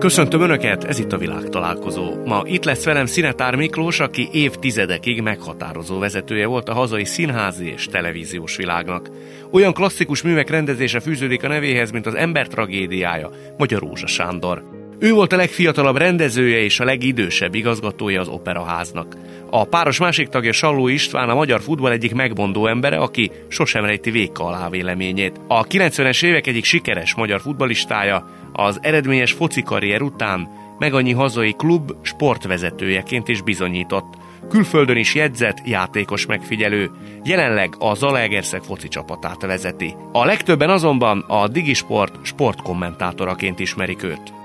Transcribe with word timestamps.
Köszöntöm 0.00 0.40
Önöket, 0.40 0.84
ez 0.84 0.98
itt 0.98 1.12
a 1.12 1.18
világtalálkozó. 1.18 2.24
Ma 2.24 2.42
itt 2.44 2.64
lesz 2.64 2.84
velem 2.84 3.06
Szinetár 3.06 3.54
Miklós, 3.54 4.00
aki 4.00 4.28
évtizedekig 4.32 5.20
meghatározó 5.20 5.98
vezetője 5.98 6.46
volt 6.46 6.68
a 6.68 6.74
hazai 6.74 7.04
színházi 7.04 7.66
és 7.66 7.86
televíziós 7.86 8.56
világnak. 8.56 9.10
Olyan 9.50 9.72
klasszikus 9.72 10.22
művek 10.22 10.50
rendezése 10.50 11.00
fűződik 11.00 11.44
a 11.44 11.48
nevéhez, 11.48 11.90
mint 11.90 12.06
az 12.06 12.14
Ember 12.14 12.46
tragédiája, 12.46 13.30
vagy 13.58 13.74
a 13.74 13.78
Rózsa 13.78 14.06
Sándor. 14.06 14.79
Ő 15.02 15.12
volt 15.12 15.32
a 15.32 15.36
legfiatalabb 15.36 15.96
rendezője 15.96 16.58
és 16.58 16.80
a 16.80 16.84
legidősebb 16.84 17.54
igazgatója 17.54 18.20
az 18.20 18.28
operaháznak. 18.28 19.16
A 19.50 19.64
páros 19.64 19.98
másik 19.98 20.28
tagja 20.28 20.52
Salló 20.52 20.88
István 20.88 21.28
a 21.28 21.34
magyar 21.34 21.60
futball 21.60 21.90
egyik 21.90 22.14
megmondó 22.14 22.66
embere, 22.66 22.96
aki 22.96 23.30
sosem 23.48 23.84
rejti 23.84 24.10
véka 24.10 24.44
alá 24.44 24.68
véleményét. 24.68 25.40
A 25.48 25.64
90-es 25.64 26.24
évek 26.24 26.46
egyik 26.46 26.64
sikeres 26.64 27.14
magyar 27.14 27.40
futballistája, 27.40 28.28
az 28.52 28.78
eredményes 28.82 29.32
foci 29.32 29.62
karrier 29.62 30.02
után 30.02 30.48
meg 30.78 30.94
annyi 30.94 31.12
hazai 31.12 31.52
klub 31.52 31.92
sportvezetőjeként 32.02 33.28
is 33.28 33.42
bizonyított. 33.42 34.14
Külföldön 34.48 34.96
is 34.96 35.14
jegyzett, 35.14 35.58
játékos 35.64 36.26
megfigyelő. 36.26 36.90
Jelenleg 37.24 37.74
a 37.78 37.94
Zalaegerszeg 37.94 38.62
foci 38.62 38.88
csapatát 38.88 39.42
vezeti. 39.42 39.94
A 40.12 40.24
legtöbben 40.24 40.70
azonban 40.70 41.24
a 41.28 41.48
Digisport 41.48 42.14
sportkommentátoraként 42.22 43.58
ismerik 43.58 44.02
őt. 44.02 44.39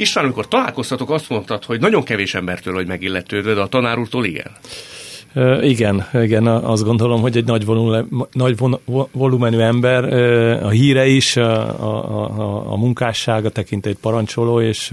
István, 0.00 0.24
amikor 0.24 0.48
találkoztatok, 0.48 1.10
azt 1.10 1.28
mondtad, 1.28 1.64
hogy 1.64 1.80
nagyon 1.80 2.02
kevés 2.02 2.34
embertől 2.34 2.74
vagy 2.74 2.86
megilletődve, 2.86 3.54
de 3.54 3.60
a 3.60 3.66
tanár 3.66 3.98
úrtól 3.98 4.24
igen. 4.24 4.50
Igen, 5.62 6.06
igen, 6.12 6.46
azt 6.46 6.84
gondolom, 6.84 7.20
hogy 7.20 7.36
egy 7.36 7.44
nagy, 7.44 7.64
volumene, 7.64 8.04
nagy 8.32 8.56
volumenű 9.12 9.58
ember, 9.58 10.04
a 10.64 10.68
híre 10.68 11.06
is, 11.06 11.36
a, 11.36 11.80
a, 11.80 12.38
a, 12.38 12.72
a 12.72 12.76
munkássága 12.76 13.48
tekint 13.48 13.86
egy 13.86 13.96
parancsoló, 13.96 14.60
és, 14.60 14.90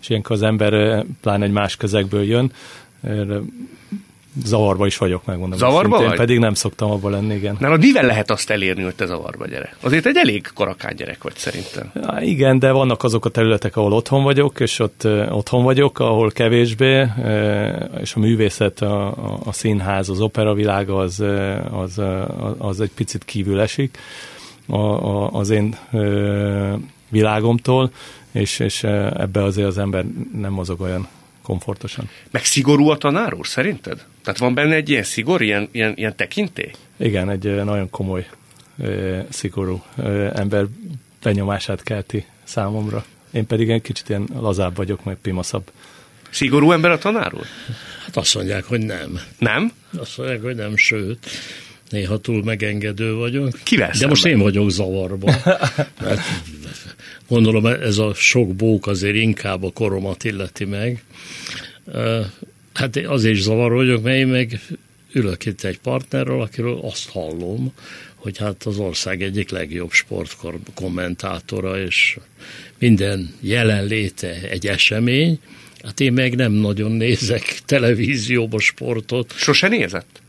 és 0.00 0.08
ilyenkor 0.08 0.36
az 0.36 0.42
ember 0.42 1.04
pláne 1.20 1.44
egy 1.44 1.52
más 1.52 1.76
közegből 1.76 2.22
jön 2.22 2.52
zavarba 4.44 4.86
is 4.86 4.98
vagyok, 4.98 5.24
megmondom. 5.24 5.58
Zavarba 5.58 6.02
vagy? 6.02 6.16
Pedig 6.16 6.38
nem 6.38 6.54
szoktam 6.54 6.90
abban 6.90 7.10
lenni, 7.10 7.34
igen. 7.34 7.56
Nem, 7.60 7.78
mivel 7.78 8.06
lehet 8.06 8.30
azt 8.30 8.50
elérni, 8.50 8.82
hogy 8.82 8.94
te 8.94 9.06
zavarba 9.06 9.46
gyerek? 9.46 9.76
Azért 9.80 10.06
egy 10.06 10.16
elég 10.16 10.50
karakán 10.54 10.96
gyerek 10.96 11.22
vagy 11.22 11.36
szerintem. 11.36 11.90
Ja, 11.94 12.18
igen, 12.20 12.58
de 12.58 12.70
vannak 12.70 13.02
azok 13.02 13.24
a 13.24 13.28
területek, 13.28 13.76
ahol 13.76 13.92
otthon 13.92 14.22
vagyok, 14.22 14.60
és 14.60 14.78
ott 14.78 15.08
otthon 15.30 15.62
vagyok, 15.62 15.98
ahol 15.98 16.30
kevésbé, 16.30 17.06
és 18.00 18.14
a 18.14 18.18
művészet, 18.18 18.80
a, 18.80 19.06
a, 19.44 19.52
színház, 19.52 20.08
az 20.08 20.20
operavilág 20.20 20.88
az, 20.88 21.24
az, 21.70 22.00
az 22.58 22.80
egy 22.80 22.92
picit 22.94 23.24
kívül 23.24 23.60
esik 23.60 23.98
a, 24.66 24.76
a, 24.76 25.30
az 25.30 25.50
én 25.50 25.76
világomtól, 27.08 27.90
és, 28.32 28.58
és 28.58 28.82
ebbe 28.84 29.42
azért 29.42 29.68
az 29.68 29.78
ember 29.78 30.04
nem 30.32 30.52
mozog 30.52 30.80
olyan 30.80 31.08
komfortosan. 31.44 32.08
Meg 32.30 32.44
szigorú 32.44 32.88
a 32.88 32.96
tanár 32.96 33.34
úr, 33.34 33.46
szerinted? 33.46 34.04
Tehát 34.22 34.38
van 34.38 34.54
benne 34.54 34.74
egy 34.74 34.88
ilyen 34.88 35.02
szigor, 35.02 35.42
ilyen, 35.42 35.68
ilyen, 35.72 35.92
ilyen 35.96 36.16
tekintély? 36.16 36.70
Igen, 36.96 37.30
egy 37.30 37.64
nagyon 37.64 37.90
komoly, 37.90 38.26
szigorú 39.28 39.82
ember 40.32 40.66
benyomását 41.22 41.82
kelti 41.82 42.24
számomra. 42.44 43.04
Én 43.30 43.46
pedig 43.46 43.70
egy 43.70 43.82
kicsit 43.82 44.08
ilyen 44.08 44.28
lazább 44.34 44.76
vagyok, 44.76 45.04
meg 45.04 45.16
pimaszabb. 45.16 45.70
Szigorú 46.30 46.72
ember 46.72 46.90
a 46.90 46.98
tanár 46.98 47.34
úr? 47.34 47.46
Hát 48.04 48.16
azt 48.16 48.34
mondják, 48.34 48.64
hogy 48.64 48.80
nem. 48.80 49.20
Nem? 49.38 49.72
Azt 49.98 50.18
mondják, 50.18 50.42
hogy 50.42 50.54
nem, 50.54 50.76
sőt 50.76 51.26
néha 51.90 52.18
túl 52.18 52.44
megengedő 52.44 53.14
vagyok. 53.14 53.58
Kivel 53.62 53.90
De 53.98 54.06
most 54.06 54.26
én 54.26 54.38
vagyok 54.38 54.70
zavarban. 54.70 55.34
Mert 56.00 56.20
gondolom 57.28 57.66
ez 57.66 57.98
a 57.98 58.14
sok 58.14 58.54
bók 58.54 58.86
azért 58.86 59.16
inkább 59.16 59.62
a 59.62 59.72
koromat 59.72 60.24
illeti 60.24 60.64
meg. 60.64 61.04
Hát 62.72 62.96
azért 62.96 63.34
is 63.34 63.42
zavar 63.42 63.72
vagyok, 63.72 64.02
mert 64.02 64.16
én 64.16 64.26
meg 64.26 64.60
ülök 65.12 65.46
itt 65.46 65.62
egy 65.62 65.78
partnerrel, 65.78 66.40
akiről 66.40 66.78
azt 66.82 67.08
hallom, 67.08 67.72
hogy 68.14 68.38
hát 68.38 68.64
az 68.64 68.78
ország 68.78 69.22
egyik 69.22 69.50
legjobb 69.50 69.90
sportkommentátora, 69.90 71.80
és 71.80 72.18
minden 72.78 73.34
jelenléte 73.40 74.40
egy 74.50 74.66
esemény, 74.66 75.38
hát 75.82 76.00
én 76.00 76.12
meg 76.12 76.36
nem 76.36 76.52
nagyon 76.52 76.92
nézek 76.92 77.58
televízióba 77.64 78.58
sportot. 78.58 79.32
Sose 79.36 79.68
nézett? 79.68 80.22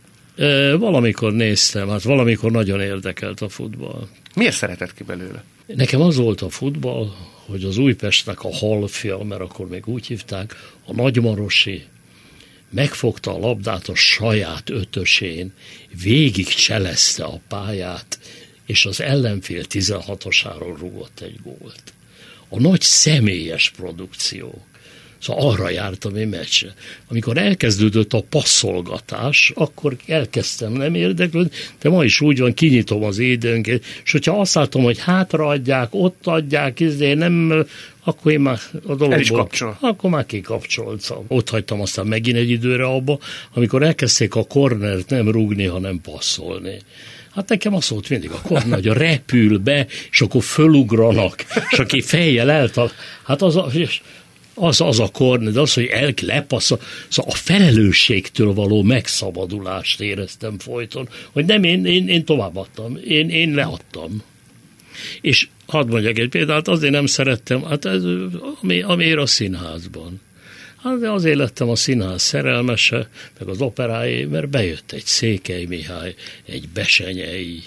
Valamikor 0.78 1.34
néztem, 1.34 1.90
hát 1.90 2.04
valamikor 2.04 2.52
nagyon 2.52 2.82
érdekelt 2.82 3.42
a 3.42 3.50
futball. 3.50 4.08
Miért 4.36 4.56
szeretett 4.56 4.94
ki 4.94 5.04
belőle? 5.04 5.44
Nekem 5.66 6.02
az 6.02 6.16
volt 6.16 6.42
a 6.42 6.50
futball, 6.50 7.14
hogy 7.46 7.64
az 7.64 7.78
Újpestnek 7.78 8.44
a 8.44 8.54
halfja, 8.54 9.18
mert 9.18 9.42
akkor 9.42 9.68
még 9.68 9.88
úgy 9.88 10.06
hívták, 10.06 10.56
a 10.86 10.94
Nagymarosi 10.94 11.84
megfogta 12.70 13.34
a 13.34 13.38
labdát 13.38 13.88
a 13.88 13.96
saját 13.96 14.70
ötösén, 14.70 15.54
végig 16.04 16.48
cselezte 16.48 17.24
a 17.24 17.40
pályát, 17.48 18.20
és 18.66 18.86
az 18.86 19.02
ellenfél 19.02 19.64
16-osáról 19.70 20.76
rúgott 20.80 21.20
egy 21.20 21.40
gólt. 21.44 21.94
A 22.50 22.60
nagy 22.60 22.82
személyes 22.82 23.70
produkció. 23.70 24.66
Szóval 25.26 25.50
arra 25.52 25.70
jártam 25.70 26.16
én 26.16 26.28
meccsre. 26.28 26.74
Amikor 27.08 27.38
elkezdődött 27.38 28.14
a 28.14 28.24
passzolgatás, 28.30 29.52
akkor 29.56 29.96
elkezdtem 30.08 30.72
nem 30.72 30.96
érdeklődni, 30.96 31.52
de 31.82 31.90
ma 31.90 32.04
is 32.04 32.22
úgy 32.22 32.40
van, 32.40 32.54
kinyitom 32.54 33.04
az 33.04 33.20
édőnket, 33.20 33.84
és 34.04 34.12
hogyha 34.12 34.40
azt 34.40 34.54
látom, 34.54 34.84
hogy 34.84 35.00
hátraadják, 35.00 35.88
ott 35.92 36.28
adják, 36.28 36.80
izé, 36.80 37.14
nem, 37.14 37.66
akkor 38.04 38.32
én 38.32 38.40
már 38.40 38.60
a 38.88 38.96
dologból, 38.96 39.50
akkor 39.80 40.10
már 40.10 40.26
kikapcsoltam. 40.26 41.26
Ott 41.28 41.50
hagytam 41.50 41.82
aztán 41.82 42.08
megint 42.08 42.38
egy 42.38 42.50
időre 42.50 42.86
abba, 42.86 43.20
amikor 43.54 43.84
elkezdték 43.84 44.36
a 44.36 44.44
kornert 44.44 45.10
nem 45.10 45.30
rúgni, 45.32 45.66
hanem 45.66 46.02
passzolni. 46.02 46.78
Hát 47.36 47.50
nekem 47.50 47.74
az 47.74 47.90
volt 47.90 48.10
mindig 48.10 48.32
a 48.32 48.42
korner, 48.42 48.74
hogy 48.74 48.88
repül 48.88 49.58
be, 49.58 49.88
és 50.12 50.22
akkor 50.22 50.44
fölugranak, 50.44 51.46
és 51.70 51.80
aki 51.80 52.02
fejjel 52.02 52.52
eltal, 52.52 52.92
hát 53.24 53.42
az, 53.42 53.60
és 53.74 54.02
az, 54.56 54.82
az 54.82 55.00
a 55.00 55.08
korn, 55.08 55.52
de 55.52 55.60
az, 55.60 55.74
hogy 55.74 55.86
el 55.86 56.14
lepasszol, 56.22 56.80
szóval 57.08 57.32
a 57.32 57.36
felelősségtől 57.36 58.54
való 58.54 58.82
megszabadulást 58.82 60.02
éreztem 60.02 60.60
folyton, 60.60 61.10
hogy 61.32 61.46
nem, 61.46 61.64
én, 61.64 61.86
én, 61.86 62.08
én 62.08 62.26
továbbadtam, 62.26 62.98
én, 63.08 63.30
én 63.30 63.54
leadtam. 63.54 64.24
És 65.22 65.48
hadd 65.66 65.88
mondjak 65.88 66.18
egy 66.18 66.30
példát, 66.30 66.68
azért 66.68 66.94
nem 66.94 67.06
szerettem, 67.06 67.64
hát 67.64 67.86
ez, 67.86 68.04
ami, 68.62 68.82
amiért 68.82 69.20
a 69.20 69.26
színházban. 69.26 70.22
Hát 70.84 71.00
de 71.00 71.12
azért 71.12 71.38
lettem 71.38 71.70
a 71.70 71.76
színház 71.76 72.22
szerelmese, 72.22 73.10
meg 73.40 73.48
az 73.48 73.62
operáé, 73.62 74.26
mert 74.26 74.50
bejött 74.50 74.92
egy 74.92 75.06
Székely 75.06 75.66
Mihály, 75.66 76.16
egy 76.46 76.70
Besenyei, 76.74 77.64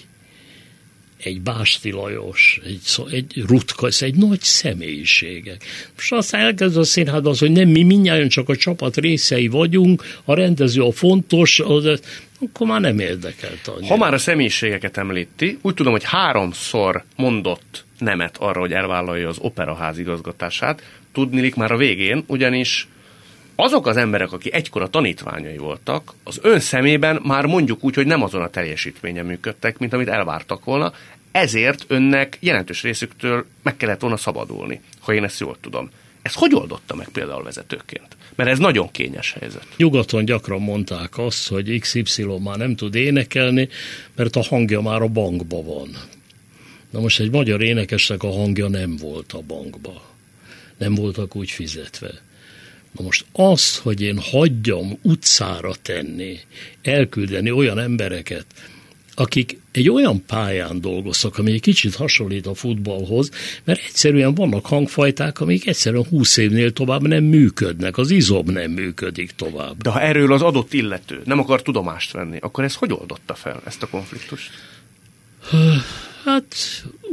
egy 1.22 1.40
Básti 1.40 1.90
Lajos, 1.90 2.60
egy, 2.64 2.80
egy 3.10 3.42
Rutka, 3.46 3.86
ez 3.86 4.02
egy 4.02 4.14
nagy 4.14 4.40
személyiségek. 4.40 5.64
Most 5.94 6.12
aztán 6.12 6.40
elkezd 6.40 6.76
a 6.76 6.84
színházban 6.84 7.32
az, 7.32 7.38
hogy 7.38 7.50
nem 7.50 7.68
mi 7.68 7.82
mindjárt 7.82 8.30
csak 8.30 8.48
a 8.48 8.56
csapat 8.56 8.96
részei 8.96 9.48
vagyunk, 9.48 10.20
a 10.24 10.34
rendező 10.34 10.82
a 10.82 10.92
fontos, 10.92 11.60
az, 11.60 12.00
akkor 12.40 12.66
már 12.66 12.80
nem 12.80 12.98
érdekelt 12.98 13.66
annyira. 13.66 13.86
Ha 13.86 13.96
már 13.96 14.14
a 14.14 14.18
személyiségeket 14.18 14.96
említi, 14.96 15.58
úgy 15.62 15.74
tudom, 15.74 15.92
hogy 15.92 16.04
háromszor 16.04 17.04
mondott 17.16 17.84
nemet 17.98 18.36
arra, 18.36 18.60
hogy 18.60 18.72
elvállalja 18.72 19.28
az 19.28 19.38
operaház 19.40 19.98
igazgatását, 19.98 20.82
tudnilik 21.12 21.54
már 21.54 21.72
a 21.72 21.76
végén, 21.76 22.24
ugyanis 22.26 22.88
azok 23.60 23.86
az 23.86 23.96
emberek, 23.96 24.32
akik 24.32 24.54
egykor 24.54 24.82
a 24.82 24.88
tanítványai 24.88 25.56
voltak, 25.56 26.14
az 26.24 26.38
ön 26.42 26.60
szemében 26.60 27.20
már 27.22 27.46
mondjuk 27.46 27.84
úgy, 27.84 27.94
hogy 27.94 28.06
nem 28.06 28.22
azon 28.22 28.42
a 28.42 28.48
teljesítményen 28.48 29.26
működtek, 29.26 29.78
mint 29.78 29.92
amit 29.92 30.08
elvártak 30.08 30.64
volna, 30.64 30.92
ezért 31.30 31.84
önnek 31.88 32.36
jelentős 32.40 32.82
részüktől 32.82 33.46
meg 33.62 33.76
kellett 33.76 34.00
volna 34.00 34.16
szabadulni, 34.16 34.80
ha 35.00 35.14
én 35.14 35.24
ezt 35.24 35.40
jól 35.40 35.56
tudom. 35.60 35.90
Ez 36.22 36.34
hogy 36.34 36.54
oldotta 36.54 36.94
meg 36.94 37.08
például 37.08 37.42
vezetőként? 37.42 38.16
Mert 38.34 38.50
ez 38.50 38.58
nagyon 38.58 38.90
kényes 38.90 39.32
helyzet. 39.40 39.66
Nyugaton 39.76 40.24
gyakran 40.24 40.60
mondták 40.60 41.18
azt, 41.18 41.48
hogy 41.48 41.78
XY 41.78 42.24
már 42.24 42.56
nem 42.56 42.76
tud 42.76 42.94
énekelni, 42.94 43.68
mert 44.14 44.36
a 44.36 44.42
hangja 44.42 44.80
már 44.80 45.02
a 45.02 45.08
bankba 45.08 45.62
van. 45.62 45.88
Na 46.90 47.00
most 47.00 47.20
egy 47.20 47.30
magyar 47.30 47.62
énekesnek 47.62 48.22
a 48.22 48.32
hangja 48.32 48.68
nem 48.68 48.96
volt 48.96 49.32
a 49.32 49.40
bankba. 49.40 50.02
Nem 50.76 50.94
voltak 50.94 51.36
úgy 51.36 51.50
fizetve. 51.50 52.26
Na 52.92 53.04
most 53.04 53.24
az, 53.32 53.78
hogy 53.78 54.00
én 54.00 54.18
hagyjam 54.18 54.98
utcára 55.02 55.74
tenni, 55.82 56.38
elküldeni 56.82 57.50
olyan 57.50 57.78
embereket, 57.78 58.46
akik 59.14 59.58
egy 59.72 59.90
olyan 59.90 60.24
pályán 60.26 60.80
dolgoztak, 60.80 61.38
ami 61.38 61.52
egy 61.52 61.60
kicsit 61.60 61.94
hasonlít 61.94 62.46
a 62.46 62.54
futballhoz, 62.54 63.30
mert 63.64 63.80
egyszerűen 63.86 64.34
vannak 64.34 64.66
hangfajták, 64.66 65.40
amik 65.40 65.66
egyszerűen 65.66 66.04
20 66.04 66.36
évnél 66.36 66.72
tovább 66.72 67.06
nem 67.06 67.24
működnek, 67.24 67.98
az 67.98 68.10
izom 68.10 68.46
nem 68.46 68.70
működik 68.70 69.30
tovább. 69.30 69.82
De 69.82 69.90
ha 69.90 70.00
erről 70.00 70.32
az 70.32 70.42
adott 70.42 70.72
illető 70.72 71.20
nem 71.24 71.38
akar 71.38 71.62
tudomást 71.62 72.12
venni, 72.12 72.38
akkor 72.40 72.64
ez 72.64 72.74
hogy 72.74 72.92
oldotta 72.92 73.34
fel 73.34 73.62
ezt 73.64 73.82
a 73.82 73.88
konfliktust? 73.88 74.50
Hát 76.24 76.56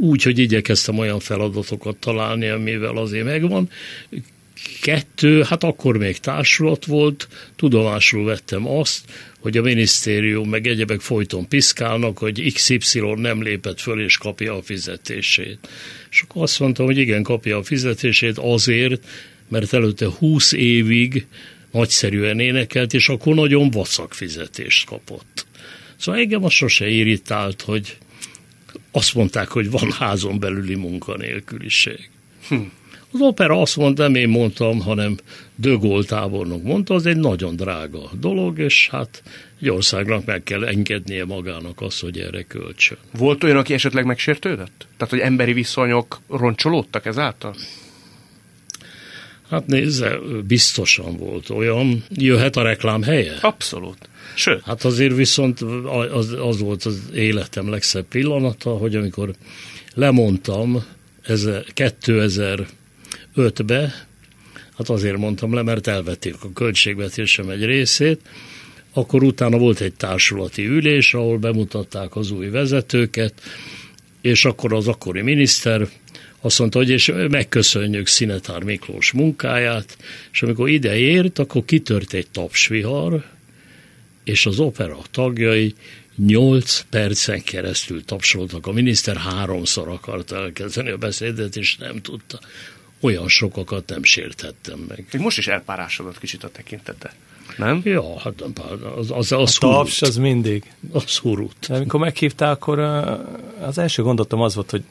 úgy, 0.00 0.22
hogy 0.22 0.38
igyekeztem 0.38 0.98
olyan 0.98 1.20
feladatokat 1.20 1.96
találni, 1.96 2.48
amivel 2.48 2.96
azért 2.96 3.24
megvan. 3.24 3.70
Kettő, 4.80 5.42
hát 5.42 5.64
akkor 5.64 5.96
még 5.96 6.18
társulat 6.18 6.84
volt, 6.84 7.28
tudomásul 7.56 8.24
vettem 8.24 8.68
azt, 8.68 9.04
hogy 9.40 9.56
a 9.56 9.62
minisztérium 9.62 10.48
meg 10.48 10.66
egyebek 10.66 11.00
folyton 11.00 11.48
piszkálnak, 11.48 12.18
hogy 12.18 12.52
XY 12.52 13.00
nem 13.00 13.42
lépett 13.42 13.80
föl 13.80 14.00
és 14.04 14.18
kapja 14.18 14.56
a 14.56 14.62
fizetését. 14.62 15.68
És 16.10 16.20
akkor 16.20 16.42
azt 16.42 16.60
mondtam, 16.60 16.86
hogy 16.86 16.98
igen, 16.98 17.22
kapja 17.22 17.56
a 17.56 17.62
fizetését 17.62 18.38
azért, 18.38 19.04
mert 19.48 19.72
előtte 19.72 20.06
20 20.06 20.52
évig 20.52 21.26
nagyszerűen 21.70 22.40
énekelt, 22.40 22.94
és 22.94 23.08
akkor 23.08 23.34
nagyon 23.34 23.70
vacak 23.70 24.14
fizetést 24.14 24.86
kapott. 24.86 25.46
Szóval 25.96 26.20
engem 26.20 26.44
az 26.44 26.52
sose 26.52 26.88
irritált, 26.88 27.62
hogy 27.62 27.96
azt 28.90 29.14
mondták, 29.14 29.48
hogy 29.48 29.70
van 29.70 29.92
házon 29.92 30.38
belüli 30.38 30.74
munkanélküliség. 30.74 32.10
Hm. 32.48 32.56
Az 33.12 33.20
opera 33.20 33.60
azt 33.60 33.76
mondta, 33.76 34.02
nem 34.02 34.14
én 34.14 34.28
mondtam, 34.28 34.80
hanem 34.80 35.16
Gaulle 35.56 36.04
tábornok 36.04 36.62
mondta, 36.62 36.94
az 36.94 37.06
egy 37.06 37.16
nagyon 37.16 37.56
drága 37.56 38.10
dolog, 38.20 38.58
és 38.58 38.88
hát 38.88 39.22
egy 39.60 39.68
országnak 39.68 40.24
meg 40.24 40.42
kell 40.42 40.64
engednie 40.64 41.24
magának 41.24 41.80
azt, 41.80 42.00
hogy 42.00 42.18
erre 42.18 42.42
költsön. 42.42 42.98
Volt 43.18 43.44
olyan, 43.44 43.56
aki 43.56 43.74
esetleg 43.74 44.04
megsértődött? 44.04 44.86
Tehát, 44.96 45.12
hogy 45.12 45.22
emberi 45.22 45.52
viszonyok 45.52 46.20
roncsolódtak 46.28 47.06
ezáltal? 47.06 47.54
Hát 49.50 49.66
nézze, 49.66 50.18
biztosan 50.46 51.16
volt 51.16 51.50
olyan. 51.50 52.04
Jöhet 52.10 52.56
a 52.56 52.62
reklám 52.62 53.02
helye? 53.02 53.38
Abszolút. 53.40 54.08
Sőt. 54.34 54.62
Hát 54.64 54.84
azért 54.84 55.14
viszont 55.14 55.60
az, 56.12 56.36
az 56.40 56.60
volt 56.60 56.84
az 56.84 57.02
életem 57.14 57.70
legszebb 57.70 58.04
pillanata, 58.04 58.70
hogy 58.70 58.96
amikor 58.96 59.30
lemondtam 59.94 60.84
2005-be, 63.36 64.06
hát 64.76 64.88
azért 64.88 65.16
mondtam 65.16 65.54
le, 65.54 65.62
mert 65.62 65.86
elvették 65.86 66.34
a 66.40 66.52
költségvetésem 66.52 67.48
egy 67.48 67.64
részét, 67.64 68.20
akkor 68.92 69.22
utána 69.22 69.58
volt 69.58 69.80
egy 69.80 69.94
társulati 69.94 70.66
ülés, 70.66 71.14
ahol 71.14 71.38
bemutatták 71.38 72.16
az 72.16 72.30
új 72.30 72.48
vezetőket, 72.48 73.40
és 74.20 74.44
akkor 74.44 74.72
az 74.72 74.88
akkori 74.88 75.22
miniszter 75.22 75.88
azt 76.40 76.58
mondta, 76.58 76.78
hogy 76.78 76.90
és 76.90 77.12
megköszönjük 77.30 78.06
Szinetár 78.06 78.62
Miklós 78.62 79.12
munkáját, 79.12 79.96
és 80.32 80.42
amikor 80.42 80.68
ide 80.68 80.96
ért, 80.96 81.38
akkor 81.38 81.64
kitört 81.64 82.12
egy 82.12 82.26
tapsvihar, 82.30 83.24
és 84.24 84.46
az 84.46 84.58
opera 84.58 84.98
tagjai 85.10 85.74
nyolc 86.16 86.84
percen 86.90 87.42
keresztül 87.42 88.04
tapsoltak. 88.04 88.66
A 88.66 88.72
miniszter 88.72 89.16
háromszor 89.16 89.88
akart 89.88 90.32
elkezdeni 90.32 90.90
a 90.90 90.96
beszédet, 90.96 91.56
és 91.56 91.76
nem 91.76 92.00
tudta. 92.00 92.40
Olyan 93.00 93.28
sokakat 93.28 93.88
nem 93.88 94.02
sérthettem 94.02 94.78
meg. 94.88 95.06
Most 95.18 95.38
is 95.38 95.46
elpárásodott 95.46 96.18
kicsit 96.18 96.44
a 96.44 96.50
tekintete. 96.50 97.12
Nem? 97.56 97.80
Ja, 97.84 98.20
hát 98.20 98.42
az, 98.96 99.10
az, 99.10 99.32
az 99.32 99.56
a 99.58 99.58
taps 99.58 100.02
az 100.02 100.16
mindig. 100.16 100.72
Az 100.92 101.16
hurut. 101.16 101.66
De 101.68 101.74
amikor 101.74 102.00
meghívtál, 102.00 102.50
akkor 102.50 102.78
az 103.60 103.78
első 103.78 104.02
gondolatom 104.02 104.40
az 104.40 104.54
volt, 104.54 104.70
hogy 104.70 104.82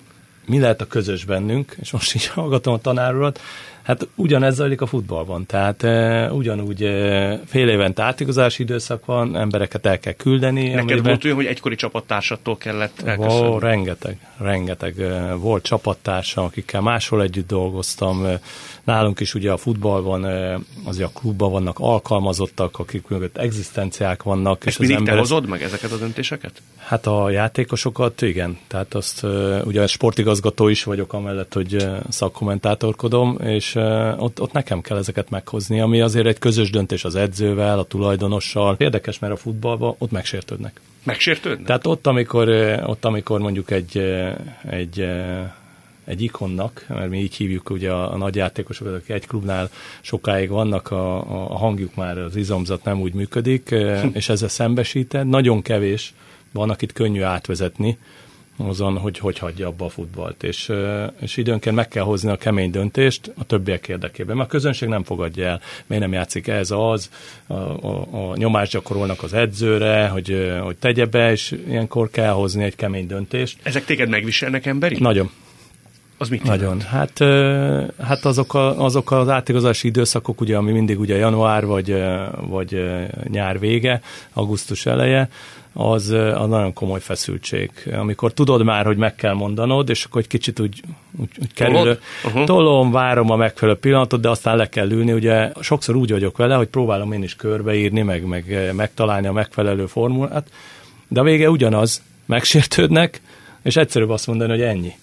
mi 0.45 0.59
lehet 0.59 0.81
a 0.81 0.87
közös 0.87 1.25
bennünk, 1.25 1.75
és 1.81 1.91
most 1.91 2.15
így 2.15 2.25
hallgatom 2.25 2.73
a 2.73 2.77
tanárulat, 2.77 3.41
Hát 3.85 4.07
ugyanez 4.15 4.55
zajlik 4.55 4.81
a 4.81 4.85
futballban, 4.85 5.45
tehát 5.45 5.83
e, 5.83 6.31
ugyanúgy 6.31 6.83
e, 6.83 7.39
fél 7.45 7.69
évente 7.69 8.03
átigazási 8.03 8.63
időszak 8.63 9.05
van, 9.05 9.37
embereket 9.37 9.85
el 9.85 9.99
kell 9.99 10.13
küldeni. 10.13 10.67
Neked 10.67 10.81
amiben... 10.81 11.03
volt 11.03 11.23
olyan, 11.23 11.35
hogy 11.35 11.45
egykori 11.45 11.75
csapattársattól 11.75 12.57
kellett 12.57 13.01
elköszönni? 13.01 13.47
Ó, 13.47 13.59
rengeteg, 13.59 14.17
rengeteg. 14.37 14.99
E, 14.99 15.33
volt 15.33 15.63
csapattársa, 15.63 16.43
akikkel 16.43 16.81
máshol 16.81 17.21
együtt 17.21 17.47
dolgoztam. 17.47 18.27
Nálunk 18.83 19.19
is 19.19 19.33
ugye 19.33 19.51
a 19.51 19.57
futballban, 19.57 20.23
azért 20.83 21.09
a 21.15 21.19
klubban 21.19 21.51
vannak 21.51 21.79
alkalmazottak, 21.79 22.79
akik 22.79 23.07
mögött 23.07 23.37
egzisztenciák 23.37 24.23
vannak. 24.23 24.65
Ezt 24.65 24.67
és 24.67 24.77
mindig 24.77 24.95
az 24.95 24.99
ember... 24.99 25.13
te 25.13 25.19
hozod 25.19 25.49
meg 25.49 25.61
ezeket 25.61 25.91
a 25.91 25.97
döntéseket? 25.97 26.61
Hát 26.77 27.07
a 27.07 27.29
játékosokat, 27.29 28.21
igen. 28.21 28.57
Tehát 28.67 28.93
azt 28.93 29.25
ugye 29.63 29.87
sportigazgató 29.87 30.67
is 30.67 30.83
vagyok 30.83 31.13
amellett, 31.13 31.53
hogy 31.53 31.87
szakkommentátorkodom, 32.09 33.37
és 33.43 33.74
ott, 34.17 34.41
ott 34.41 34.51
nekem 34.51 34.81
kell 34.81 34.97
ezeket 34.97 35.29
meghozni, 35.29 35.79
ami 35.79 36.01
azért 36.01 36.25
egy 36.25 36.39
közös 36.39 36.69
döntés 36.69 37.05
az 37.05 37.15
edzővel, 37.15 37.79
a 37.79 37.83
tulajdonossal. 37.83 38.75
Érdekes, 38.77 39.19
mert 39.19 39.33
a 39.33 39.37
futballban 39.37 39.95
ott 39.97 40.11
megsértődnek. 40.11 40.81
Megsértődnek? 41.03 41.65
Tehát 41.65 41.87
ott, 41.87 42.07
amikor, 42.07 42.49
ott, 42.85 43.05
amikor 43.05 43.39
mondjuk 43.39 43.71
egy, 43.71 43.97
egy 44.69 45.05
egy 46.05 46.21
ikonnak, 46.21 46.85
mert 46.87 47.09
mi 47.09 47.19
így 47.19 47.35
hívjuk 47.35 47.69
ugye 47.69 47.91
a, 47.91 48.13
a 48.13 48.17
nagy 48.17 48.35
játékosokat, 48.35 48.93
akik 48.93 49.09
egy 49.09 49.27
klubnál 49.27 49.69
sokáig 50.01 50.49
vannak, 50.49 50.91
a, 50.91 51.15
a 51.51 51.57
hangjuk 51.57 51.95
már, 51.95 52.17
az 52.17 52.35
izomzat 52.35 52.83
nem 52.83 53.01
úgy 53.01 53.13
működik, 53.13 53.75
és 54.13 54.29
ezzel 54.29 54.47
szembesíted. 54.47 55.27
Nagyon 55.27 55.61
kevés 55.61 56.13
van, 56.51 56.69
akit 56.69 56.93
könnyű 56.93 57.21
átvezetni, 57.21 57.97
azon, 58.57 58.97
hogy 58.97 59.17
hogy 59.17 59.37
hagyja 59.37 59.67
abba 59.67 59.85
a 59.85 59.89
futballt. 59.89 60.43
És, 60.43 60.71
és 61.19 61.37
időnként 61.37 61.75
meg 61.75 61.87
kell 61.87 62.03
hozni 62.03 62.29
a 62.29 62.35
kemény 62.35 62.71
döntést 62.71 63.31
a 63.37 63.43
többiek 63.43 63.87
érdekében. 63.87 64.35
Mert 64.35 64.47
a 64.47 64.51
közönség 64.51 64.89
nem 64.89 65.03
fogadja 65.03 65.45
el, 65.45 65.61
miért 65.85 66.03
nem 66.03 66.13
játszik 66.13 66.47
ez 66.47 66.71
az, 66.71 67.09
a, 67.47 67.53
a, 67.53 68.07
a 68.11 68.35
nyomást 68.35 68.71
gyakorolnak 68.71 69.23
az 69.23 69.33
edzőre, 69.33 70.07
hogy, 70.07 70.51
hogy 70.63 70.75
tegye 70.75 71.05
be, 71.05 71.31
és 71.31 71.55
ilyenkor 71.67 72.09
kell 72.09 72.31
hozni 72.31 72.63
egy 72.63 72.75
kemény 72.75 73.07
döntést. 73.07 73.57
Ezek 73.63 73.85
téged 73.85 74.09
megviselnek 74.09 74.65
emberi? 74.65 74.97
Nagyon. 74.99 75.29
Az 76.17 76.29
mit 76.29 76.43
Nagyon. 76.43 76.81
Hát, 76.81 77.23
hát 78.01 78.25
azok, 78.25 78.53
a, 78.53 78.83
azok 78.83 79.11
az 79.11 79.29
átigazási 79.29 79.87
időszakok, 79.87 80.41
ugye, 80.41 80.57
ami 80.57 80.71
mindig 80.71 80.99
ugye 80.99 81.15
január 81.15 81.65
vagy, 81.65 81.95
vagy 82.47 82.85
nyár 83.27 83.59
vége, 83.59 84.01
augusztus 84.33 84.85
eleje, 84.85 85.29
az, 85.73 86.09
az 86.09 86.47
nagyon 86.47 86.73
komoly 86.73 86.99
feszültség. 86.99 87.71
Amikor 87.93 88.33
tudod 88.33 88.63
már, 88.63 88.85
hogy 88.85 88.97
meg 88.97 89.15
kell 89.15 89.33
mondanod, 89.33 89.89
és 89.89 90.03
akkor 90.03 90.21
egy 90.21 90.27
kicsit 90.27 90.59
úgy, 90.59 90.81
úgy, 91.19 91.29
úgy 91.41 91.53
kerül, 91.53 91.97
uh-huh. 92.25 92.43
tolom, 92.43 92.91
várom 92.91 93.31
a 93.31 93.35
megfelelő 93.35 93.77
pillanatot, 93.77 94.21
de 94.21 94.29
aztán 94.29 94.57
le 94.57 94.69
kell 94.69 94.91
ülni. 94.91 95.13
Ugye 95.13 95.51
sokszor 95.59 95.95
úgy 95.95 96.11
vagyok 96.11 96.37
vele, 96.37 96.55
hogy 96.55 96.67
próbálom 96.67 97.11
én 97.11 97.23
is 97.23 97.35
körbeírni, 97.35 98.01
meg, 98.01 98.25
meg 98.25 98.71
megtalálni 98.75 99.27
a 99.27 99.31
megfelelő 99.31 99.85
formulát, 99.85 100.49
de 101.07 101.19
a 101.19 101.23
vége 101.23 101.49
ugyanaz, 101.49 102.01
megsértődnek, 102.25 103.21
és 103.63 103.75
egyszerűbb 103.75 104.09
azt 104.09 104.27
mondani, 104.27 104.49
hogy 104.49 104.61
ennyi 104.61 104.93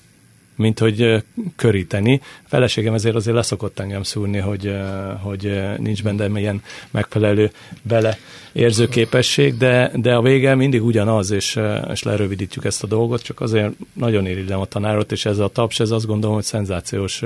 mint 0.57 0.79
hogy 0.79 1.25
köríteni. 1.57 2.21
A 2.45 2.49
feleségem 2.49 2.95
ezért 2.95 3.15
azért 3.15 3.37
leszokott 3.37 3.79
engem 3.79 4.03
szúrni, 4.03 4.39
hogy, 4.39 4.75
hogy 5.23 5.61
nincs 5.79 6.03
benne 6.03 6.41
ilyen 6.41 6.63
megfelelő 6.91 7.51
bele 7.83 8.19
érzőképesség, 8.53 9.57
de, 9.57 9.91
de 9.95 10.15
a 10.15 10.23
vége 10.23 10.55
mindig 10.55 10.85
ugyanaz, 10.85 11.31
és, 11.31 11.61
és 11.91 12.03
lerövidítjük 12.03 12.65
ezt 12.65 12.83
a 12.83 12.87
dolgot, 12.87 13.23
csak 13.23 13.41
azért 13.41 13.73
nagyon 13.93 14.27
irigylem 14.27 14.61
a 14.61 14.67
tanárot, 14.67 15.13
és 15.13 15.25
ez 15.25 15.39
a 15.39 15.49
taps, 15.49 15.81
ez 15.81 15.91
azt 15.91 16.07
gondolom, 16.07 16.35
hogy 16.35 16.45
szenzációs 16.45 17.23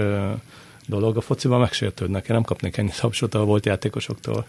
dolog. 0.87 1.16
A 1.16 1.21
fociban 1.21 1.61
megsértődnek, 1.61 2.28
én 2.28 2.35
nem 2.35 2.45
kapnék 2.45 2.76
ennyi 2.76 2.92
tapsot 3.00 3.35
a 3.35 3.45
volt 3.45 3.66
játékosoktól 3.66 4.47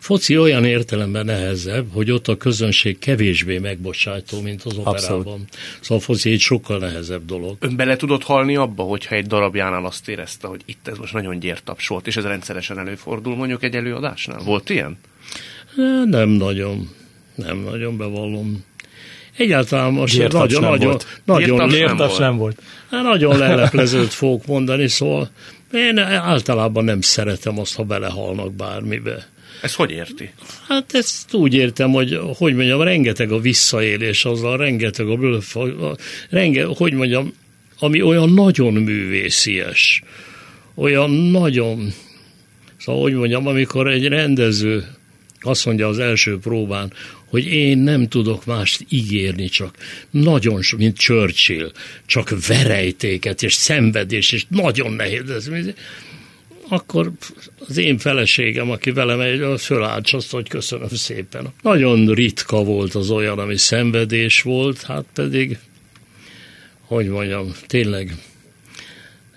foci 0.00 0.38
olyan 0.38 0.64
értelemben 0.64 1.24
nehezebb, 1.24 1.86
hogy 1.92 2.10
ott 2.10 2.28
a 2.28 2.36
közönség 2.36 2.98
kevésbé 2.98 3.58
megbocsátó, 3.58 4.40
mint 4.40 4.62
az 4.62 4.76
operában. 4.76 4.94
Abszolút. 4.94 5.56
Szóval 5.80 5.98
a 5.98 6.00
foci 6.00 6.30
egy 6.30 6.40
sokkal 6.40 6.78
nehezebb 6.78 7.24
dolog. 7.24 7.56
Ön 7.60 7.76
bele 7.76 7.96
tudott 7.96 8.22
halni 8.22 8.56
abba, 8.56 8.82
hogyha 8.82 9.14
egy 9.14 9.26
darabjánál 9.26 9.84
azt 9.84 10.08
érezte, 10.08 10.46
hogy 10.46 10.60
itt 10.64 10.88
ez 10.88 10.98
most 10.98 11.12
nagyon 11.12 11.38
gyértaps 11.38 11.86
volt, 11.86 12.06
és 12.06 12.16
ez 12.16 12.24
rendszeresen 12.24 12.78
előfordul 12.78 13.36
mondjuk 13.36 13.62
egy 13.62 13.74
előadásnál? 13.74 14.40
Volt 14.44 14.70
ilyen? 14.70 14.98
Nem 16.04 16.28
nagyon. 16.28 16.90
Nem 17.34 17.58
nagyon 17.58 17.96
bevallom. 17.96 18.64
Egyáltalán 19.36 19.92
most 19.92 20.14
Gyértaps 20.14 20.52
nagyon, 20.52 20.60
nem 20.60 20.70
nagyon, 20.70 20.88
volt. 20.88 21.20
nagyon, 21.24 21.68
Gyértaps 21.68 22.16
nem 22.16 22.36
volt. 22.36 22.62
Hát 22.90 23.02
nagyon 23.02 23.38
leleplezőt 23.38 24.12
fogok 24.12 24.46
mondani, 24.46 24.88
szóval 24.88 25.30
én 25.72 25.98
általában 25.98 26.84
nem 26.84 27.00
szeretem 27.00 27.58
azt, 27.58 27.74
ha 27.74 27.82
belehalnak 27.82 28.52
bármibe. 28.52 29.28
Ez 29.62 29.74
hogy 29.74 29.90
érti? 29.90 30.30
Hát 30.68 30.94
ezt 30.94 31.34
úgy 31.34 31.54
értem, 31.54 31.90
hogy 31.90 32.18
hogy 32.36 32.54
mondjam, 32.54 32.82
rengeteg 32.82 33.32
a 33.32 33.40
visszaélés 33.40 34.24
azzal, 34.24 34.56
rengeteg 34.56 35.08
a 35.08 35.16
blöff, 35.16 35.56
renge, 36.30 36.64
hogy 36.64 36.92
mondjam, 36.92 37.32
ami 37.78 38.02
olyan 38.02 38.32
nagyon 38.32 38.72
művészies, 38.72 40.02
olyan 40.74 41.10
nagyon, 41.10 41.92
szóval 42.78 43.02
hogy 43.02 43.12
mondjam, 43.12 43.46
amikor 43.46 43.88
egy 43.88 44.06
rendező 44.06 44.84
azt 45.40 45.66
mondja 45.66 45.88
az 45.88 45.98
első 45.98 46.38
próbán, 46.38 46.92
hogy 47.24 47.46
én 47.46 47.78
nem 47.78 48.08
tudok 48.08 48.44
mást 48.44 48.84
ígérni, 48.88 49.48
csak 49.48 49.74
nagyon, 50.10 50.60
mint 50.76 50.96
Churchill, 50.96 51.72
csak 52.06 52.46
verejtéket 52.46 53.42
és 53.42 53.54
szenvedés, 53.54 54.32
és 54.32 54.44
nagyon 54.48 54.92
nehéz 54.92 55.30
ez. 55.30 55.50
Akkor 56.72 57.12
az 57.68 57.76
én 57.76 57.98
feleségem, 57.98 58.70
aki 58.70 58.90
velem 58.90 59.20
egy, 59.20 59.40
az 59.40 59.64
fölállt, 59.64 60.08
azt, 60.10 60.30
hogy 60.30 60.48
köszönöm 60.48 60.88
szépen. 60.88 61.52
Nagyon 61.62 62.14
ritka 62.14 62.64
volt 62.64 62.94
az 62.94 63.10
olyan, 63.10 63.38
ami 63.38 63.56
szenvedés 63.56 64.42
volt, 64.42 64.82
hát 64.82 65.04
pedig, 65.14 65.58
hogy 66.80 67.06
mondjam, 67.06 67.52
tényleg 67.66 68.16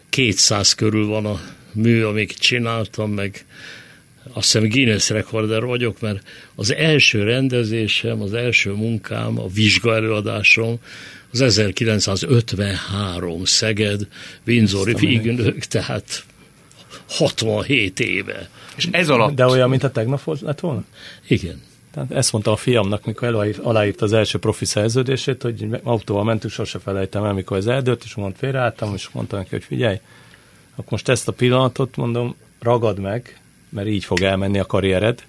200 0.10 0.74
körül 0.74 1.06
van 1.06 1.26
a 1.26 1.42
mű, 1.72 2.04
amik 2.04 2.34
csináltam, 2.34 3.12
meg 3.12 3.46
azt 4.34 4.52
hiszem 4.52 4.70
Guinness 4.70 5.10
rekorder 5.10 5.64
vagyok, 5.64 6.00
mert 6.00 6.28
az 6.56 6.74
első 6.74 7.24
rendezésem, 7.24 8.22
az 8.22 8.34
első 8.34 8.72
munkám, 8.72 9.40
a 9.40 9.48
vizsgaelőadásom 9.48 10.80
az 11.32 11.42
1953 11.42 13.46
Szeged, 13.46 14.08
Windsori 14.46 14.94
Vígnök, 14.94 15.64
tehát 15.64 16.26
67 17.18 18.00
éve. 18.00 18.50
És 18.76 18.88
ez 18.92 19.10
alatt... 19.10 19.36
De 19.36 19.46
olyan, 19.46 19.70
mint 19.70 19.84
a 19.84 19.92
tegnap 19.92 20.42
lett 20.42 20.60
volna? 20.60 20.84
Igen. 21.28 21.62
Tehát 21.94 22.12
ezt 22.12 22.32
mondta 22.32 22.52
a 22.52 22.56
fiamnak, 22.56 23.06
mikor 23.06 23.56
aláírt 23.64 24.02
az 24.02 24.14
első 24.14 24.40
profi 24.40 24.66
szerződését, 24.66 25.42
hogy 25.42 25.68
autóval 25.84 26.24
mentünk, 26.24 26.54
sose 26.54 26.80
felejtem 26.80 27.24
el, 27.24 27.34
mikor 27.34 27.58
ez 27.58 27.66
eldőlt, 27.66 28.04
és 28.04 28.16
mond 28.16 28.36
félreálltam, 28.38 28.94
és 28.94 29.10
mondta 29.12 29.38
neki, 29.38 29.50
hogy 29.50 29.64
figyelj, 29.64 30.00
akkor 30.72 30.92
most 30.92 31.10
ezt 31.10 31.28
a 31.28 31.32
pillanatot 31.32 31.96
mondom, 31.96 32.36
ragad 32.60 33.00
meg, 33.00 33.42
mert 33.70 33.88
így 33.88 34.06
fog 34.06 34.22
elmenni 34.22 34.60
a 34.60 34.66
karriered, 34.66 35.24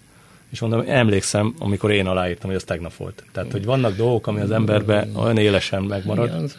és 0.50 0.60
mondom, 0.60 0.84
emlékszem, 0.86 1.54
amikor 1.58 1.90
én 1.90 2.06
aláírtam, 2.06 2.46
hogy 2.46 2.58
ez 2.58 2.64
tegnap 2.64 2.96
volt. 2.96 3.24
Tehát, 3.32 3.52
hogy 3.52 3.64
vannak 3.64 3.96
dolgok, 3.96 4.26
ami 4.26 4.40
az 4.40 4.50
emberben 4.50 5.16
olyan 5.16 5.38
élesen 5.38 5.82
megmarad. 5.82 6.26
Igen. 6.26 6.50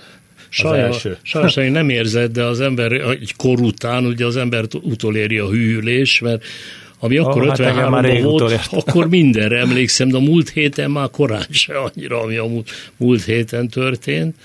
Sajnos, 0.55 1.05
sajnos 1.21 1.53
nem 1.53 1.89
érzed, 1.89 2.31
de 2.31 2.43
az 2.43 2.59
ember 2.59 2.91
egy 2.91 3.33
kor 3.37 3.59
után, 3.59 4.05
ugye 4.05 4.25
az 4.25 4.35
ember 4.35 4.63
utoléri 4.81 5.37
a 5.37 5.49
hűlés, 5.49 6.19
mert 6.19 6.43
ami 6.99 7.17
akkor 7.17 7.41
oh, 7.41 7.53
53-ban 7.53 8.01
hát 8.03 8.21
volt, 8.21 8.41
utolért. 8.41 8.67
akkor 8.71 9.09
mindenre 9.09 9.59
emlékszem, 9.59 10.09
de 10.09 10.17
a 10.17 10.19
múlt 10.19 10.49
héten 10.49 10.91
már 10.91 11.09
korán 11.09 11.45
se 11.49 11.77
annyira, 11.77 12.21
ami 12.21 12.35
a 12.35 12.45
múlt, 12.45 12.69
múlt 12.97 13.23
héten 13.23 13.67
történt. 13.67 14.35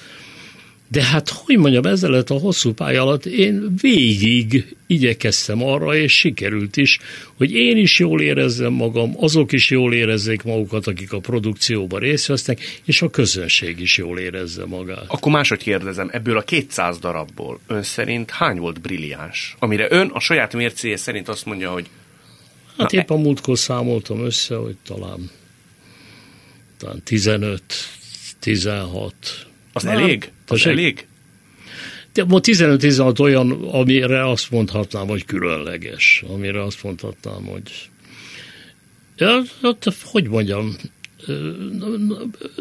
De 0.91 1.05
hát, 1.05 1.29
hogy 1.29 1.57
mondjam, 1.57 1.85
ezzel 1.85 2.15
a 2.15 2.35
hosszú 2.35 2.73
pálya 2.73 3.03
alatt 3.03 3.27
én 3.27 3.75
végig 3.81 4.77
igyekeztem 4.87 5.63
arra, 5.63 5.95
és 5.97 6.17
sikerült 6.17 6.77
is, 6.77 6.99
hogy 7.37 7.53
én 7.53 7.77
is 7.77 7.99
jól 7.99 8.21
érezzem 8.21 8.73
magam, 8.73 9.15
azok 9.17 9.53
is 9.53 9.71
jól 9.71 9.95
érezzék 9.95 10.43
magukat, 10.43 10.87
akik 10.87 11.13
a 11.13 11.21
produkcióban 11.21 12.01
részt 12.01 12.27
vesznek, 12.27 12.81
és 12.85 13.03
a 13.03 13.11
közönség 13.11 13.81
is 13.81 13.97
jól 13.97 14.19
érezze 14.19 14.67
magát. 14.67 15.05
Akkor 15.07 15.33
máshogy 15.33 15.59
kérdezem, 15.59 16.09
ebből 16.13 16.37
a 16.37 16.43
200 16.43 16.99
darabból 16.99 17.61
ön 17.67 17.83
szerint 17.83 18.31
hány 18.31 18.59
volt 18.59 18.81
brilliáns? 18.81 19.57
Amire 19.59 19.87
ön 19.91 20.11
a 20.13 20.21
saját 20.21 20.55
mércéje 20.55 20.97
szerint 20.97 21.29
azt 21.29 21.45
mondja, 21.45 21.71
hogy... 21.73 21.87
Hát 22.79 22.93
épp 22.93 23.11
a 23.11 23.17
múltkor 23.17 23.59
számoltam 23.59 24.25
össze, 24.25 24.55
hogy 24.55 24.77
talán, 24.87 25.31
talán 26.79 27.03
15, 27.03 27.63
16, 28.39 29.50
az 29.73 29.83
Na, 29.83 29.91
elég? 29.91 30.33
Az 30.47 30.67
elég? 30.67 31.07
De 32.13 32.25
ma 32.25 32.39
15-16 32.43 33.21
olyan, 33.21 33.51
amire 33.53 34.29
azt 34.29 34.51
mondhatnám, 34.51 35.07
hogy 35.07 35.25
különleges, 35.25 36.25
amire 36.29 36.63
azt 36.63 36.83
mondhatnám, 36.83 37.45
hogy 37.45 37.91
ja, 39.17 39.43
hát, 39.63 39.87
hogy 40.05 40.29
mondjam, 40.29 40.77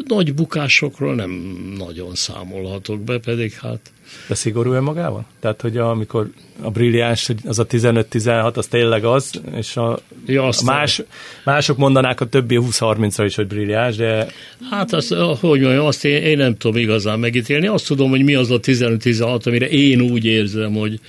nagy 0.06 0.34
bukásokról 0.34 1.14
nem 1.14 1.30
nagyon 1.78 2.14
számolhatok 2.14 3.00
be, 3.00 3.18
pedig 3.18 3.52
hát... 3.52 3.92
De 4.28 4.34
szigorú 4.34 4.80
magával? 4.80 5.24
Tehát, 5.40 5.60
hogy 5.60 5.76
amikor 5.76 6.30
a 6.62 6.70
brilliáns, 6.70 7.30
az 7.44 7.58
a 7.58 7.66
15-16, 7.66 8.54
az 8.54 8.66
tényleg 8.66 9.04
az, 9.04 9.30
és 9.54 9.76
a, 9.76 9.98
ja, 10.26 10.44
a 10.44 10.52
más, 10.64 11.02
mások 11.44 11.76
mondanák 11.76 12.20
a 12.20 12.24
többi 12.24 12.58
20-30-ra 12.60 13.22
is, 13.24 13.34
hogy 13.34 13.46
brilliáns, 13.46 13.96
de... 13.96 14.26
Hát 14.70 14.92
azt, 14.92 15.14
hogy 15.14 15.60
mondjam, 15.60 15.86
azt 15.86 16.04
én, 16.04 16.22
én 16.22 16.36
nem 16.36 16.56
tudom 16.56 16.76
igazán 16.76 17.18
megítélni. 17.18 17.66
Azt 17.66 17.86
tudom, 17.86 18.10
hogy 18.10 18.24
mi 18.24 18.34
az 18.34 18.50
a 18.50 18.60
15-16, 18.60 19.46
amire 19.46 19.68
én 19.68 20.00
úgy 20.00 20.24
érzem, 20.24 20.72
hogy 20.72 21.00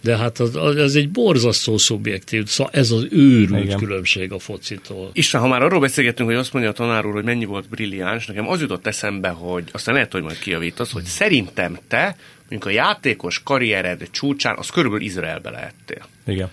de 0.00 0.16
hát 0.16 0.38
az, 0.38 0.56
az, 0.56 0.76
ez 0.76 0.94
egy 0.94 1.10
borzasztó 1.10 1.78
szubjektív, 1.78 2.46
szóval 2.46 2.72
ez 2.72 2.90
az 2.90 3.06
őrült 3.10 3.64
Igen. 3.64 3.78
különbség 3.78 4.32
a 4.32 4.38
focitól. 4.38 5.10
Isten, 5.12 5.40
ha 5.40 5.48
már 5.48 5.62
arról 5.62 5.80
beszélgetünk, 5.80 6.28
hogy 6.28 6.38
azt 6.38 6.52
mondja 6.52 6.70
a 6.70 6.74
tanár 6.74 7.06
úr, 7.06 7.12
hogy 7.12 7.24
mennyi 7.24 7.44
volt 7.44 7.68
brilliáns, 7.68 8.26
nekem 8.26 8.48
az 8.48 8.60
jutott 8.60 8.86
eszembe, 8.86 9.28
hogy 9.28 9.64
aztán 9.72 9.94
lehet, 9.94 10.12
hogy 10.12 10.22
majd 10.22 10.38
kiavítasz, 10.38 10.92
hogy 10.92 11.04
szerintem 11.04 11.78
te 11.88 12.16
mondjuk 12.48 12.64
a 12.64 12.70
játékos 12.70 13.42
karriered 13.42 14.08
csúcsán, 14.10 14.56
az 14.58 14.70
körülbelül 14.70 15.06
Izraelbe 15.06 15.50
lehettél. 15.50 16.06
Igen. 16.26 16.50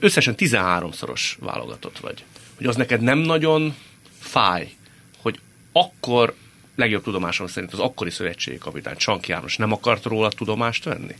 Összesen 0.00 0.34
13-szoros 0.38 1.36
válogatott 1.38 1.98
vagy. 1.98 2.24
Hogy 2.56 2.66
az 2.66 2.76
neked 2.76 3.00
nem 3.00 3.18
nagyon 3.18 3.74
fáj, 4.18 4.70
hogy 5.16 5.38
akkor 5.72 6.34
legjobb 6.80 7.02
tudomásom 7.02 7.46
szerint 7.46 7.72
az 7.72 7.78
akkori 7.78 8.10
szövetségi 8.10 8.58
kapitány 8.58 8.96
Csank 8.96 9.28
János 9.28 9.56
nem 9.56 9.72
akart 9.72 10.04
róla 10.04 10.28
tudomást 10.28 10.84
venni? 10.84 11.14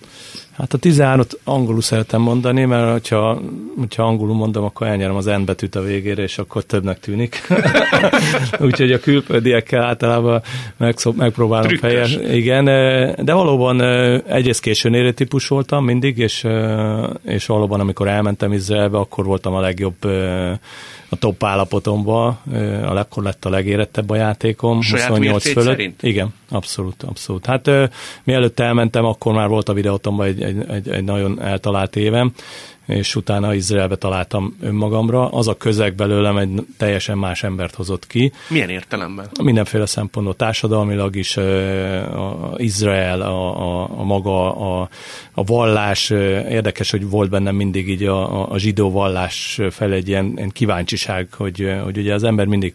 Hát 0.52 0.72
a 0.74 0.78
13-ot 0.78 1.30
angolul 1.44 1.80
szeretem 1.80 2.20
mondani, 2.20 2.64
mert 2.64 2.90
hogyha, 2.90 3.40
hogyha 3.78 4.02
angolul 4.02 4.34
mondom, 4.34 4.64
akkor 4.64 4.86
elnyerem 4.86 5.16
az 5.16 5.24
N 5.24 5.44
betűt 5.44 5.74
a 5.74 5.82
végére, 5.82 6.22
és 6.22 6.38
akkor 6.38 6.62
többnek 6.62 7.00
tűnik. 7.00 7.46
Úgyhogy 8.66 8.92
a 8.92 9.00
külföldiekkel 9.00 9.82
általában 9.82 10.42
megszok, 10.76 11.16
megpróbálom 11.16 11.76
fejes. 11.76 12.16
Igen, 12.30 12.64
de 13.24 13.32
valóban 13.32 13.80
egyrészt 14.26 14.60
későn 14.60 14.94
érő 14.94 15.12
típus 15.12 15.48
voltam 15.48 15.84
mindig, 15.84 16.18
és, 16.18 16.46
és 17.22 17.46
valóban 17.46 17.80
amikor 17.80 18.08
elmentem 18.08 18.52
Izraelbe, 18.52 18.98
akkor 18.98 19.24
voltam 19.24 19.54
a 19.54 19.60
legjobb 19.60 20.06
a 21.12 21.16
top 21.16 21.44
állapotomban, 21.44 22.38
a 22.82 22.92
akkor 22.92 23.22
lett 23.22 23.44
a 23.44 23.50
legérettebb 23.50 24.10
a 24.10 24.16
játékom, 24.16 24.80
Saját 24.80 25.08
28 25.08 25.52
fölött. 25.52 25.68
Szerint? 25.68 26.02
Igen, 26.02 26.34
abszolút, 26.50 27.02
abszolút. 27.02 27.46
Hát 27.46 27.70
mielőtt 28.24 28.60
elmentem, 28.60 29.04
akkor 29.04 29.34
már 29.34 29.48
volt 29.48 29.68
a 29.68 29.72
videótomban 29.72 30.26
egy, 30.26 30.42
egy, 30.42 30.64
egy, 30.68 30.88
egy 30.88 31.04
nagyon 31.04 31.40
eltalált 31.42 31.96
évem, 31.96 32.32
és 32.90 33.16
utána 33.16 33.54
Izraelbe 33.54 33.96
találtam 33.96 34.56
önmagamra. 34.60 35.28
Az 35.28 35.48
a 35.48 35.56
közeg 35.56 35.94
belőlem 35.94 36.36
egy 36.36 36.66
teljesen 36.76 37.18
más 37.18 37.42
embert 37.42 37.74
hozott 37.74 38.06
ki. 38.06 38.32
Milyen 38.48 38.68
értelemben? 38.68 39.28
Mindenféle 39.42 39.86
szempontból 39.86 40.36
társadalmilag 40.36 41.16
is, 41.16 41.36
a 41.36 42.54
Izrael, 42.56 43.20
a, 43.20 43.82
a, 43.82 43.90
a 43.98 44.02
maga, 44.02 44.54
a, 44.54 44.88
a 45.32 45.44
vallás, 45.44 46.10
érdekes, 46.10 46.90
hogy 46.90 47.08
volt 47.08 47.30
bennem 47.30 47.54
mindig 47.54 47.88
így 47.88 48.04
a, 48.04 48.50
a 48.50 48.58
zsidó 48.58 48.90
vallás 48.90 49.60
fel 49.70 49.92
egy 49.92 50.08
ilyen, 50.08 50.32
ilyen 50.36 50.50
kíváncsiság, 50.50 51.28
hogy, 51.36 51.72
hogy 51.84 51.98
ugye 51.98 52.14
az 52.14 52.24
ember 52.24 52.46
mindig 52.46 52.74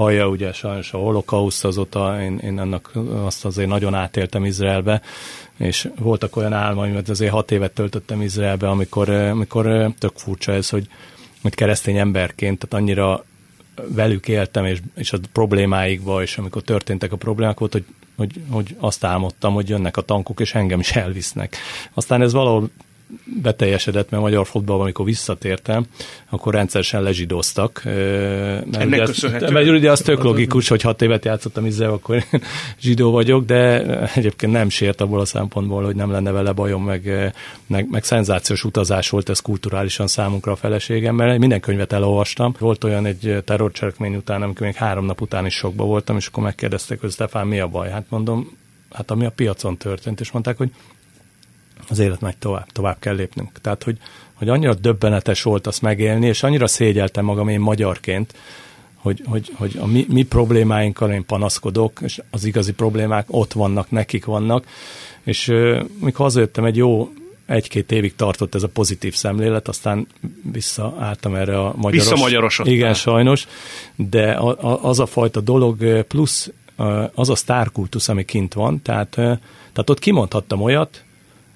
hallja, 0.00 0.28
ugye 0.28 0.52
sajnos 0.52 0.92
a 0.92 0.98
holokauszt 0.98 1.64
azóta, 1.64 2.22
én, 2.22 2.38
én 2.38 2.58
annak 2.58 2.92
azt 3.24 3.44
azért 3.44 3.68
nagyon 3.68 3.94
átéltem 3.94 4.44
Izraelbe, 4.44 5.02
és 5.56 5.88
voltak 5.98 6.36
olyan 6.36 6.52
álmaim, 6.52 6.92
mert 6.92 7.08
azért 7.08 7.32
hat 7.32 7.50
évet 7.50 7.72
töltöttem 7.72 8.22
Izraelbe, 8.22 8.68
amikor, 8.68 9.08
amikor 9.10 9.92
tök 9.98 10.12
furcsa 10.16 10.52
ez, 10.52 10.68
hogy, 10.68 10.88
hogy 11.42 11.54
keresztény 11.54 11.96
emberként, 11.98 12.58
tehát 12.58 12.84
annyira 12.84 13.24
velük 13.88 14.28
éltem, 14.28 14.64
és, 14.64 14.78
és 14.96 15.12
a 15.12 15.18
problémáikba, 15.32 16.22
és 16.22 16.38
amikor 16.38 16.62
történtek 16.62 17.12
a 17.12 17.16
problémák 17.16 17.58
volt, 17.58 17.72
hogy, 17.72 17.84
hogy, 18.16 18.40
hogy 18.50 18.76
azt 18.78 19.04
álmodtam, 19.04 19.54
hogy 19.54 19.68
jönnek 19.68 19.96
a 19.96 20.02
tankok, 20.02 20.40
és 20.40 20.54
engem 20.54 20.80
is 20.80 20.90
elvisznek. 20.90 21.56
Aztán 21.94 22.22
ez 22.22 22.32
valahol 22.32 22.70
beteljesedett, 23.42 24.10
mert 24.10 24.22
magyar 24.22 24.46
fotballban, 24.46 24.84
amikor 24.84 25.04
visszatértem, 25.04 25.84
akkor 26.30 26.54
rendszeresen 26.54 27.02
lezsidóztak. 27.02 27.82
Mert 27.84 28.76
Ennek 28.76 29.08
ugye, 29.08 29.50
mert 29.50 29.68
ugye 29.68 29.90
az 29.90 30.00
tök 30.00 30.22
logikus, 30.22 30.68
hogy 30.68 30.82
hat 30.82 31.02
évet 31.02 31.24
játszottam 31.24 31.66
Izrael, 31.66 31.92
akkor 31.92 32.24
zsidó 32.80 33.10
vagyok, 33.10 33.44
de 33.44 33.82
egyébként 34.14 34.52
nem 34.52 34.68
sért 34.68 35.00
abból 35.00 35.20
a 35.20 35.24
szempontból, 35.24 35.84
hogy 35.84 35.96
nem 35.96 36.10
lenne 36.10 36.30
vele 36.30 36.52
bajom, 36.52 36.84
meg, 36.84 37.32
meg, 37.66 37.90
meg 37.90 38.04
szenzációs 38.04 38.64
utazás 38.64 39.08
volt 39.08 39.28
ez 39.28 39.40
kulturálisan 39.40 40.06
számunkra 40.06 40.52
a 40.52 40.56
feleségem, 40.56 41.14
mert 41.14 41.38
minden 41.38 41.60
könyvet 41.60 41.92
elolvastam. 41.92 42.54
Volt 42.58 42.84
olyan 42.84 43.06
egy 43.06 43.42
terrorcselekmény 43.44 44.14
után, 44.14 44.42
amikor 44.42 44.66
még 44.66 44.74
három 44.74 45.04
nap 45.04 45.20
után 45.20 45.46
is 45.46 45.54
sokba 45.54 45.84
voltam, 45.84 46.16
és 46.16 46.26
akkor 46.26 46.42
megkérdeztek, 46.42 47.00
hogy 47.00 47.10
Stefán, 47.10 47.46
mi 47.46 47.60
a 47.60 47.68
baj? 47.68 47.90
Hát 47.90 48.04
mondom, 48.08 48.58
hát 48.92 49.10
ami 49.10 49.24
a 49.24 49.30
piacon 49.30 49.76
történt, 49.76 50.20
és 50.20 50.30
mondták, 50.30 50.56
hogy 50.56 50.70
az 51.90 51.98
élet 51.98 52.20
megy 52.20 52.36
tovább, 52.36 52.66
tovább 52.72 52.96
kell 52.98 53.14
lépnünk. 53.14 53.60
Tehát, 53.60 53.82
hogy, 53.82 53.98
hogy 54.34 54.48
annyira 54.48 54.74
döbbenetes 54.74 55.42
volt 55.42 55.66
azt 55.66 55.82
megélni, 55.82 56.26
és 56.26 56.42
annyira 56.42 56.66
szégyeltem 56.66 57.24
magam 57.24 57.48
én 57.48 57.60
magyarként, 57.60 58.34
hogy, 58.96 59.22
hogy, 59.26 59.52
hogy 59.54 59.76
a 59.80 59.86
mi, 59.86 60.06
mi 60.08 60.22
problémáinkkal 60.22 61.10
én 61.10 61.26
panaszkodok, 61.26 62.00
és 62.02 62.20
az 62.30 62.44
igazi 62.44 62.72
problémák 62.72 63.26
ott 63.30 63.52
vannak, 63.52 63.90
nekik 63.90 64.24
vannak, 64.24 64.66
és 65.22 65.48
uh, 65.48 65.84
mikor 66.00 66.24
hazajöttem 66.24 66.64
egy 66.64 66.76
jó 66.76 67.10
egy-két 67.46 67.92
évig 67.92 68.14
tartott 68.14 68.54
ez 68.54 68.62
a 68.62 68.68
pozitív 68.68 69.14
szemlélet, 69.14 69.68
aztán 69.68 70.06
visszaálltam 70.52 71.34
erre 71.34 71.58
a 71.60 71.72
magyaros. 71.76 72.08
Visszamagyarosodtál. 72.08 72.74
Igen, 72.74 72.94
sajnos, 72.94 73.46
de 73.96 74.32
a, 74.32 74.48
a, 74.48 74.84
az 74.84 75.00
a 75.00 75.06
fajta 75.06 75.40
dolog 75.40 76.02
plusz 76.02 76.50
az 77.14 77.28
a 77.28 77.34
sztárkultusz, 77.34 78.08
ami 78.08 78.24
kint 78.24 78.54
van, 78.54 78.82
tehát, 78.82 79.10
tehát 79.10 79.90
ott 79.90 79.98
kimondhattam 79.98 80.62
olyat, 80.62 81.04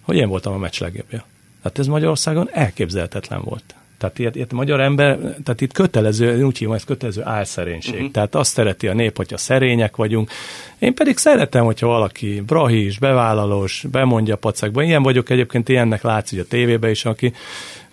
hogy 0.05 0.17
én 0.17 0.29
voltam 0.29 0.53
a 0.53 0.59
meccs 0.59 0.81
legjobbja. 0.81 1.25
Tehát 1.63 1.79
ez 1.79 1.87
Magyarországon 1.87 2.49
elképzelhetetlen 2.53 3.41
volt. 3.43 3.75
Tehát 3.99 4.19
ilyet, 4.19 4.37
ilyet 4.37 4.53
magyar 4.53 4.81
ember, 4.81 5.19
tehát 5.19 5.61
itt 5.61 5.73
kötelező, 5.73 6.43
úgy 6.43 6.59
hívom, 6.59 6.75
ez 6.75 6.85
kötelező 6.85 7.23
álszerénység. 7.25 7.95
Uh-huh. 7.95 8.11
Tehát 8.11 8.35
azt 8.35 8.53
szereti 8.53 8.89
a 8.89 8.95
nép, 8.95 9.17
hogyha 9.17 9.37
szerények 9.37 9.97
vagyunk. 9.97 10.31
Én 10.79 10.95
pedig 10.95 11.17
szeretem, 11.17 11.65
hogyha 11.65 11.87
valaki 11.87 12.41
brahis, 12.47 12.99
bevállalós, 12.99 13.85
bemondja 13.91 14.37
pacakba. 14.37 14.83
Ilyen 14.83 15.03
vagyok 15.03 15.31
egyébként, 15.31 15.69
ilyennek 15.69 16.03
látszik 16.03 16.41
a 16.41 16.45
tévében 16.45 16.91
is, 16.91 17.05
aki 17.05 17.33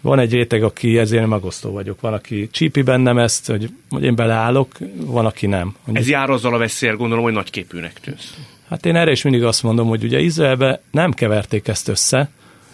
van 0.02 0.20
egy 0.20 0.34
réteg, 0.34 0.64
aki 0.64 0.98
ezért 0.98 1.28
megosztó 1.28 1.72
vagyok. 1.72 2.02
Van, 2.02 2.14
aki 2.14 2.50
csípi 2.52 2.82
bennem 2.82 3.18
ezt, 3.18 3.48
hogy, 3.48 3.70
hogy 3.90 4.04
én 4.04 4.16
beleállok, 4.16 4.78
van, 4.96 5.26
aki 5.26 5.48
nem. 5.48 5.76
Ez 5.94 6.10
jár 6.10 6.30
azzal 6.30 6.54
a 6.54 6.58
veszélyel, 6.58 6.96
gondolom, 6.96 7.24
hogy 7.24 7.34
nagyképűnek 7.34 8.00
tűnsz. 8.00 8.34
Hát 8.72 8.86
én 8.86 8.96
erre 8.96 9.12
is 9.12 9.22
mindig 9.22 9.44
azt 9.44 9.64
mondom, 9.64 9.88
hogy 9.88 10.04
ugye 10.04 10.20
Izraelbe 10.20 10.82
nem 10.92 11.12
keverték 11.12 11.68
ezt 11.68 11.88
össze, 11.88 12.30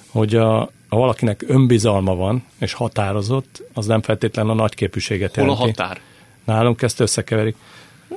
hogy 0.09 0.35
a, 0.35 0.57
ha 0.89 0.97
valakinek 0.97 1.43
önbizalma 1.47 2.15
van, 2.15 2.43
és 2.59 2.73
határozott, 2.73 3.63
az 3.73 3.85
nem 3.85 4.01
feltétlenül 4.01 4.51
a 4.51 4.55
nagyképűséget 4.55 5.35
Hol 5.35 5.43
jelenti. 5.43 5.63
a 5.63 5.65
határ? 5.65 5.99
Nálunk 6.43 6.81
ezt 6.81 6.99
összekeverik. 6.99 7.55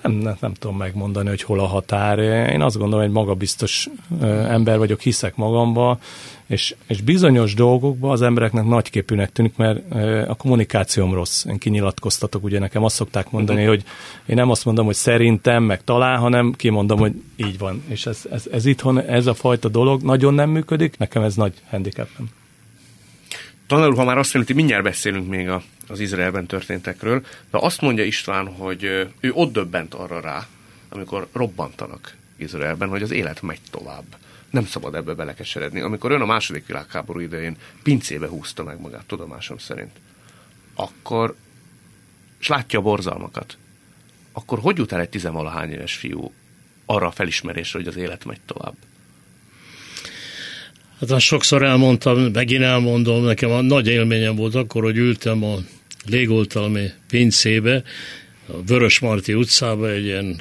Nem, 0.02 0.12
nem, 0.12 0.37
nem 0.40 0.54
tudom 0.54 0.76
megmondani, 0.76 1.28
hogy 1.28 1.42
hol 1.42 1.61
a 1.61 1.66
határ. 1.66 2.19
Én 2.52 2.62
azt 2.62 2.78
gondolom, 2.78 3.04
hogy 3.04 3.14
magabiztos 3.14 3.88
ember 4.49 4.78
vagyok, 4.78 5.00
hiszek 5.00 5.37
magamba, 5.37 5.99
és, 6.47 6.75
és 6.87 7.00
bizonyos 7.00 7.54
dolgokban 7.54 8.11
az 8.11 8.23
embereknek 8.23 8.64
nagyképűnek 8.64 9.33
tűnik, 9.33 9.57
mert 9.57 9.92
a 10.28 10.35
kommunikációm 10.35 11.14
rossz. 11.14 11.45
Én 11.45 11.59
kinyilatkoztatok, 11.59 12.45
ugye 12.45 12.59
nekem 12.59 12.85
azt 12.85 12.95
szokták 12.95 13.30
mondani, 13.30 13.61
uh-huh. 13.61 13.75
hogy 13.75 13.85
én 14.26 14.37
nem 14.37 14.50
azt 14.50 14.64
mondom, 14.64 14.87
hogy 14.87 14.95
szerintem, 14.95 15.62
meg 15.62 15.85
talán, 15.85 16.19
hanem 16.19 16.52
kimondom, 16.57 16.99
hogy 16.99 17.12
így 17.37 17.59
van. 17.59 17.83
És 17.88 18.07
ez, 18.07 18.23
ez, 18.30 18.47
ez 18.52 18.66
itthon, 18.66 19.00
ez 19.00 19.26
a 19.26 19.35
fajta 19.35 19.69
dolog 19.69 20.02
nagyon 20.02 20.35
nem 20.35 20.50
működik, 20.50 20.99
nekem 20.99 21.23
ez 21.23 21.35
nagy 21.35 21.52
handicapem. 21.71 22.28
Tanár 23.71 23.95
ha 23.95 24.05
már 24.05 24.19
azt 24.19 24.33
jelenti, 24.33 24.53
mindjárt 24.53 24.83
beszélünk 24.83 25.29
még 25.29 25.49
a, 25.49 25.62
az 25.89 26.00
Izraelben 26.00 26.47
történtekről, 26.47 27.21
de 27.50 27.59
azt 27.61 27.81
mondja 27.81 28.05
István, 28.05 28.47
hogy 28.47 28.85
ő 29.21 29.33
ott 29.33 29.53
döbbent 29.53 29.95
arra 29.95 30.21
rá, 30.21 30.47
amikor 30.89 31.29
robbantanak 31.33 32.17
Izraelben, 32.37 32.89
hogy 32.89 33.03
az 33.03 33.11
élet 33.11 33.43
megy 33.43 33.61
tovább. 33.71 34.05
Nem 34.50 34.67
szabad 34.67 34.95
ebbe 34.95 35.15
belekeseredni. 35.15 35.81
Amikor 35.81 36.11
ön 36.11 36.21
a 36.21 36.27
második 36.27 36.67
világháború 36.67 37.21
idején 37.21 37.57
pincébe 37.83 38.29
húzta 38.29 38.65
meg 38.65 38.81
magát, 38.81 39.05
tudomásom 39.07 39.59
szerint, 39.59 39.97
akkor, 40.75 41.35
és 42.41 42.49
látja 42.49 42.79
a 42.79 42.83
borzalmakat, 42.83 43.57
akkor 44.33 44.59
hogy 44.59 44.79
jut 44.79 44.93
el 44.93 45.00
egy 45.00 45.09
tizenvalahány 45.09 45.71
éves 45.71 45.95
fiú 45.95 46.33
arra 46.87 47.07
a 47.07 47.11
felismerésre, 47.11 47.79
hogy 47.79 47.89
az 47.89 47.97
élet 47.97 48.25
megy 48.25 48.41
tovább? 48.47 48.75
Hát 51.00 51.09
már 51.09 51.21
sokszor 51.21 51.62
elmondtam, 51.62 52.21
megint 52.21 52.62
elmondom, 52.62 53.25
nekem 53.25 53.50
a 53.50 53.61
nagy 53.61 53.87
élményem 53.87 54.37
volt 54.37 54.54
akkor, 54.54 54.83
hogy 54.83 54.97
ültem 54.97 55.45
a 55.45 55.57
légoltalmi 56.07 56.90
pincébe, 57.09 57.83
a 58.47 58.62
Vörös 58.66 58.99
Marti 58.99 59.35
utcába, 59.35 59.90
egy 59.90 60.04
ilyen 60.04 60.40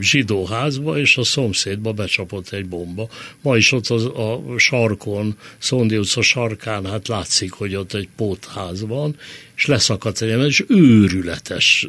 zsidó 0.00 0.44
házba, 0.46 0.98
és 0.98 1.16
a 1.16 1.24
szomszédba 1.24 1.92
becsapott 1.92 2.48
egy 2.48 2.66
bomba. 2.66 3.08
Ma 3.42 3.56
is 3.56 3.72
ott 3.72 3.86
az, 3.86 4.04
a 4.04 4.42
sarkon, 4.56 5.36
Szondi 5.58 5.96
utca 5.96 6.22
sarkán, 6.22 6.86
hát 6.86 7.08
látszik, 7.08 7.52
hogy 7.52 7.74
ott 7.74 7.94
egy 7.94 8.08
pótház 8.16 8.86
van, 8.86 9.16
és 9.56 9.66
leszakadt 9.66 10.22
egy 10.22 10.46
és 10.46 10.64
őrületes 10.68 11.88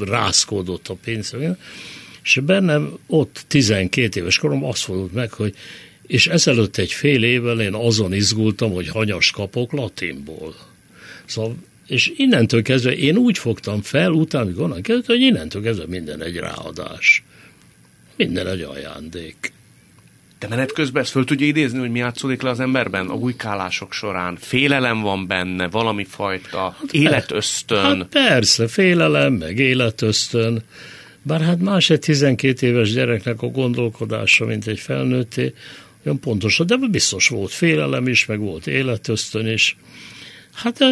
rászkódott 0.00 0.88
a 0.88 0.96
pénz. 1.04 1.36
És 2.22 2.40
bennem 2.44 2.98
ott 3.06 3.44
12 3.48 4.20
éves 4.20 4.38
korom 4.38 4.64
azt 4.64 4.88
mondott 4.88 5.12
meg, 5.12 5.32
hogy 5.32 5.54
és 6.06 6.26
ezelőtt 6.26 6.76
egy 6.76 6.92
fél 6.92 7.22
évvel 7.22 7.60
én 7.60 7.74
azon 7.74 8.12
izgultam, 8.12 8.72
hogy 8.72 8.88
hanyas 8.88 9.30
kapok 9.30 9.72
latinból. 9.72 10.54
Szóval, 11.24 11.56
és 11.86 12.12
innentől 12.16 12.62
kezdve 12.62 12.96
én 12.96 13.16
úgy 13.16 13.38
fogtam 13.38 13.82
fel, 13.82 14.10
utána, 14.10 14.50
onnan 14.56 14.82
kezdve, 14.82 15.12
hogy 15.12 15.22
innentől 15.22 15.62
kezdve 15.62 15.86
minden 15.86 16.22
egy 16.22 16.36
ráadás. 16.36 17.24
Minden 18.16 18.46
egy 18.46 18.60
ajándék. 18.60 19.52
De 20.38 20.48
menet 20.48 20.72
közben 20.72 21.02
ezt 21.02 21.10
föl 21.10 21.24
tudja 21.24 21.46
idézni, 21.46 21.78
hogy 21.78 21.90
mi 21.90 21.98
játszódik 21.98 22.42
le 22.42 22.50
az 22.50 22.60
emberben 22.60 23.08
a 23.08 23.14
újkálások 23.14 23.92
során? 23.92 24.36
Félelem 24.40 25.00
van 25.00 25.26
benne, 25.26 25.68
valami 25.68 26.04
fajta 26.04 26.76
hát 26.80 26.92
életösztön? 26.92 27.98
Hát 27.98 28.06
persze, 28.06 28.68
félelem, 28.68 29.32
meg 29.32 29.58
életösztön. 29.58 30.62
Bár 31.22 31.40
hát 31.40 31.60
más 31.60 31.90
egy 31.90 31.98
12 31.98 32.66
éves 32.66 32.92
gyereknek 32.92 33.42
a 33.42 33.46
gondolkodása, 33.46 34.44
mint 34.44 34.66
egy 34.66 34.78
felnőtté, 34.78 35.54
olyan 36.04 36.20
pontosan, 36.20 36.66
de 36.66 36.76
biztos 36.76 37.28
volt 37.28 37.50
félelem 37.50 38.08
is, 38.08 38.26
meg 38.26 38.38
volt 38.38 38.66
életösztön 38.66 39.46
is. 39.46 39.76
Hát 40.52 40.84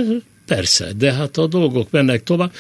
persze, 0.46 0.92
de 0.96 1.12
hát 1.12 1.36
a 1.36 1.46
dolgok 1.46 1.90
mennek 1.90 2.22
tovább. 2.22 2.52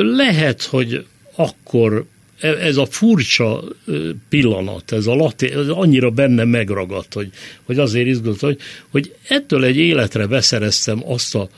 Lehet, 0.00 0.62
hogy 0.62 1.06
akkor 1.34 2.04
e, 2.40 2.48
ez 2.48 2.76
a 2.76 2.86
furcsa 2.86 3.62
pillanat, 4.28 4.92
ez 4.92 5.06
a 5.06 5.14
latin, 5.14 5.58
ez 5.58 5.68
annyira 5.68 6.10
benne 6.10 6.44
megragadt, 6.44 7.14
hogy, 7.14 7.30
hogy 7.62 7.78
azért 7.78 8.06
izgult, 8.06 8.40
hogy, 8.40 8.58
hogy 8.90 9.14
ettől 9.28 9.64
egy 9.64 9.76
életre 9.76 10.26
beszereztem 10.26 11.02
azt 11.10 11.34
a 11.34 11.48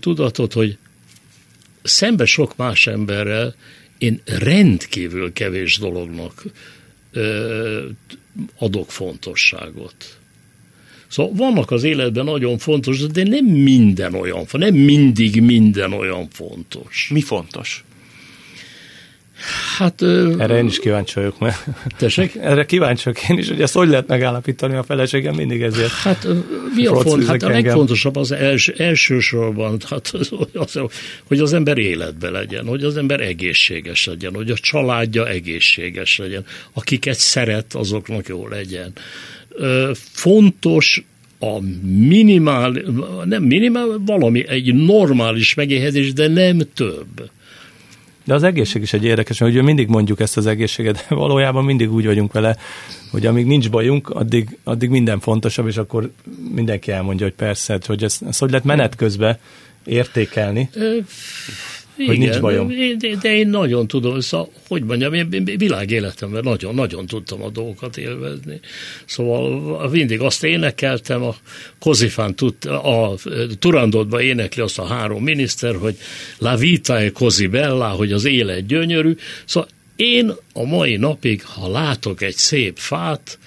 tudatot, 0.00 0.52
hogy 0.52 0.78
szembe 1.82 2.24
sok 2.24 2.56
más 2.56 2.86
emberrel 2.86 3.54
én 3.98 4.20
rendkívül 4.24 5.32
kevés 5.32 5.78
dolognak 5.78 6.42
adok 8.58 8.90
fontosságot. 8.90 10.18
Szóval 11.08 11.32
vannak 11.34 11.70
az 11.70 11.82
életben 11.82 12.24
nagyon 12.24 12.58
fontos, 12.58 13.06
de 13.06 13.22
nem 13.22 13.44
minden 13.44 14.14
olyan, 14.14 14.46
nem 14.52 14.74
mindig 14.74 15.42
minden 15.42 15.92
olyan 15.92 16.28
fontos. 16.30 17.10
Mi 17.12 17.20
fontos? 17.20 17.84
Hát, 19.78 20.02
Erre 20.38 20.56
én 20.56 20.66
is 20.66 20.78
kíváncsi 20.78 21.14
vagyok, 21.14 21.38
mert 21.38 21.66
Tessék? 21.98 22.34
Erre 22.40 22.66
kíváncsi 22.66 23.04
vagyok 23.04 23.28
én 23.28 23.38
is, 23.38 23.48
hogy 23.48 23.60
ezt 23.60 23.74
hogy 23.74 23.88
lehet 23.88 24.06
megállapítani 24.06 24.74
a 24.74 24.82
feleségem 24.82 25.34
mindig 25.34 25.62
ezért. 25.62 25.92
Hát 25.92 26.26
mi 26.74 26.86
a 26.86 27.00
font? 27.00 27.26
Hát 27.26 27.42
a 27.42 27.48
legfontosabb 27.48 28.16
az 28.16 28.32
els, 28.32 28.68
elsősorban, 28.68 29.78
hát 29.88 30.10
az, 30.54 30.80
hogy 31.24 31.38
az 31.38 31.52
ember 31.52 31.78
életbe 31.78 32.30
legyen, 32.30 32.66
hogy 32.66 32.84
az 32.84 32.96
ember 32.96 33.20
egészséges 33.20 34.06
legyen, 34.06 34.34
hogy 34.34 34.50
a 34.50 34.56
családja 34.56 35.28
egészséges 35.28 36.18
legyen, 36.18 36.44
akiket 36.72 37.18
szeret, 37.18 37.74
azoknak 37.74 38.28
jó 38.28 38.48
legyen. 38.48 38.92
Fontos 39.94 41.02
a 41.38 41.60
minimál, 41.82 42.82
nem 43.24 43.42
minimál, 43.42 44.02
valami, 44.06 44.48
egy 44.48 44.74
normális 44.74 45.54
megéhezés, 45.54 46.12
de 46.12 46.28
nem 46.28 46.58
több. 46.74 47.30
De 48.28 48.34
az 48.34 48.42
egészség 48.42 48.82
is 48.82 48.92
egy 48.92 49.04
érdekes, 49.04 49.38
mert 49.38 49.52
ugye 49.52 49.62
mindig 49.62 49.88
mondjuk 49.88 50.20
ezt 50.20 50.36
az 50.36 50.46
egészséget, 50.46 51.06
de 51.08 51.14
valójában 51.14 51.64
mindig 51.64 51.92
úgy 51.92 52.06
vagyunk 52.06 52.32
vele, 52.32 52.56
hogy 53.10 53.26
amíg 53.26 53.46
nincs 53.46 53.70
bajunk, 53.70 54.10
addig, 54.10 54.58
addig 54.64 54.90
minden 54.90 55.20
fontosabb, 55.20 55.66
és 55.66 55.76
akkor 55.76 56.10
mindenki 56.54 56.90
elmondja, 56.90 57.26
hogy 57.26 57.34
persze, 57.34 57.78
hogy 57.86 58.04
ezt, 58.04 58.22
ezt 58.22 58.40
hogy 58.40 58.50
lehet 58.50 58.64
menet 58.64 58.96
közben 58.96 59.38
értékelni. 59.84 60.70
Igen, 61.98 62.06
hogy 62.06 62.18
nincs 62.18 62.40
bajom. 62.40 62.68
De, 62.98 63.08
de 63.22 63.36
én 63.36 63.48
nagyon 63.48 63.86
tudom, 63.86 64.20
szóval, 64.20 64.50
hogy 64.68 64.82
mondjam, 64.82 65.12
én 65.14 65.44
világéletemben 65.44 66.42
nagyon-nagyon 66.44 67.06
tudtam 67.06 67.42
a 67.42 67.50
dolgokat 67.50 67.96
élvezni. 67.96 68.60
Szóval 69.04 69.88
mindig 69.88 70.20
azt 70.20 70.44
énekeltem, 70.44 71.22
a 71.22 71.36
Kozifán 71.78 72.34
tud, 72.34 72.54
a 72.64 73.14
Turandotban 73.58 74.20
énekli 74.20 74.62
azt 74.62 74.78
a 74.78 74.86
három 74.86 75.22
miniszter, 75.22 75.76
hogy 75.76 75.96
La 76.38 76.56
vita 76.56 76.98
e 76.98 77.10
così 77.10 77.46
bella, 77.46 77.88
hogy 77.88 78.12
az 78.12 78.24
élet 78.24 78.66
gyönyörű. 78.66 79.16
Szóval 79.44 79.68
én 79.96 80.32
a 80.52 80.64
mai 80.64 80.96
napig, 80.96 81.44
ha 81.44 81.68
látok 81.68 82.22
egy 82.22 82.36
szép 82.36 82.76
fát, 82.76 83.38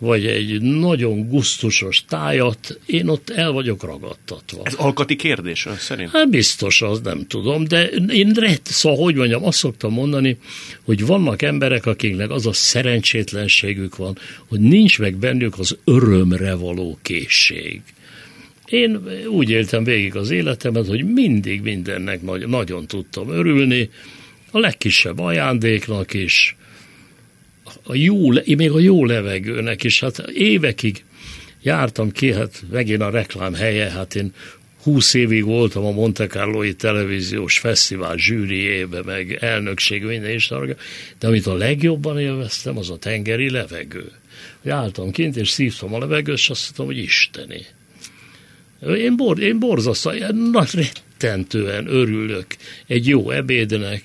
vagy 0.00 0.26
egy 0.26 0.60
nagyon 0.60 1.28
gusztusos 1.28 2.04
tájat, 2.08 2.78
én 2.86 3.08
ott 3.08 3.30
el 3.30 3.52
vagyok 3.52 3.82
ragadtatva. 3.82 4.60
Ez 4.64 4.74
alkati 4.74 5.16
kérdés 5.16 5.66
ön 5.66 5.76
szerint? 5.76 6.10
Hát 6.10 6.30
biztos, 6.30 6.82
az 6.82 7.00
nem 7.00 7.26
tudom, 7.26 7.64
de 7.64 7.86
én 8.08 8.32
rett, 8.34 8.66
szóval 8.66 9.04
hogy 9.04 9.14
mondjam, 9.14 9.44
azt 9.44 9.58
szoktam 9.58 9.92
mondani, 9.92 10.38
hogy 10.84 11.06
vannak 11.06 11.42
emberek, 11.42 11.86
akiknek 11.86 12.30
az 12.30 12.46
a 12.46 12.52
szerencsétlenségük 12.52 13.96
van, 13.96 14.18
hogy 14.48 14.60
nincs 14.60 14.98
meg 14.98 15.16
bennük 15.16 15.58
az 15.58 15.78
örömre 15.84 16.54
való 16.54 16.98
készség. 17.02 17.80
Én 18.66 19.00
úgy 19.28 19.50
éltem 19.50 19.84
végig 19.84 20.16
az 20.16 20.30
életemet, 20.30 20.86
hogy 20.86 21.04
mindig 21.04 21.60
mindennek 21.60 22.22
nagy, 22.22 22.48
nagyon 22.48 22.86
tudtam 22.86 23.28
örülni, 23.28 23.90
a 24.50 24.58
legkisebb 24.58 25.18
ajándéknak 25.18 26.14
is, 26.14 26.56
a 27.82 27.94
jó, 27.94 28.30
még 28.56 28.70
a 28.70 28.78
jó 28.78 29.04
levegőnek 29.04 29.84
is, 29.84 30.00
hát 30.00 30.18
évekig 30.18 31.04
Jártam 31.62 32.10
ki, 32.10 32.32
hát 32.32 32.62
megint 32.70 33.00
a 33.00 33.10
reklám 33.10 33.54
helye, 33.54 33.90
hát 33.90 34.14
én 34.14 34.32
20 34.82 35.14
évig 35.14 35.44
voltam 35.44 35.84
a 35.84 35.90
Monte 35.90 36.26
Carloi 36.26 36.74
televíziós 36.74 37.58
fesztivál 37.58 38.16
zsűriébe, 38.16 39.02
meg 39.02 39.38
elnökség, 39.40 40.02
minden 40.02 40.30
is 40.30 40.48
de 41.18 41.26
amit 41.26 41.46
a 41.46 41.54
legjobban 41.54 42.18
élveztem, 42.18 42.78
az 42.78 42.90
a 42.90 42.98
tengeri 42.98 43.50
levegő. 43.50 44.12
Álltam 44.66 45.10
kint, 45.10 45.36
és 45.36 45.48
szívtam 45.48 45.94
a 45.94 45.98
levegőt, 45.98 46.36
és 46.36 46.50
azt 46.50 46.62
mondtam, 46.64 46.86
hogy 46.86 46.98
isteni. 47.04 47.66
Én, 48.96 49.16
bor, 49.16 49.40
én 49.40 49.58
borzasztóan, 49.58 50.52
rettentően 50.72 51.86
örülök 51.86 52.46
egy 52.86 53.06
jó 53.06 53.30
ebédnek, 53.30 54.04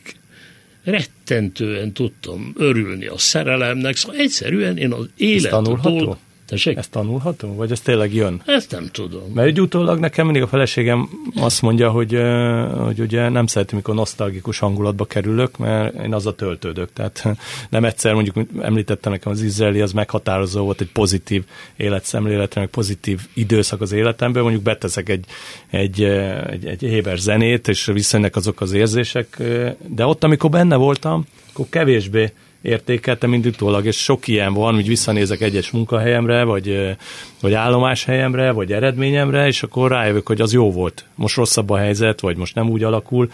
rettentően 0.86 1.92
tudtam 1.92 2.54
örülni 2.58 3.06
a 3.06 3.18
szerelemnek, 3.18 3.96
szóval 3.96 4.20
egyszerűen 4.20 4.78
én 4.78 4.92
az 4.92 5.10
élettől 5.18 6.20
Tessék? 6.46 6.78
Ez 6.78 6.88
tanulható? 6.88 7.56
Vagy 7.56 7.72
ez 7.72 7.80
tényleg 7.80 8.14
jön? 8.14 8.42
Ezt 8.46 8.72
nem 8.72 8.88
tudom. 8.92 9.32
Mert 9.34 9.48
egy 9.48 9.62
utólag 9.62 10.00
nekem 10.00 10.26
mindig 10.26 10.44
a 10.44 10.48
feleségem 10.48 11.10
azt 11.36 11.62
mondja, 11.62 11.90
hogy, 11.90 12.22
hogy 12.78 13.00
ugye 13.00 13.30
nem 13.30 13.48
szeretem, 13.48 13.76
mikor 13.78 13.96
nosztalgikus 13.96 14.60
hangulatba 14.60 15.06
kerülök, 15.06 15.58
mert 15.58 16.04
én 16.04 16.14
az 16.14 16.26
a 16.26 16.36
töltődök. 16.36 16.94
Tehát 16.94 17.28
nem 17.70 17.86
egyszer, 17.86 18.14
mondjuk 18.14 18.48
említettem 18.62 19.12
nekem 19.12 19.32
az 19.32 19.42
izraeli, 19.42 19.82
az 19.82 19.92
meghatározó 19.92 20.64
volt 20.64 20.82
egy 20.82 20.92
pozitív 20.92 21.44
életszemléletre, 21.76 22.62
meg 22.62 22.70
pozitív 22.70 23.22
időszak 23.34 23.82
az 23.82 23.92
életemben. 23.92 24.42
Mondjuk 24.42 24.64
beteszek 24.64 25.10
egy, 25.10 25.26
egy, 25.70 26.04
egy, 26.04 26.66
egy 26.66 26.82
héber 26.82 27.18
zenét, 27.18 27.68
és 27.68 27.86
visszajönnek 27.86 28.36
azok 28.36 28.62
az 28.62 28.72
érzések. 28.72 29.42
De 29.88 30.06
ott, 30.06 30.24
amikor 30.24 30.50
benne 30.50 30.76
voltam, 30.76 31.26
akkor 31.52 31.66
kevésbé 31.70 32.32
értékeltem, 32.66 33.30
mint 33.30 33.46
utólag, 33.46 33.86
és 33.86 34.04
sok 34.04 34.28
ilyen 34.28 34.54
van, 34.54 34.74
hogy 34.74 34.88
visszanézek 34.88 35.42
egyes 35.42 35.72
munkahelyemre, 35.72 36.44
vagy, 36.44 36.96
vagy 37.42 37.54
állomáshelyemre, 37.54 38.52
vagy 38.52 38.72
eredményemre, 38.72 39.48
és 39.48 39.64
akkor 39.64 39.92
rájövök, 39.92 40.28
hogy 40.28 40.42
az 40.42 40.54
jó 40.54 40.72
volt. 40.72 41.06
Most 41.16 41.36
rosszabb 41.36 41.70
a 41.70 41.78
helyzet, 41.78 42.20
vagy 42.20 42.38
most 42.38 42.56
nem 42.56 42.70
úgy 42.70 42.84
alakul, 42.84 43.30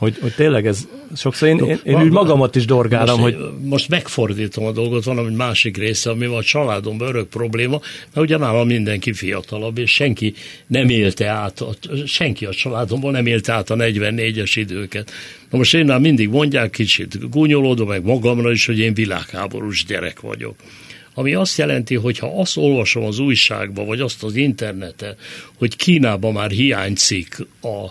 hogy, 0.00 0.18
hogy 0.20 0.34
tényleg 0.34 0.66
ez 0.66 0.88
sokszor 1.16 1.48
én, 1.48 1.58
én, 1.58 1.80
én 1.84 2.02
úgy 2.02 2.10
magamat 2.10 2.56
is 2.56 2.64
dorgálom, 2.64 3.20
most, 3.20 3.34
hogy... 3.34 3.50
Most 3.62 3.88
megfordítom 3.88 4.64
a 4.64 4.72
dolgot, 4.72 5.04
van 5.04 5.18
egy 5.18 5.36
másik 5.36 5.76
része, 5.76 6.10
ami 6.10 6.24
a 6.24 6.42
családomban 6.42 7.08
örök 7.08 7.28
probléma, 7.28 7.80
mert 8.14 8.26
ugye 8.26 8.36
nálam 8.36 8.66
mindenki 8.66 9.12
fiatalabb, 9.12 9.78
és 9.78 9.90
senki 9.90 10.34
nem 10.66 10.88
élte 10.88 11.28
át, 11.28 11.64
senki 12.06 12.44
a 12.44 12.50
családomban 12.50 13.12
nem 13.12 13.26
élte 13.26 13.52
át 13.52 13.70
a 13.70 13.74
44-es 13.74 14.52
időket. 14.54 15.10
Na 15.50 15.58
most 15.58 15.74
én 15.74 15.84
már 15.84 16.00
mindig 16.00 16.28
mondják 16.28 16.70
kicsit, 16.70 17.30
gúnyolódom 17.30 17.88
meg 17.88 18.04
magamra 18.04 18.50
is, 18.50 18.66
hogy 18.66 18.78
én 18.78 18.94
világháborús 18.94 19.84
gyerek 19.84 20.20
vagyok 20.20 20.54
ami 21.14 21.34
azt 21.34 21.58
jelenti, 21.58 21.94
hogy 21.94 22.18
ha 22.18 22.40
azt 22.40 22.56
olvasom 22.56 23.04
az 23.04 23.18
újságba, 23.18 23.84
vagy 23.84 24.00
azt 24.00 24.22
az 24.22 24.34
interneten, 24.34 25.16
hogy 25.58 25.76
Kínában 25.76 26.32
már 26.32 26.50
hiányzik 26.50 27.36
a 27.62 27.90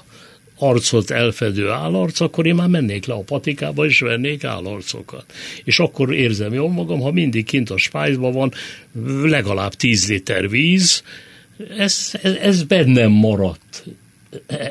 arcot 0.60 1.10
elfedő 1.10 1.70
állarc, 1.70 2.20
akkor 2.20 2.46
én 2.46 2.56
már 2.56 2.68
mennék 2.68 3.06
le 3.06 3.14
a 3.14 3.22
patikába, 3.22 3.86
és 3.86 4.00
vennék 4.00 4.44
állarcokat. 4.44 5.26
És 5.64 5.80
akkor 5.80 6.14
érzem 6.14 6.54
jól 6.54 6.70
magam, 6.70 7.00
ha 7.00 7.12
mindig 7.12 7.46
kint 7.46 7.70
a 7.70 7.78
spájzban 7.78 8.32
van 8.32 8.54
legalább 9.24 9.74
10 9.74 10.10
liter 10.10 10.50
víz, 10.50 11.04
ez, 11.78 12.12
ez, 12.22 12.34
ez 12.34 12.64
bennem 12.64 13.12
maradt 13.12 13.84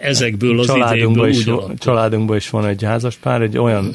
ezekből 0.00 0.58
az 0.58 0.66
családunkban 0.66 1.28
is, 1.28 1.44
családunkban 1.78 2.36
is 2.36 2.50
van 2.50 2.66
egy 2.66 2.82
házaspár, 2.82 3.42
egy 3.42 3.58
olyan 3.58 3.94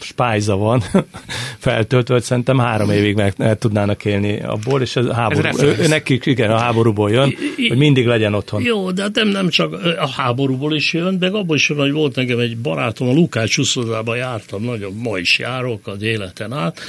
spájza 0.00 0.56
van 0.56 0.82
feltöltve, 1.58 2.14
hogy 2.14 2.22
szerintem 2.22 2.58
három 2.58 2.90
évig 2.90 3.14
meg, 3.14 3.34
meg 3.36 3.58
tudnának 3.58 4.04
élni 4.04 4.40
abból, 4.40 4.80
és 4.80 4.96
ez 4.96 5.06
háború, 5.06 5.46
ez 5.48 5.62
ő, 5.62 5.86
nekik 5.88 6.26
igen, 6.26 6.50
a 6.50 6.58
háborúból 6.58 7.10
jön, 7.10 7.34
hogy 7.68 7.78
mindig 7.78 8.06
legyen 8.06 8.34
otthon. 8.34 8.62
Jó, 8.62 8.90
de 8.90 9.02
hát 9.02 9.14
nem, 9.14 9.28
nem 9.28 9.48
csak 9.48 9.72
a 9.98 10.08
háborúból 10.08 10.74
is 10.74 10.92
jön, 10.92 11.18
de 11.18 11.26
abból 11.26 11.56
is 11.56 11.68
jön, 11.68 11.78
hogy 11.78 11.92
volt 11.92 12.14
nekem 12.14 12.38
egy 12.38 12.56
barátom, 12.56 13.08
a 13.08 13.12
Lukács 13.12 13.58
úszodában 13.58 14.16
jártam, 14.16 14.64
nagyon 14.64 14.92
ma 15.02 15.18
is 15.18 15.38
járok 15.38 15.86
az 15.86 16.02
életen 16.02 16.52
át, 16.52 16.80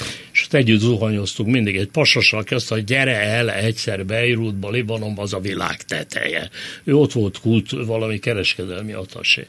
és 0.42 0.48
ott 0.48 0.54
együtt 0.54 0.80
zuhanyoztunk 0.80 1.50
mindig, 1.50 1.76
egy 1.76 1.88
pasassal 1.88 2.44
kezdte, 2.44 2.74
hogy 2.74 2.84
gyere 2.84 3.20
el 3.20 3.52
egyszer 3.52 4.06
Beirutba, 4.06 4.70
Libanonba, 4.70 5.22
az 5.22 5.34
a 5.34 5.40
világ 5.40 5.82
teteje. 5.84 6.50
Ő 6.84 6.96
ott 6.96 7.12
volt 7.12 7.40
kult, 7.40 7.70
valami 7.70 8.20
kereskedelmi 8.20 8.94
atasé. 8.94 9.48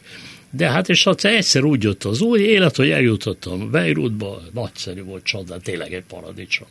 De 0.51 0.71
hát 0.71 0.89
és 0.89 1.05
hát 1.05 1.25
egyszer 1.25 1.65
úgy 1.65 1.83
jött 1.83 2.05
az 2.05 2.21
új 2.21 2.41
élet, 2.41 2.77
hogy 2.77 2.91
eljutottam 2.91 3.71
Beirutba, 3.71 4.43
nagyszerű 4.55 5.03
volt 5.03 5.25
csoda, 5.25 5.59
tényleg 5.59 5.95
egy 5.95 6.05
paradicsom. 6.09 6.69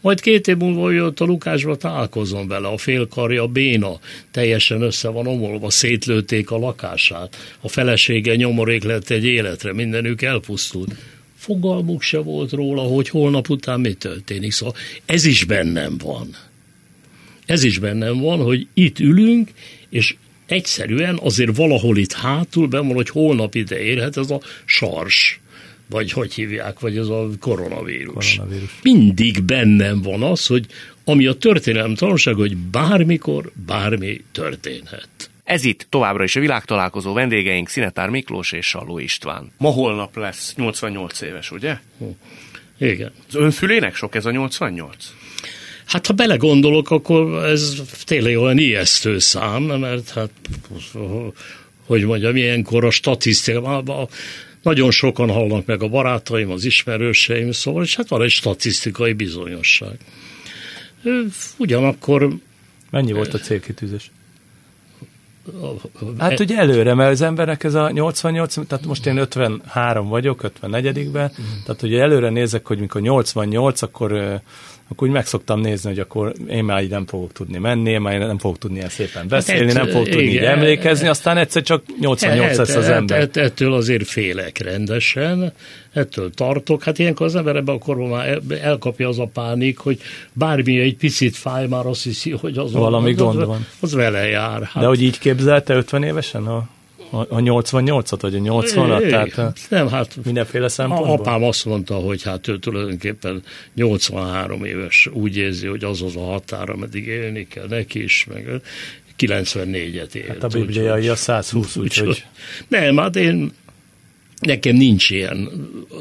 Majd 0.00 0.20
két 0.20 0.48
év 0.48 0.56
múlva 0.56 0.90
jött 0.90 1.20
a 1.20 1.24
Lukásba, 1.24 1.76
találkozom 1.76 2.48
vele, 2.48 2.68
a 2.68 2.76
félkarja 2.76 3.46
béna, 3.46 3.98
teljesen 4.30 4.82
össze 4.82 5.08
van 5.08 5.26
omolva, 5.26 5.70
szétlőtték 5.70 6.50
a 6.50 6.58
lakását, 6.58 7.36
a 7.60 7.68
felesége 7.68 8.34
nyomorék 8.34 8.84
lett 8.84 9.10
egy 9.10 9.24
életre, 9.24 9.72
mindenük 9.72 10.22
elpusztult. 10.22 10.94
Fogalmuk 11.38 12.02
se 12.02 12.18
volt 12.18 12.52
róla, 12.52 12.82
hogy 12.82 13.08
holnap 13.08 13.48
után 13.48 13.80
mi 13.80 13.92
történik, 13.92 14.52
szóval 14.52 14.74
ez 15.06 15.24
is 15.24 15.44
bennem 15.44 15.96
van. 15.98 16.36
Ez 17.46 17.62
is 17.62 17.78
bennem 17.78 18.20
van, 18.20 18.42
hogy 18.42 18.66
itt 18.74 18.98
ülünk, 18.98 19.50
és 19.88 20.16
egyszerűen 20.46 21.18
azért 21.22 21.56
valahol 21.56 21.96
itt 21.96 22.12
hátul 22.12 22.66
ben 22.66 22.86
van, 22.86 22.94
hogy 22.94 23.08
holnap 23.08 23.54
ide 23.54 23.80
érhet 23.80 24.16
ez 24.16 24.30
a 24.30 24.40
sars 24.64 25.40
vagy 25.90 26.12
hogy 26.12 26.34
hívják, 26.34 26.80
vagy 26.80 26.96
ez 26.96 27.06
a 27.06 27.28
koronavírus. 27.40 28.34
koronavírus. 28.34 28.78
Mindig 28.82 29.42
bennem 29.42 30.02
van 30.02 30.22
az, 30.22 30.46
hogy 30.46 30.66
ami 31.04 31.26
a 31.26 31.34
történelem 31.34 31.94
tanulság, 31.94 32.34
hogy 32.34 32.56
bármikor 32.56 33.52
bármi 33.66 34.24
történhet. 34.32 35.27
Ez 35.48 35.64
itt 35.64 35.86
továbbra 35.88 36.24
is 36.24 36.36
a 36.36 36.40
világtalálkozó 36.40 37.12
vendégeink 37.12 37.68
Szinetár 37.68 38.08
Miklós 38.08 38.52
és 38.52 38.66
Salló 38.66 38.98
István. 38.98 39.52
Ma 39.58 39.70
holnap 39.70 40.16
lesz 40.16 40.54
88 40.56 41.20
éves, 41.20 41.50
ugye? 41.50 41.76
Igen. 42.78 43.12
Az 43.28 43.34
önfülének 43.34 43.94
sok 43.94 44.14
ez 44.14 44.26
a 44.26 44.30
88? 44.30 45.12
Hát 45.84 46.06
ha 46.06 46.12
belegondolok, 46.12 46.90
akkor 46.90 47.44
ez 47.44 47.82
tényleg 48.04 48.36
olyan 48.36 48.58
ijesztő 48.58 49.18
szám, 49.18 49.62
mert 49.62 50.10
hát, 50.10 50.30
hogy 51.86 52.04
mondjam, 52.04 52.36
ilyenkor 52.36 52.84
a 52.84 52.90
statisztikában 52.90 54.08
nagyon 54.62 54.90
sokan 54.90 55.30
hallnak 55.30 55.66
meg 55.66 55.82
a 55.82 55.88
barátaim, 55.88 56.50
az 56.50 56.64
ismerőseim, 56.64 57.52
szóval, 57.52 57.82
és 57.82 57.96
hát 57.96 58.08
van 58.08 58.22
egy 58.22 58.30
statisztikai 58.30 59.12
bizonyosság. 59.12 59.98
Ugyanakkor... 61.56 62.36
Mennyi 62.90 63.12
volt 63.12 63.34
a 63.34 63.38
célkitűzés? 63.38 64.10
Hát 66.18 66.40
ugye 66.40 66.56
előre, 66.56 66.94
mert 66.94 67.10
az 67.10 67.22
emberek 67.22 67.64
ez 67.64 67.74
a 67.74 67.90
88, 67.90 68.54
tehát 68.66 68.86
most 68.86 69.06
én 69.06 69.16
53 69.16 70.08
vagyok, 70.08 70.50
54-ben, 70.62 71.32
tehát 71.64 71.82
ugye 71.82 72.00
előre 72.00 72.30
nézek, 72.30 72.66
hogy 72.66 72.78
mikor 72.78 73.00
88, 73.00 73.82
akkor 73.82 74.40
akkor 74.90 75.08
úgy 75.08 75.14
meg 75.14 75.26
szoktam 75.26 75.60
nézni, 75.60 75.88
hogy 75.88 75.98
akkor 75.98 76.32
én 76.48 76.64
már 76.64 76.82
így 76.82 76.90
nem 76.90 77.06
fogok 77.06 77.32
tudni 77.32 77.58
menni, 77.58 77.90
én 77.90 78.00
már 78.00 78.18
nem 78.18 78.38
fogok 78.38 78.58
tudni 78.58 78.76
ilyen 78.76 78.88
szépen 78.88 79.28
beszélni, 79.28 79.72
hát, 79.72 79.74
nem 79.74 79.88
fogok 79.88 80.08
tudni 80.08 80.28
így 80.28 80.36
emlékezni, 80.36 81.08
aztán 81.08 81.36
egyszer 81.36 81.62
csak 81.62 81.82
88 82.00 82.56
lesz 82.56 82.74
az 82.74 82.88
ember. 82.88 83.20
Et, 83.20 83.36
ettől 83.36 83.72
azért 83.72 84.06
félek 84.06 84.58
rendesen, 84.58 85.52
ettől 85.92 86.30
tartok. 86.30 86.82
Hát 86.82 86.98
ilyenkor 86.98 87.26
az 87.26 87.34
ember 87.34 87.56
ebben 87.56 87.74
a 87.74 87.78
korban 87.78 88.08
már 88.08 88.40
elkapja 88.62 89.08
az 89.08 89.18
a 89.18 89.30
pánik, 89.32 89.78
hogy 89.78 90.00
bármi 90.32 90.78
egy 90.78 90.96
picit 90.96 91.36
fáj, 91.36 91.66
már 91.66 91.86
azt 91.86 92.02
hiszi, 92.02 92.30
hogy 92.30 92.58
az 92.58 92.72
valami 92.72 93.12
gond 93.12 93.44
van. 93.44 93.66
Az 93.80 93.92
vele 93.92 94.28
jár. 94.28 94.62
Hát. 94.62 94.82
De 94.82 94.88
hogy 94.88 95.02
így 95.02 95.18
képzelte 95.38 95.74
50 95.74 96.02
évesen? 96.02 96.46
A 96.46 96.68
a, 97.10 97.26
88-at, 97.26 98.18
vagy 98.20 98.34
a 98.34 98.38
80-at? 98.38 99.08
Tehát 99.08 99.58
nem, 99.68 99.88
hát 99.88 100.16
mindenféle 100.24 100.68
szempontból? 100.68 101.10
Apám 101.10 101.42
azt 101.42 101.64
mondta, 101.64 101.94
hogy 101.94 102.22
hát 102.22 102.48
ő 102.48 102.58
tulajdonképpen 102.58 103.42
83 103.74 104.64
éves, 104.64 105.08
úgy 105.12 105.36
érzi, 105.36 105.66
hogy 105.66 105.84
az 105.84 106.02
az 106.02 106.16
a 106.16 106.24
határ, 106.24 106.70
ameddig 106.70 107.06
élni 107.06 107.46
kell 107.46 107.66
neki 107.68 108.02
is, 108.02 108.26
meg 108.32 108.60
94-et 109.18 110.14
élt. 110.14 110.28
Hát 110.28 110.42
a 110.44 110.48
bibliai 110.48 111.08
a 111.08 111.16
120, 111.16 111.76
úgyhogy... 111.76 112.08
Úgy, 112.08 112.24
nem, 112.68 112.96
hát 112.96 113.16
én, 113.16 113.52
nekem 114.40 114.76
nincs 114.76 115.10
ilyen. 115.10 115.50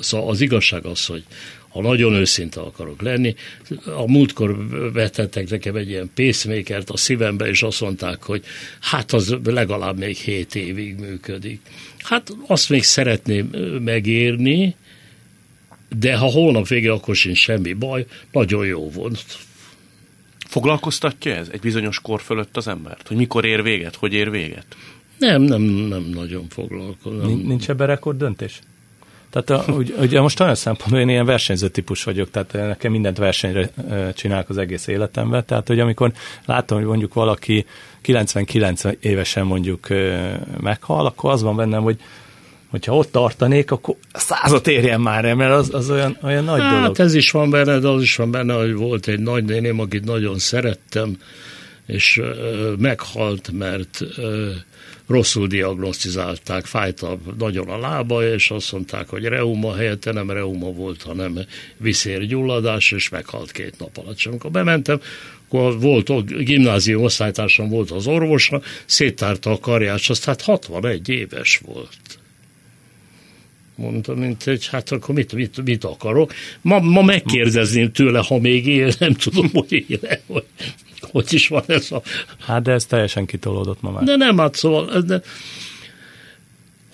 Szóval 0.02 0.30
az 0.30 0.41
igazság 0.41 0.86
az, 0.86 1.06
hogy 1.06 1.23
ha 1.69 1.82
nagyon 1.82 2.13
őszinte 2.13 2.60
akarok 2.60 3.01
lenni, 3.01 3.36
a 3.86 4.12
múltkor 4.12 4.67
vetettek 4.93 5.49
nekem 5.49 5.75
egy 5.75 5.89
ilyen 5.89 6.10
pacemakert 6.13 6.89
a 6.89 6.97
szívembe, 6.97 7.47
és 7.47 7.63
azt 7.63 7.82
mondták, 7.82 8.23
hogy 8.23 8.43
hát 8.80 9.12
az 9.12 9.36
legalább 9.43 9.97
még 9.97 10.15
7 10.15 10.56
évig 10.56 10.99
működik. 10.99 11.62
Hát 11.99 12.36
azt 12.47 12.69
még 12.69 12.84
szeretném 12.84 13.45
megérni, 13.84 14.75
de 15.99 16.15
ha 16.15 16.25
holnap 16.25 16.67
vége, 16.67 16.91
akkor 16.91 17.15
sincs 17.15 17.38
semmi 17.38 17.73
baj, 17.73 18.06
nagyon 18.32 18.65
jó 18.65 18.89
volt. 18.89 19.23
Foglalkoztatja 20.47 21.36
ez 21.36 21.49
egy 21.51 21.60
bizonyos 21.60 21.99
kor 21.99 22.21
fölött 22.21 22.58
az 22.58 22.67
embert? 22.67 23.08
Hogy 23.08 23.17
mikor 23.17 23.45
ér 23.45 23.63
véget, 23.63 23.95
hogy 23.95 24.13
ér 24.13 24.32
véget? 24.32 24.65
Nem, 25.17 25.41
nem, 25.41 25.62
nem 25.62 26.03
nagyon 26.03 26.47
foglalkozom. 26.49 27.41
Nincs 27.45 27.69
ebben 27.69 27.88
rekord 27.88 28.17
döntés? 28.17 28.60
Tehát 29.30 29.50
a, 29.50 29.72
ugye, 30.00 30.22
most 30.22 30.40
olyan 30.40 30.56
szempontból 30.56 31.00
én 31.00 31.10
ilyen 31.10 31.26
versenyző 31.26 31.68
típus 31.68 32.04
vagyok, 32.04 32.32
tehát 32.32 32.54
nekem 32.54 32.92
mindent 32.92 33.18
versenyre 33.18 33.70
csinálok 34.13 34.50
az 34.50 34.58
egész 34.58 34.88
életemben, 34.88 35.46
tehát 35.46 35.68
hogy 35.68 35.80
amikor 35.80 36.12
látom, 36.46 36.78
hogy 36.78 36.88
mondjuk 36.88 37.13
valaki 37.13 37.66
99 38.02 38.82
évesen 39.00 39.46
mondjuk 39.46 39.88
meghal, 40.62 41.06
akkor 41.06 41.32
az 41.32 41.42
van 41.42 41.56
bennem, 41.56 41.82
hogy 41.82 42.00
hogyha 42.70 42.96
ott 42.96 43.12
tartanék, 43.12 43.72
akkor 43.72 43.96
százat 44.13 44.68
érjen 44.68 45.02
már 45.02 45.26
el, 45.26 45.36
mert 45.36 45.52
az, 45.52 45.74
az 45.74 45.90
olyan, 45.90 46.18
olyan 46.24 46.44
nagy 46.44 46.62
hát, 46.62 46.80
dolog. 46.80 47.00
ez 47.00 47.13
is 47.13 47.32
van 47.32 47.50
benne, 47.50 47.80
de 47.80 47.88
az 47.88 48.02
is 48.02 48.16
van 48.16 48.32
benne, 48.32 48.54
hogy 48.54 48.74
volt 48.74 49.08
egy 49.08 49.20
nagynéném, 49.20 49.80
akit 49.80 50.06
nagyon 50.06 50.40
szerettem, 50.40 51.18
és 51.86 52.18
ö, 52.18 52.74
meghalt, 52.78 53.52
mert 53.52 54.02
ö, 54.18 54.50
rosszul 55.08 55.48
diagnosztizálták, 55.48 56.65
fájta 56.65 57.17
nagyon 57.38 57.70
a 57.70 57.78
lába, 57.80 58.34
és 58.34 58.52
azt 58.52 58.72
mondták, 58.72 59.10
hogy 59.10 59.24
reuma 59.24 59.76
helyette 59.76 60.12
nem 60.12 60.32
reuma 60.32 60.72
volt, 60.72 61.02
hanem 61.02 61.39
viszérgyulladás, 61.78 62.91
és 62.91 63.10
meghalt 63.10 63.52
két 63.52 63.80
nap 63.80 63.98
alatt. 63.98 64.17
És 64.17 64.26
amikor 64.26 64.52
bementem, 64.52 65.02
akkor 65.48 65.80
volt, 65.80 66.43
gimnázium 66.43 67.04
osztálytársam 67.04 67.70
volt 67.70 67.91
az 67.91 68.08
orvosa, 68.08 68.62
széttárta 68.86 69.52
a 69.52 69.60
karját, 69.60 70.02
azt 70.08 70.26
hát 70.26 70.41
61 70.41 71.10
éves 71.10 71.62
volt. 71.65 72.20
Mondta, 73.76 74.13
mint 74.13 74.43
hogy 74.43 74.67
hát 74.67 74.91
akkor 74.91 75.15
mit, 75.15 75.34
mit, 75.34 75.63
mit 75.63 75.84
akarok. 75.84 76.34
Ma, 76.62 76.80
ma 76.80 77.02
megkérdezném 77.02 77.91
tőle, 77.91 78.20
ha 78.20 78.39
még 78.39 78.67
él, 78.67 78.91
nem 79.00 79.13
tudom, 79.13 79.50
hogy 79.54 79.86
éle, 79.88 80.22
hogy, 80.26 80.43
hogy 81.12 81.33
is 81.33 81.47
van 81.47 81.63
ez 81.67 81.91
a... 81.91 82.01
Hát 82.39 82.62
de 82.62 82.71
ez 82.71 82.86
teljesen 82.86 83.25
kitolódott 83.25 83.81
ma 83.81 83.91
már. 83.91 84.03
De 84.03 84.15
nem, 84.15 84.38
hát 84.38 84.55
szóval, 84.55 85.01
de, 85.01 85.21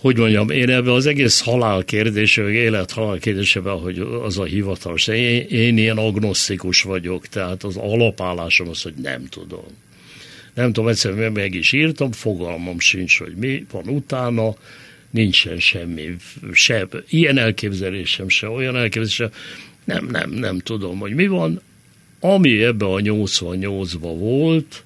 hogy 0.04 0.18
mondjam, 0.18 0.50
én 0.50 0.70
ebbe 0.70 0.94
az 0.94 1.06
egész 1.06 1.42
halál 1.42 1.84
kérdése, 1.84 2.42
vagy 2.42 2.54
élet-halál 2.54 3.18
kérdésébe, 3.18 3.72
hogy 3.72 4.00
az 4.24 4.38
a 4.38 4.44
hivatalos, 4.44 5.08
én, 5.08 5.46
én 5.50 5.78
ilyen 5.78 5.98
agnosztikus 5.98 6.82
vagyok, 6.82 7.28
tehát 7.28 7.64
az 7.64 7.78
alapállásom 7.78 8.70
az, 8.70 8.82
hogy 8.82 8.94
nem 9.02 9.26
tudom. 9.26 9.66
Nem 10.54 10.74
tudom, 10.74 10.90
egyszerűen 10.90 11.32
meg 11.32 11.54
is 11.54 11.72
írtam, 11.72 12.12
fogalmam 12.12 12.80
sincs, 12.80 13.20
hogy 13.20 13.36
mi 13.36 13.66
van 13.72 13.88
utána, 13.88 14.56
nincsen 15.10 15.60
semmi, 15.60 16.16
se 16.52 16.88
ilyen 17.10 17.38
elképzelésem, 17.38 18.30
se 18.30 18.50
olyan 18.50 18.76
elképzelésem, 18.76 19.40
nem, 19.84 20.06
nem, 20.12 20.30
nem 20.30 20.60
tudom, 20.60 21.00
hogy 21.00 21.14
mi 21.14 21.28
van. 21.28 21.62
Ami 22.26 22.64
ebbe 22.64 22.86
a 22.86 23.00
88-ba 23.00 24.16
volt, 24.18 24.84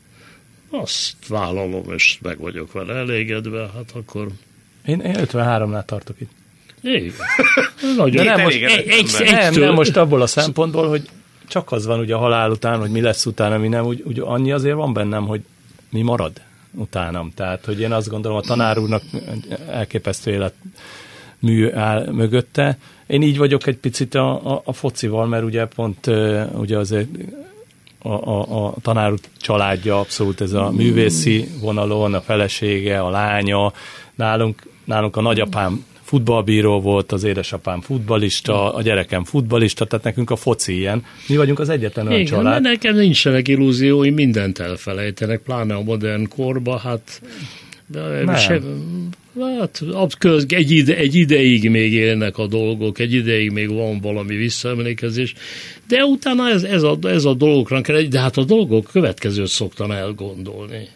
azt 0.69 1.27
vállalom, 1.27 1.83
és 1.95 2.17
meg 2.21 2.39
vagyok 2.39 2.71
vele 2.71 2.93
elégedve, 2.93 3.69
hát 3.73 3.91
akkor... 3.93 4.27
Én, 4.85 4.99
én 4.99 5.15
53-nál 5.17 5.85
tartok 5.85 6.15
itt. 6.19 6.31
Igen. 6.81 7.13
Nagyon. 7.97 8.25
De 8.25 8.35
nem, 8.35 8.41
most, 8.41 8.63
egy, 8.63 8.87
egy, 8.87 9.29
nem, 9.29 9.53
nem 9.53 9.73
most 9.73 9.97
abból 9.97 10.21
a 10.21 10.27
szempontból, 10.27 10.87
hogy 10.87 11.09
csak 11.47 11.71
az 11.71 11.85
van 11.85 11.99
ugye 11.99 12.15
a 12.15 12.17
halál 12.17 12.51
után, 12.51 12.79
hogy 12.79 12.89
mi 12.89 13.01
lesz 13.01 13.25
utána, 13.25 13.57
mi 13.57 13.67
nem, 13.67 13.85
úgy, 13.85 14.03
úgy 14.05 14.19
annyi 14.19 14.51
azért 14.51 14.75
van 14.75 14.93
bennem, 14.93 15.25
hogy 15.25 15.41
mi 15.89 16.01
marad 16.01 16.41
utánam. 16.71 17.31
Tehát, 17.35 17.65
hogy 17.65 17.79
én 17.79 17.91
azt 17.91 18.09
gondolom, 18.09 18.37
a 18.37 18.41
tanár 18.41 18.77
úrnak 18.77 19.03
elképesztő 19.69 20.31
élet 20.31 20.53
mű 21.39 21.71
áll 21.71 22.11
mögötte. 22.11 22.77
Én 23.07 23.21
így 23.21 23.37
vagyok 23.37 23.67
egy 23.67 23.77
picit 23.77 24.15
a, 24.15 24.53
a, 24.53 24.61
a 24.65 24.73
focival, 24.73 25.27
mert 25.27 25.43
ugye 25.43 25.65
pont 25.65 26.07
ugye 26.53 26.77
azért 26.77 27.07
a, 27.99 28.09
a, 28.09 28.65
a 28.65 28.73
tanár 28.81 29.13
családja 29.37 29.99
abszolút 29.99 30.41
ez 30.41 30.53
a 30.53 30.71
művészi 30.71 31.47
vonalon, 31.61 32.13
a 32.13 32.21
felesége, 32.21 32.99
a 32.99 33.09
lánya, 33.09 33.73
nálunk, 34.15 34.61
nálunk 34.83 35.15
a 35.15 35.21
nagyapám 35.21 35.85
futballbíró 36.07 36.81
volt, 36.81 37.11
az 37.11 37.23
édesapám 37.23 37.81
futbalista, 37.81 38.73
a 38.73 38.81
gyerekem 38.81 39.23
futbalista, 39.23 39.85
tehát 39.85 40.05
nekünk 40.05 40.29
a 40.29 40.35
foci 40.35 40.77
ilyen. 40.77 41.05
Mi 41.27 41.37
vagyunk 41.37 41.59
az 41.59 41.69
egyetlen 41.69 42.07
olyan 42.07 42.19
Igen, 42.19 42.33
család. 42.33 42.61
nekem 42.61 42.95
nincsenek 42.95 43.47
illúziói, 43.47 44.09
mindent 44.09 44.59
elfelejtenek, 44.59 45.39
pláne 45.39 45.73
a 45.73 45.81
modern 45.81 46.27
korba, 46.27 46.77
hát 46.77 47.21
nem. 47.87 48.35
Se, 48.35 48.59
hát 49.59 49.83
egy, 50.47 50.71
ide, 50.71 50.97
egy 50.97 51.15
ideig 51.15 51.69
még 51.69 51.93
élnek 51.93 52.37
a 52.37 52.47
dolgok, 52.47 52.99
egy 52.99 53.13
ideig 53.13 53.51
még 53.51 53.69
van 53.69 53.99
valami 53.99 54.35
visszaemlékezés, 54.35 55.33
de 55.87 56.03
utána 56.03 56.49
ez, 56.49 56.63
ez, 56.63 56.83
a, 56.83 56.97
ez 57.01 57.25
a 57.25 57.33
dolgokra 57.33 57.81
kell, 57.81 58.01
de 58.01 58.19
hát 58.19 58.37
a 58.37 58.43
dolgok 58.43 58.89
következőt 58.91 59.47
szoktam 59.47 59.91
elgondolni. 59.91 60.87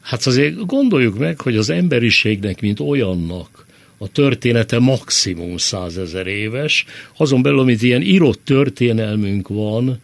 Hát 0.00 0.26
azért 0.26 0.66
gondoljuk 0.66 1.18
meg, 1.18 1.40
hogy 1.40 1.56
az 1.56 1.70
emberiségnek, 1.70 2.60
mint 2.60 2.80
olyannak, 2.80 3.66
a 3.98 4.08
története 4.08 4.78
maximum 4.78 5.56
százezer 5.56 6.26
éves, 6.26 6.84
azon 7.16 7.42
belül, 7.42 7.58
amit 7.58 7.82
ilyen 7.82 8.02
írott 8.02 8.40
történelmünk 8.44 9.48
van, 9.48 10.00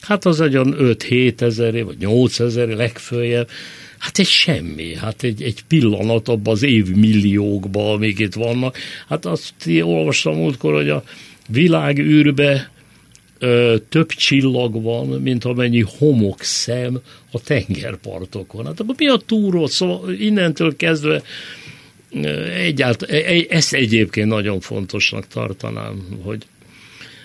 hát 0.00 0.24
az 0.24 0.40
egy 0.40 0.54
5-7 0.54 1.40
ezer, 1.40 1.84
vagy 1.84 1.96
8 1.98 2.40
ezer 2.40 2.68
legfőjebb, 2.68 3.48
hát 4.00 4.18
egy 4.18 4.26
semmi, 4.26 4.94
hát 4.94 5.22
egy, 5.22 5.42
egy 5.42 5.62
pillanat 5.68 6.28
abban 6.28 6.52
az 6.52 6.62
évmilliókban, 6.62 7.94
amik 7.94 8.18
itt 8.18 8.34
vannak. 8.34 8.76
Hát 9.08 9.26
azt 9.26 9.54
olvastam 9.82 10.34
múltkor, 10.34 10.74
hogy 10.74 10.88
a 10.88 11.04
világűrbe 11.48 12.70
ö, 13.38 13.76
több 13.88 14.08
csillag 14.08 14.82
van, 14.82 15.06
mint 15.06 15.44
amennyi 15.44 15.84
homokszem 15.98 17.00
a 17.32 17.40
tengerpartokon. 17.40 18.66
Hát 18.66 18.84
mi 18.96 19.08
a 19.08 19.16
túró? 19.16 19.66
Szóval 19.66 20.12
innentől 20.12 20.76
kezdve 20.76 21.22
egyáltalán, 22.54 23.14
e, 23.14 23.34
e, 23.34 23.44
ezt 23.48 23.72
egyébként 23.72 24.28
nagyon 24.28 24.60
fontosnak 24.60 25.26
tartanám, 25.26 26.06
hogy, 26.22 26.46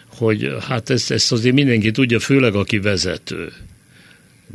hogy 0.08 0.56
hát 0.68 0.90
ezt, 0.90 1.12
ezt 1.12 1.32
azért 1.32 1.56
mindenki 1.56 1.92
tudja, 1.92 2.20
főleg 2.20 2.56
aki 2.56 2.80
vezető, 2.80 3.52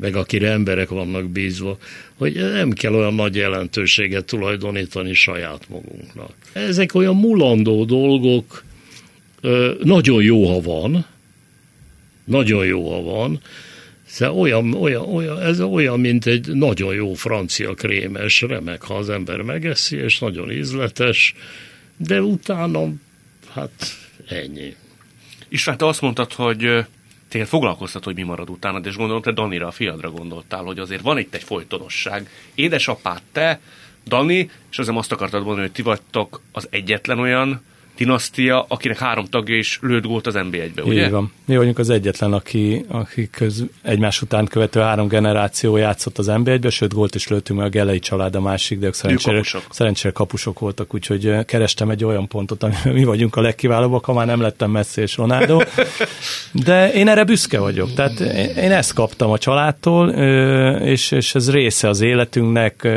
meg 0.00 0.16
akire 0.16 0.50
emberek 0.50 0.88
vannak 0.88 1.30
bízva, 1.30 1.78
hogy 2.20 2.34
nem 2.34 2.70
kell 2.70 2.94
olyan 2.94 3.14
nagy 3.14 3.34
jelentőséget 3.34 4.24
tulajdonítani 4.24 5.14
saját 5.14 5.68
magunknak. 5.68 6.32
Ezek 6.52 6.94
olyan 6.94 7.16
mulandó 7.16 7.84
dolgok, 7.84 8.64
nagyon 9.82 10.22
jó, 10.22 10.46
ha 10.46 10.60
van, 10.60 11.06
nagyon 12.24 12.66
jó, 12.66 12.92
ha 12.92 13.02
van, 13.02 13.40
Szóval 14.04 14.38
olyan, 14.38 14.74
olyan, 14.74 15.02
olyan, 15.02 15.40
ez 15.40 15.60
olyan, 15.60 16.00
mint 16.00 16.26
egy 16.26 16.54
nagyon 16.54 16.94
jó 16.94 17.14
francia 17.14 17.74
krémes, 17.74 18.40
remek, 18.40 18.82
ha 18.82 18.94
az 18.94 19.10
ember 19.10 19.40
megeszi, 19.40 19.96
és 19.96 20.18
nagyon 20.18 20.52
ízletes, 20.52 21.34
de 21.96 22.22
utána, 22.22 22.88
hát 23.52 23.70
ennyi. 24.28 24.74
Hát 25.64 25.78
te 25.78 25.86
azt 25.86 26.00
mondtad, 26.00 26.32
hogy 26.32 26.84
téged 27.30 27.46
foglalkoztat, 27.46 28.04
hogy 28.04 28.14
mi 28.14 28.22
marad 28.22 28.50
utána, 28.50 28.78
és 28.78 28.96
gondolom, 28.96 29.22
te 29.22 29.32
Danira, 29.32 29.66
a 29.66 29.70
fiadra 29.70 30.10
gondoltál, 30.10 30.62
hogy 30.62 30.78
azért 30.78 31.02
van 31.02 31.18
itt 31.18 31.34
egy 31.34 31.42
folytonosság. 31.42 32.30
Édesapád, 32.54 33.22
te, 33.32 33.60
Dani, 34.06 34.50
és 34.70 34.78
azért 34.78 34.96
azt 34.96 35.12
akartad 35.12 35.42
mondani, 35.42 35.66
hogy 35.66 35.72
ti 35.72 35.82
vagytok 35.82 36.40
az 36.52 36.68
egyetlen 36.70 37.18
olyan 37.18 37.62
dinasztia, 38.00 38.64
akinek 38.68 38.98
három 38.98 39.24
tagja 39.24 39.56
is 39.56 39.78
lőtt 39.82 40.04
gólt 40.04 40.26
az 40.26 40.34
NB1-be, 40.36 40.82
ugye? 40.82 41.04
Így 41.04 41.10
van. 41.10 41.32
Mi 41.44 41.56
vagyunk 41.56 41.78
az 41.78 41.90
egyetlen, 41.90 42.32
aki, 42.32 42.84
aki 42.88 43.30
köz, 43.30 43.64
egymás 43.82 44.22
után 44.22 44.46
követő 44.46 44.80
három 44.80 45.08
generáció 45.08 45.76
játszott 45.76 46.18
az 46.18 46.26
NB1-be, 46.30 46.70
sőt 46.70 46.94
gólt 46.94 47.14
is 47.14 47.28
lőttünk, 47.28 47.58
mert 47.58 47.74
a 47.74 47.78
Gelei 47.78 47.98
család 47.98 48.34
a 48.34 48.40
másik, 48.40 48.78
de 48.78 48.86
ők 48.86 48.94
szerencsére, 48.94 49.36
kapusok. 49.36 49.62
szerencsére 49.70 50.12
kapusok 50.12 50.58
voltak, 50.58 50.94
úgyhogy 50.94 51.44
kerestem 51.44 51.90
egy 51.90 52.04
olyan 52.04 52.28
pontot, 52.28 52.62
amiben 52.62 52.92
mi 52.92 53.04
vagyunk 53.04 53.36
a 53.36 53.40
legkiválóbbak, 53.40 54.04
ha 54.04 54.12
már 54.12 54.26
nem 54.26 54.40
lettem 54.40 54.70
Messi 54.70 55.00
és 55.00 55.16
Ronaldo. 55.16 55.60
De 56.52 56.92
én 56.92 57.08
erre 57.08 57.24
büszke 57.24 57.58
vagyok. 57.58 57.94
Tehát 57.94 58.20
én 58.56 58.72
ezt 58.72 58.92
kaptam 58.92 59.30
a 59.30 59.38
családtól, 59.38 60.08
és, 60.80 61.10
és 61.10 61.34
ez 61.34 61.50
része 61.50 61.88
az 61.88 62.00
életünknek, 62.00 62.84
a, 62.84 62.88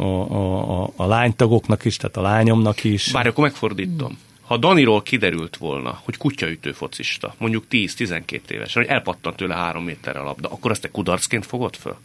a, 0.00 0.82
a, 0.82 0.90
a 0.96 1.06
lánytagoknak 1.06 1.84
is, 1.84 1.96
tehát 1.96 2.16
a 2.16 2.20
lányomnak 2.22 2.84
is. 2.84 3.10
Bár 3.12 3.26
akkor 3.26 3.44
megfordítom 3.44 4.09
ha 4.50 4.56
Daniról 4.56 5.02
kiderült 5.02 5.56
volna, 5.56 6.00
hogy 6.04 6.16
kutyaütő 6.16 6.72
focista, 6.72 7.34
mondjuk 7.38 7.64
10-12 7.70 8.50
évesen, 8.50 8.82
hogy 8.82 8.92
elpattant 8.92 9.36
tőle 9.36 9.54
három 9.54 9.84
méterre 9.84 10.18
a 10.18 10.24
labda, 10.24 10.48
akkor 10.48 10.70
ezt 10.70 10.80
te 10.80 10.88
kudarcként 10.90 11.46
fogod 11.46 11.76
föl? 11.76 11.96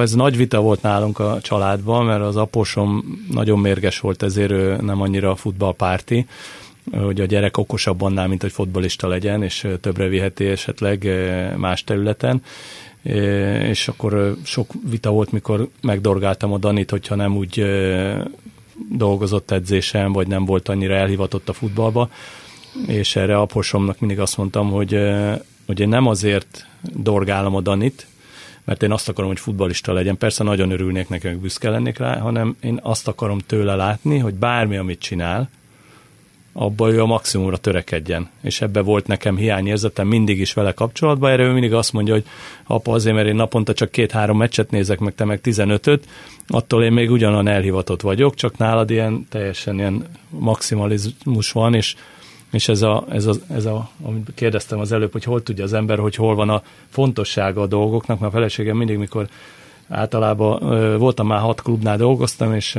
Ez 0.00 0.12
nagy 0.12 0.36
vita 0.36 0.60
volt 0.60 0.82
nálunk 0.82 1.18
a 1.18 1.40
családban, 1.42 2.04
mert 2.04 2.22
az 2.22 2.36
aposom 2.36 3.04
nagyon 3.30 3.58
mérges 3.58 4.00
volt, 4.00 4.22
ezért 4.22 4.50
ő 4.50 4.76
nem 4.80 5.00
annyira 5.00 5.30
a 5.30 5.36
futballpárti, 5.36 6.26
hogy 6.92 7.20
a 7.20 7.24
gyerek 7.24 7.56
okosabb 7.56 8.02
annál, 8.02 8.28
mint 8.28 8.42
hogy 8.42 8.52
fotbalista 8.52 9.08
legyen, 9.08 9.42
és 9.42 9.66
többre 9.80 10.08
viheti 10.08 10.44
esetleg 10.46 11.08
más 11.56 11.84
területen. 11.84 12.42
És 13.62 13.88
akkor 13.88 14.36
sok 14.44 14.70
vita 14.90 15.10
volt, 15.10 15.32
mikor 15.32 15.68
megdorgáltam 15.80 16.52
a 16.52 16.58
Danit, 16.58 16.90
hogyha 16.90 17.14
nem 17.14 17.36
úgy 17.36 17.64
dolgozott 18.90 19.50
edzésen, 19.50 20.12
vagy 20.12 20.26
nem 20.26 20.44
volt 20.44 20.68
annyira 20.68 20.94
elhivatott 20.94 21.48
a 21.48 21.52
futballba, 21.52 22.10
és 22.86 23.16
erre 23.16 23.38
a 23.38 23.44
posomnak 23.44 24.00
mindig 24.00 24.20
azt 24.20 24.36
mondtam, 24.36 24.70
hogy, 24.70 24.98
hogy 25.66 25.80
én 25.80 25.88
nem 25.88 26.06
azért 26.06 26.66
dorgálom 26.92 27.54
a 27.54 27.60
Danit, 27.60 28.06
mert 28.64 28.82
én 28.82 28.92
azt 28.92 29.08
akarom, 29.08 29.30
hogy 29.30 29.40
futbalista 29.40 29.92
legyen. 29.92 30.18
Persze 30.18 30.44
nagyon 30.44 30.70
örülnék 30.70 31.08
nekem, 31.08 31.40
büszke 31.40 31.70
lennék 31.70 31.98
rá, 31.98 32.18
hanem 32.18 32.56
én 32.60 32.78
azt 32.82 33.08
akarom 33.08 33.38
tőle 33.38 33.74
látni, 33.74 34.18
hogy 34.18 34.34
bármi, 34.34 34.76
amit 34.76 34.98
csinál, 34.98 35.50
abban 36.56 36.92
ő 36.92 37.00
a 37.00 37.06
maximumra 37.06 37.56
törekedjen. 37.56 38.30
És 38.42 38.60
ebbe 38.60 38.80
volt 38.80 39.06
nekem 39.06 39.36
hiányérzetem 39.36 40.06
mindig 40.06 40.40
is 40.40 40.52
vele 40.52 40.72
kapcsolatban. 40.72 41.30
Erre 41.30 41.42
ő 41.42 41.52
mindig 41.52 41.72
azt 41.72 41.92
mondja, 41.92 42.14
hogy 42.14 42.24
apa 42.66 42.92
azért, 42.92 43.14
mert 43.14 43.28
én 43.28 43.34
naponta 43.34 43.72
csak 43.72 43.90
két-három 43.90 44.36
meccset 44.36 44.70
nézek, 44.70 44.98
meg 44.98 45.14
te 45.14 45.24
meg 45.24 45.40
15-öt, 45.42 46.06
attól 46.46 46.84
én 46.84 46.92
még 46.92 47.10
ugyanan 47.10 47.48
elhivatott 47.48 48.00
vagyok, 48.00 48.34
csak 48.34 48.56
nálad 48.56 48.90
ilyen 48.90 49.26
teljesen 49.30 49.78
ilyen 49.78 50.06
maximalizmus 50.28 51.52
van, 51.52 51.74
és 51.74 51.94
és 52.50 52.68
ez 52.68 52.82
a, 52.82 53.04
ez, 53.10 53.26
a, 53.26 53.34
ez 53.48 53.64
a, 53.64 53.90
amit 54.02 54.30
kérdeztem 54.34 54.78
az 54.78 54.92
előbb, 54.92 55.12
hogy 55.12 55.24
hol 55.24 55.42
tudja 55.42 55.64
az 55.64 55.72
ember, 55.72 55.98
hogy 55.98 56.14
hol 56.14 56.34
van 56.34 56.48
a 56.48 56.62
fontossága 56.88 57.60
a 57.60 57.66
dolgoknak, 57.66 58.18
mert 58.18 58.32
a 58.32 58.36
feleségem 58.36 58.76
mindig, 58.76 58.98
mikor 58.98 59.28
általában 59.88 60.58
voltam 60.98 61.26
már 61.26 61.40
hat 61.40 61.62
klubnál 61.62 61.96
dolgoztam, 61.96 62.54
és 62.54 62.78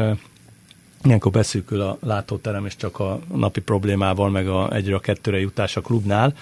ilyenkor 1.06 1.32
beszűkül 1.32 1.82
a 1.82 1.98
látóterem, 2.02 2.66
és 2.66 2.76
csak 2.76 3.00
a 3.00 3.20
napi 3.34 3.62
problémával, 3.62 4.30
meg 4.30 4.48
a 4.48 4.74
egyre 4.74 4.96
a 4.96 5.00
kettőre 5.00 5.40
jutás 5.40 5.78
a 5.78 5.82
klubnál, 5.82 6.34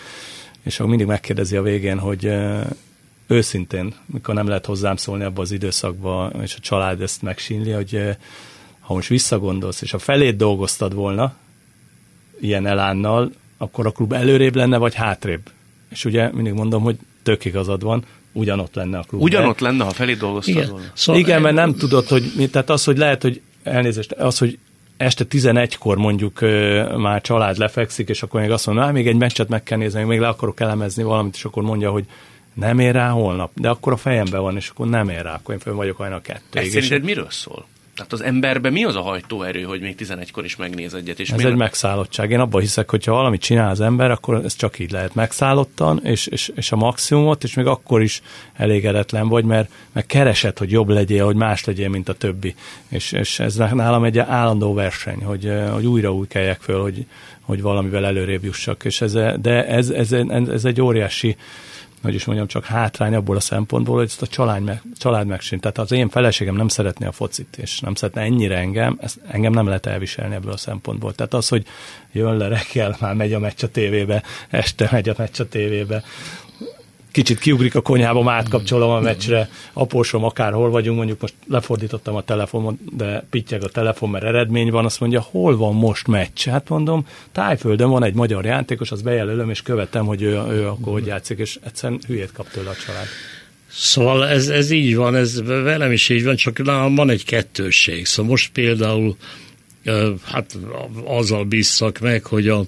és 0.62 0.76
akkor 0.76 0.90
mindig 0.90 1.08
megkérdezi 1.08 1.56
a 1.56 1.62
végén, 1.62 2.00
hogy 2.00 2.34
őszintén, 3.28 3.94
mikor 4.06 4.36
nem 4.36 4.48
lehet 4.48 4.66
hozzám 4.66 4.96
szólni 4.96 5.24
abba 5.24 5.42
az 5.42 5.52
időszakba, 5.52 6.32
és 6.42 6.56
a 6.56 6.60
család 6.60 7.02
ezt 7.02 7.22
megsínli, 7.22 7.72
hogy 7.72 8.18
ha 8.80 8.94
most 8.94 9.08
visszagondolsz, 9.08 9.82
és 9.82 9.94
a 9.94 9.98
felét 9.98 10.36
dolgoztad 10.36 10.94
volna, 10.94 11.36
ilyen 12.40 12.66
elánnal, 12.66 13.32
akkor 13.58 13.86
a 13.86 13.92
klub 13.92 14.14
előrébb 14.14 14.56
lenne, 14.56 14.78
vagy 14.78 14.94
hátrébb. 14.94 15.42
És 15.90 16.06
ugye 16.06 16.32
mindig 16.32 16.54
mondom, 16.54 16.84
hogy 16.84 16.98
tök 17.24 17.46
igazad 17.46 17.84
van, 17.84 18.04
ugyanott 18.32 18.76
lenne 18.76 18.98
a 18.98 19.04
klub. 19.04 19.22
Ugyanott 19.22 19.60
lenne, 19.60 19.84
ha 19.84 19.92
felé 19.92 20.14
dolgoztad 20.14 20.56
Igen. 20.56 20.70
volna. 20.70 20.86
Szóval 20.94 21.22
Igen, 21.22 21.42
mert 21.42 21.56
nem 21.56 21.76
tudod, 21.76 22.08
hogy 22.08 22.32
mi, 22.36 22.48
tehát 22.48 22.70
az, 22.70 22.84
hogy 22.84 22.98
lehet, 22.98 23.22
hogy 23.22 23.42
elnézést, 23.64 24.12
az, 24.12 24.38
hogy 24.38 24.58
este 24.98 25.26
11-kor 25.30 25.98
mondjuk 25.98 26.40
már 26.98 27.22
család 27.22 27.58
lefekszik, 27.58 28.10
és 28.10 28.24
akkor 28.24 28.42
még 28.42 28.52
azt 28.52 28.66
mondja, 28.66 28.92
még 28.92 29.08
egy 29.08 29.18
meccset 29.18 29.50
meg 29.50 29.64
kell 29.64 29.78
nézni, 29.78 30.04
még 30.04 30.20
le 30.20 30.28
akarok 30.28 30.60
elemezni 30.60 31.04
valamit, 31.04 31.36
és 31.36 31.46
akkor 31.46 31.64
mondja, 31.64 31.92
hogy 31.92 32.06
nem 32.54 32.80
ér 32.80 32.94
rá 32.94 33.10
holnap, 33.10 33.52
de 33.56 33.70
akkor 33.70 33.94
a 33.94 33.98
fejemben 33.98 34.42
van, 34.42 34.56
és 34.56 34.70
akkor 34.70 34.88
nem 34.88 35.10
ér 35.10 35.22
rá, 35.22 35.34
akkor 35.34 35.54
én 35.54 35.60
föl 35.60 35.76
vagyok 35.76 36.00
olyan 36.00 36.14
a 36.14 36.22
kettő. 36.22 36.60
Ez 36.60 36.68
szerinted 36.68 37.04
miről 37.04 37.30
szól? 37.30 37.66
Tehát 37.96 38.14
az 38.14 38.24
emberben 38.24 38.72
mi 38.72 38.84
az 38.84 38.96
a 38.96 39.02
hajtóerő, 39.02 39.62
hogy 39.62 39.82
még 39.82 39.96
11-kor 40.00 40.44
is 40.44 40.56
megnéz 40.56 40.94
egyet? 40.94 41.20
És 41.20 41.30
Ez 41.30 41.36
miért? 41.36 41.52
egy 41.52 41.58
megszállottság. 41.58 42.32
Én 42.32 42.40
abban 42.40 42.62
hiszek, 42.62 42.90
hogy 42.90 43.06
ha 43.06 43.14
valamit 43.14 43.42
csinál 43.42 43.70
az 43.70 43.82
ember, 43.82 44.12
akkor 44.12 44.42
ez 44.44 44.56
csak 44.56 44.80
így 44.80 44.92
lehet 44.92 45.16
megszállottan, 45.16 46.00
és, 46.04 46.28
és, 46.28 46.52
és 46.56 46.72
a 46.72 46.76
maximumot, 46.76 47.44
és 47.44 47.54
még 47.54 47.66
akkor 47.66 48.02
is 48.02 48.22
elégedetlen 48.54 49.28
vagy, 49.28 49.46
mert, 49.46 49.72
mert 49.92 50.06
keresed, 50.08 50.58
hogy 50.58 50.72
jobb 50.72 50.90
legyél, 50.90 51.26
hogy 51.26 51.36
más 51.36 51.64
legyél, 51.64 51.90
mint 51.90 52.10
a 52.10 52.14
többi. 52.14 52.56
És, 52.90 53.12
és 53.12 53.40
ez 53.40 53.56
nálam 53.56 54.04
egy 54.04 54.20
állandó 54.20 54.74
verseny, 54.74 55.24
hogy, 55.24 55.52
hogy 55.72 55.86
újra 55.86 56.14
úgy 56.14 56.28
keljek 56.28 56.62
föl, 56.62 56.82
hogy, 56.82 57.06
hogy 57.42 57.62
valamivel 57.62 58.06
előrébb 58.06 58.44
jussak. 58.44 58.86
És 58.86 59.02
ez, 59.02 59.12
de 59.42 59.68
ez, 59.68 59.90
ez, 59.90 60.12
ez, 60.12 60.48
ez 60.48 60.66
egy 60.66 60.82
óriási 60.82 61.36
hogy 62.04 62.14
is 62.14 62.26
mondjam, 62.26 62.48
csak 62.48 62.66
hátrány 62.66 63.16
abból 63.16 63.36
a 63.36 63.40
szempontból, 63.40 63.96
hogy 63.96 64.06
ezt 64.06 64.22
a 64.22 64.28
család, 64.28 64.64
meg, 64.64 64.82
család 64.98 65.28
megsint. 65.28 65.62
Tehát 65.62 65.78
az 65.78 65.92
én 65.92 66.10
feleségem 66.10 66.56
nem 66.56 66.68
szeretné 66.68 67.06
a 67.06 67.12
focit, 67.12 67.58
és 67.58 67.80
nem 67.80 67.96
szeretne 67.96 68.22
ennyire 68.22 68.58
engem, 68.58 68.98
ezt 69.02 69.20
engem 69.28 69.52
nem 69.52 69.68
lehet 69.68 69.86
elviselni 69.86 70.36
ebből 70.36 70.52
a 70.52 70.58
szempontból. 70.58 71.14
Tehát 71.14 71.34
az, 71.34 71.48
hogy 71.48 71.66
jön 72.12 72.38
le 72.38 72.48
reggel, 72.48 72.98
már 73.00 73.14
megy 73.14 73.34
a 73.34 73.40
meccs 73.40 73.64
a 73.64 73.68
tévébe, 73.68 74.24
este 74.50 74.88
megy 74.92 75.10
a 75.10 75.14
meccs 75.18 75.40
a 75.40 75.48
tévébe, 75.48 76.04
kicsit 77.14 77.40
kiugrik 77.40 77.76
a 77.76 77.82
konyhába, 77.82 78.32
átkapcsolom 78.32 78.90
a 78.90 79.00
meccsre, 79.00 79.50
apósom, 79.74 80.24
akárhol 80.24 80.70
vagyunk, 80.70 80.98
mondjuk 80.98 81.22
most 81.22 81.34
lefordítottam 81.48 82.16
a 82.16 82.22
telefonot, 82.22 82.96
de 82.96 83.26
pittyeg 83.30 83.64
a 83.64 83.70
telefon, 83.70 84.10
mert 84.10 84.24
eredmény 84.24 84.72
van, 84.72 84.86
azt 84.86 85.00
mondja, 85.00 85.22
hol 85.22 85.58
van 85.58 85.74
most 85.74 86.08
meccs? 86.08 86.48
Hát 86.48 86.70
mondom, 86.70 87.08
tájföldön 87.32 87.90
van 87.90 88.04
egy 88.04 88.14
magyar 88.14 88.46
játékos, 88.46 88.92
az 88.92 89.02
bejelölöm, 89.02 89.50
és 89.50 89.62
követem, 89.62 90.06
hogy 90.06 90.22
ő, 90.22 90.42
ő 90.50 90.68
akkor 90.68 90.94
hogy 90.94 91.06
játszik, 91.06 91.40
és 91.40 91.60
egyszerűen 91.64 92.00
hülyét 92.08 92.32
kap 92.32 92.50
tőle 92.50 92.70
a 92.70 92.76
család. 92.86 93.06
Szóval 93.70 94.28
ez, 94.28 94.48
ez 94.48 94.72
így 94.72 94.96
van, 94.96 95.16
ez 95.16 95.44
velem 95.44 95.92
is 95.92 96.10
így 96.10 96.24
van, 96.24 96.36
csak 96.36 96.64
nálam 96.64 96.96
van 96.96 97.10
egy 97.10 97.26
kettősség. 97.26 98.06
Szóval 98.06 98.32
most 98.32 98.52
például 98.52 99.16
hát 100.24 100.58
azzal 101.06 101.44
bízzak 101.44 102.00
meg, 102.00 102.26
hogy 102.26 102.48
a 102.48 102.64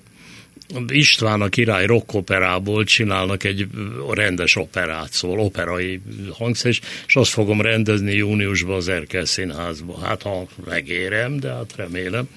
István 0.87 1.41
a 1.41 1.49
király 1.49 1.85
rockoperából 1.85 2.83
csinálnak 2.83 3.43
egy 3.43 3.67
rendes 4.11 4.55
operát, 4.55 5.11
szóval 5.11 5.39
operai 5.39 6.01
hangszer, 6.31 6.71
és 7.07 7.15
azt 7.15 7.31
fogom 7.31 7.61
rendezni 7.61 8.13
júniusban 8.13 8.75
az 8.75 8.87
Erkel 8.87 9.25
Színházba. 9.25 9.99
Hát 9.99 10.21
ha 10.21 10.47
megérem, 10.65 11.39
de 11.39 11.49
hát 11.49 11.73
remélem. 11.75 12.27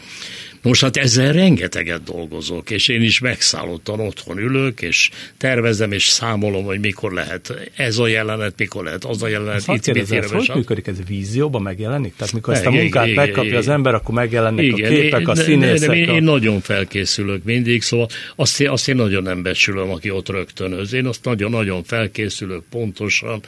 Most 0.62 0.82
hát 0.82 0.96
ezzel 0.96 1.32
rengeteget 1.32 2.02
dolgozok, 2.02 2.70
és 2.70 2.88
én 2.88 3.02
is 3.02 3.18
megszállottan 3.18 4.00
otthon 4.00 4.38
ülök, 4.38 4.80
és 4.80 5.10
tervezem, 5.36 5.92
és 5.92 6.06
számolom, 6.08 6.64
hogy 6.64 6.80
mikor 6.80 7.12
lehet 7.12 7.70
ez 7.76 7.98
a 7.98 8.06
jelenet, 8.06 8.54
mikor 8.56 8.84
lehet 8.84 9.04
az 9.04 9.22
a 9.22 9.28
jelenet. 9.28 9.62
Itt 9.66 9.80
kérdez, 9.82 10.12
ez 10.12 10.30
hogy 10.30 10.50
működik 10.54 10.86
ez 10.86 10.96
vízióban 11.06 11.62
megjelenik? 11.62 12.14
Tehát 12.16 12.32
mikor 12.32 12.54
ezt 12.54 12.66
a 12.66 12.70
munkát 12.70 13.06
igen, 13.06 13.16
megkapja 13.16 13.48
igen, 13.48 13.58
az 13.58 13.68
ember, 13.68 13.94
akkor 13.94 14.14
megjelennek 14.14 14.64
igen, 14.64 14.92
a 14.92 14.94
képek, 14.94 15.28
a 15.28 15.34
színészek. 15.34 15.96
Én, 15.96 16.02
én, 16.02 16.14
én 16.14 16.22
nagyon 16.22 16.60
felkészülök 16.60 17.44
mindig, 17.44 17.82
szóval 17.82 18.08
azt, 18.36 18.60
azt 18.60 18.88
én 18.88 18.96
nagyon 18.96 19.22
nem 19.22 19.42
becsülöm, 19.42 19.90
aki 19.90 20.10
ott 20.10 20.28
rögtönöz. 20.28 20.92
Én 20.92 21.06
azt 21.06 21.24
nagyon-nagyon 21.24 21.84
felkészülök 21.84 22.62
pontosan, 22.70 23.42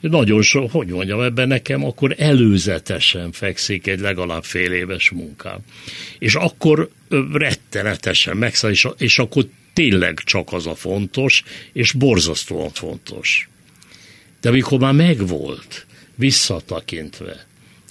nagyon 0.00 0.42
so, 0.42 0.66
hogy 0.66 0.86
mondjam, 0.86 1.20
ebben 1.20 1.48
nekem 1.48 1.84
akkor 1.84 2.14
előzetesen 2.18 3.32
fekszik 3.32 3.86
egy 3.86 4.00
legalább 4.00 4.44
fél 4.44 4.72
éves 4.72 5.10
munkám. 5.10 5.58
És 6.18 6.34
akkor 6.34 6.90
rettenetesen 7.32 8.36
megszáll, 8.36 8.70
és, 8.70 8.88
és 8.98 9.18
akkor 9.18 9.44
tényleg 9.72 10.18
csak 10.24 10.52
az 10.52 10.66
a 10.66 10.74
fontos, 10.74 11.42
és 11.72 11.92
borzasztóan 11.92 12.70
fontos. 12.70 13.48
De 14.40 14.48
amikor 14.48 14.78
már 14.78 14.92
megvolt, 14.92 15.86
visszatakintve, 16.14 17.46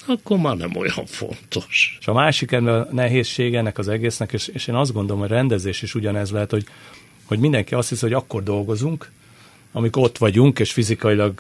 akkor 0.06 0.38
már 0.38 0.58
nem 0.58 0.76
olyan 0.76 1.06
fontos. 1.06 1.98
És 2.00 2.08
a 2.08 2.13
másik 2.13 2.52
a 2.52 2.88
nehézség 2.91 3.56
ennek 3.56 3.78
az 3.78 3.88
egésznek, 3.88 4.34
és, 4.34 4.48
és 4.48 4.67
én 4.67 4.76
azt 4.76 4.93
gondolom, 4.93 5.22
hogy 5.22 5.30
rendezés 5.30 5.82
is 5.82 5.96
ugyanez 5.96 6.32
lehet, 6.32 6.52
hogy, 6.52 6.65
hogy 7.24 7.39
mindenki 7.39 7.74
azt 7.74 7.89
hiszi, 7.89 8.02
hogy 8.02 8.13
akkor 8.13 8.43
dolgozunk, 8.43 9.12
amikor 9.71 10.03
ott 10.03 10.17
vagyunk, 10.17 10.60
és 10.60 10.71
fizikailag 10.71 11.39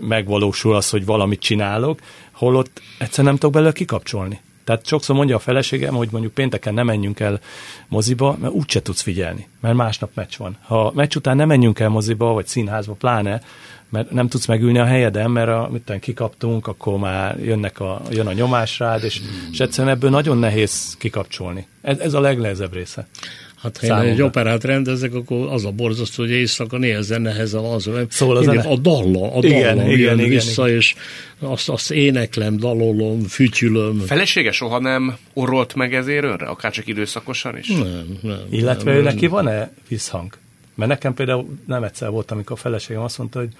megvalósul 0.00 0.74
az, 0.74 0.90
hogy 0.90 1.04
valamit 1.04 1.40
csinálok, 1.40 2.00
holott 2.32 2.80
egyszer 2.98 3.24
nem 3.24 3.34
tudok 3.34 3.52
belőle 3.52 3.72
kikapcsolni. 3.72 4.40
Tehát 4.64 4.86
sokszor 4.86 5.16
mondja 5.16 5.36
a 5.36 5.38
feleségem, 5.38 5.94
hogy 5.94 6.08
mondjuk 6.12 6.34
pénteken 6.34 6.74
nem 6.74 6.86
menjünk 6.86 7.20
el 7.20 7.40
moziba, 7.88 8.36
mert 8.40 8.52
úgyse 8.52 8.82
tudsz 8.82 9.00
figyelni, 9.00 9.48
mert 9.60 9.74
másnap 9.74 10.10
meccs 10.14 10.36
van. 10.36 10.56
Ha 10.62 10.92
meccs 10.94 11.16
után 11.16 11.36
nem 11.36 11.48
menjünk 11.48 11.78
el 11.78 11.88
moziba, 11.88 12.32
vagy 12.32 12.46
színházba, 12.46 12.92
pláne, 12.92 13.40
mert 13.88 14.10
nem 14.10 14.28
tudsz 14.28 14.46
megülni 14.46 14.78
a 14.78 14.84
helyeden, 14.84 15.30
mert 15.30 15.48
a, 15.48 15.68
mit 15.72 15.92
kikaptunk, 16.00 16.66
akkor 16.66 16.98
már 16.98 17.38
jönnek 17.38 17.80
a, 17.80 18.02
jön 18.10 18.26
a 18.26 18.32
nyomás 18.32 18.78
rád, 18.78 19.04
és, 19.04 19.20
és 19.52 19.60
egyszerűen 19.60 19.94
ebből 19.94 20.10
nagyon 20.10 20.38
nehéz 20.38 20.96
kikapcsolni. 20.98 21.66
Ez, 21.82 21.98
ez 21.98 22.14
a 22.14 22.20
legnehezebb 22.20 22.72
része. 22.72 23.06
Hát 23.66 23.86
ha 23.86 24.04
én 24.04 24.10
egy 24.10 24.22
operát 24.22 24.64
rendezek, 24.64 25.14
akkor 25.14 25.52
az 25.52 25.64
a 25.64 25.70
borzasztó, 25.70 26.22
hogy 26.22 26.32
éjszaka 26.32 26.78
néha 26.78 27.18
nehezen 27.18 27.64
az, 27.64 27.84
hogy 27.84 28.10
szóval 28.10 28.36
az 28.36 28.46
a 28.46 28.76
dalla, 28.76 29.32
a 29.32 29.38
igen, 29.38 29.76
dalla 29.76 29.90
igen, 29.90 29.98
jön 29.98 30.18
igen, 30.18 30.28
vissza, 30.28 30.66
igen. 30.66 30.78
és 30.78 30.94
azt, 31.38 31.68
azt 31.68 31.90
éneklem, 31.90 32.56
dalolom, 32.56 33.22
fütyülöm. 33.22 33.98
Felesége 33.98 34.52
soha 34.52 34.78
nem 34.78 35.16
orrolt 35.32 35.74
meg 35.74 35.94
ezért 35.94 36.24
önre, 36.24 36.46
akár 36.46 36.72
csak 36.72 36.86
időszakosan 36.86 37.58
is? 37.58 37.68
Nem, 37.68 38.18
nem. 38.22 38.40
Illetve 38.50 38.90
nem, 38.90 39.00
ő 39.00 39.02
neki 39.02 39.26
van-e 39.26 39.72
visszhang? 39.88 40.36
Mert 40.74 40.90
nekem 40.90 41.14
például 41.14 41.58
nem 41.66 41.82
egyszer 41.82 42.10
volt, 42.10 42.30
amikor 42.30 42.56
a 42.56 42.60
feleségem 42.60 43.02
azt 43.02 43.18
mondta, 43.18 43.38
hogy 43.38 43.50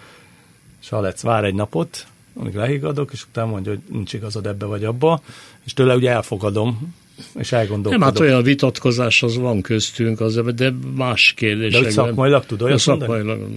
Salec, 0.80 1.20
vár 1.20 1.44
egy 1.44 1.54
napot, 1.54 2.06
amíg 2.34 2.54
lehiggadok, 2.54 3.12
és 3.12 3.24
utána 3.28 3.50
mondja, 3.50 3.72
hogy 3.72 3.80
nincs 3.90 4.12
igazad 4.12 4.46
ebbe 4.46 4.66
vagy 4.66 4.84
abba, 4.84 5.20
és 5.64 5.72
tőle 5.72 5.94
ugye 5.94 6.10
elfogadom, 6.10 6.94
és 7.38 7.52
elgondolkodom. 7.52 7.98
Nem, 7.98 8.08
hát 8.08 8.18
olyan 8.18 8.42
vitatkozás 8.42 9.22
az 9.22 9.36
van 9.36 9.60
köztünk, 9.60 10.20
az, 10.20 10.40
de 10.54 10.72
más 10.96 11.32
kérdésekben. 11.36 11.80
De 11.80 11.86
hogy 11.86 11.92
szakmailag 11.92 12.46
tud 12.46 12.62
olyat 12.62 12.78
szakmailag, 12.78 13.48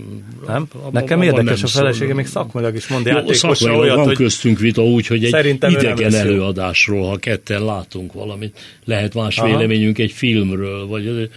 Nem? 0.47 0.67
Nekem 0.91 1.21
érdekes 1.21 1.63
a 1.63 1.67
felesége, 1.67 2.13
még 2.13 2.25
szakmailag 2.25 2.75
is 2.75 2.87
mond 2.87 3.05
játékosra 3.05 3.75
olyat, 3.75 3.95
van 3.95 4.05
hogy 4.05 4.15
köztünk 4.15 4.59
vita 4.59 4.83
úgy, 4.83 5.07
hogy 5.07 5.25
egy 5.25 5.57
idegen 5.61 6.13
előadásról, 6.13 7.09
ha 7.09 7.17
ketten 7.17 7.65
látunk 7.65 8.13
valamit, 8.13 8.59
lehet 8.85 9.13
más 9.13 9.37
Aha. 9.37 9.47
véleményünk 9.47 9.97
egy 9.97 10.11
filmről, 10.11 10.87
vagy 10.87 11.29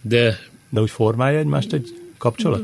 de... 0.00 0.38
De 0.70 0.80
úgy 0.80 0.90
formálja 0.90 1.38
egymást 1.38 1.72
egy 1.72 1.88
kapcsolat? 2.18 2.62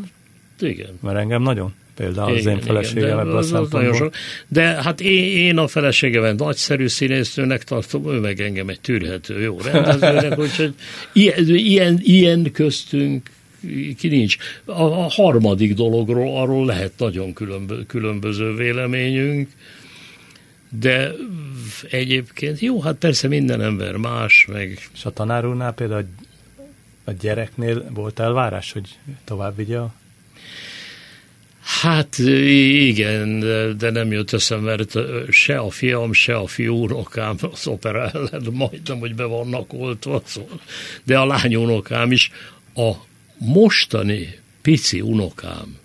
Igen. 0.61 0.99
Mert 1.01 1.19
engem 1.19 1.43
nagyon 1.43 1.73
például 1.97 2.37
igen, 2.37 2.41
az 2.41 2.47
én 2.47 2.61
feleségem 2.61 3.19
ebből 3.19 3.37
a 3.37 3.43
szempontból. 3.43 4.13
De 4.49 4.63
hát 4.63 5.01
én, 5.01 5.37
én 5.37 5.59
a 5.59 5.67
feleségemet 5.67 6.39
nagyszerű 6.39 6.89
színésznőnek 6.89 7.65
tartom, 7.65 8.13
ő 8.13 8.19
meg 8.19 8.41
engem 8.41 8.69
egy 8.69 8.81
tűrhető 8.81 9.41
jó 9.41 9.59
rendezőnek, 9.61 10.39
úgyhogy 10.39 10.75
ilyen, 11.13 11.49
ilyen, 11.49 11.99
ilyen 12.03 12.53
köztünk 12.53 13.31
ki 13.99 14.09
nincs. 14.09 14.37
A, 14.65 14.83
a 14.83 15.09
harmadik 15.09 15.75
dologról, 15.75 16.37
arról 16.37 16.67
lehet 16.67 16.93
nagyon 16.99 17.33
különbö, 17.33 17.87
különböző 17.87 18.55
véleményünk, 18.55 19.49
de 20.81 21.13
egyébként 21.91 22.61
jó, 22.61 22.81
hát 22.81 22.97
persze 22.97 23.29
minden 23.29 23.61
ember 23.61 23.97
más, 23.97 24.47
meg... 24.53 24.89
És 24.95 25.05
a 25.05 25.11
tanár 25.11 25.47
úrnál 25.47 25.73
például 25.73 26.05
a 27.05 27.13
gyereknél 27.21 27.91
volt 27.95 28.21
elvárás, 28.21 28.73
hogy 28.73 28.99
tovább 29.25 29.57
vigye 29.57 29.79
a 29.79 29.93
Hát 31.63 32.19
igen, 32.19 33.39
de 33.79 33.91
nem 33.91 34.13
jött 34.13 34.33
eszembe, 34.33 34.65
mert 34.67 34.99
se 35.31 35.59
a 35.59 35.71
fiam, 35.71 36.13
se 36.13 36.35
a 36.35 36.47
fiú 36.47 36.75
unokám 36.75 37.37
az 37.53 37.67
opera 37.67 38.11
ellen 38.11 38.47
majdnem, 38.53 38.99
hogy 38.99 39.15
be 39.15 39.25
vannak 39.25 39.73
oltva, 39.73 40.23
szóval. 40.25 40.61
de 41.05 41.19
a 41.19 41.27
lány 41.27 41.55
unokám 41.55 42.13
is. 42.13 42.31
A 42.75 42.93
mostani 43.39 44.39
pici 44.63 45.01
unokám, 45.01 45.77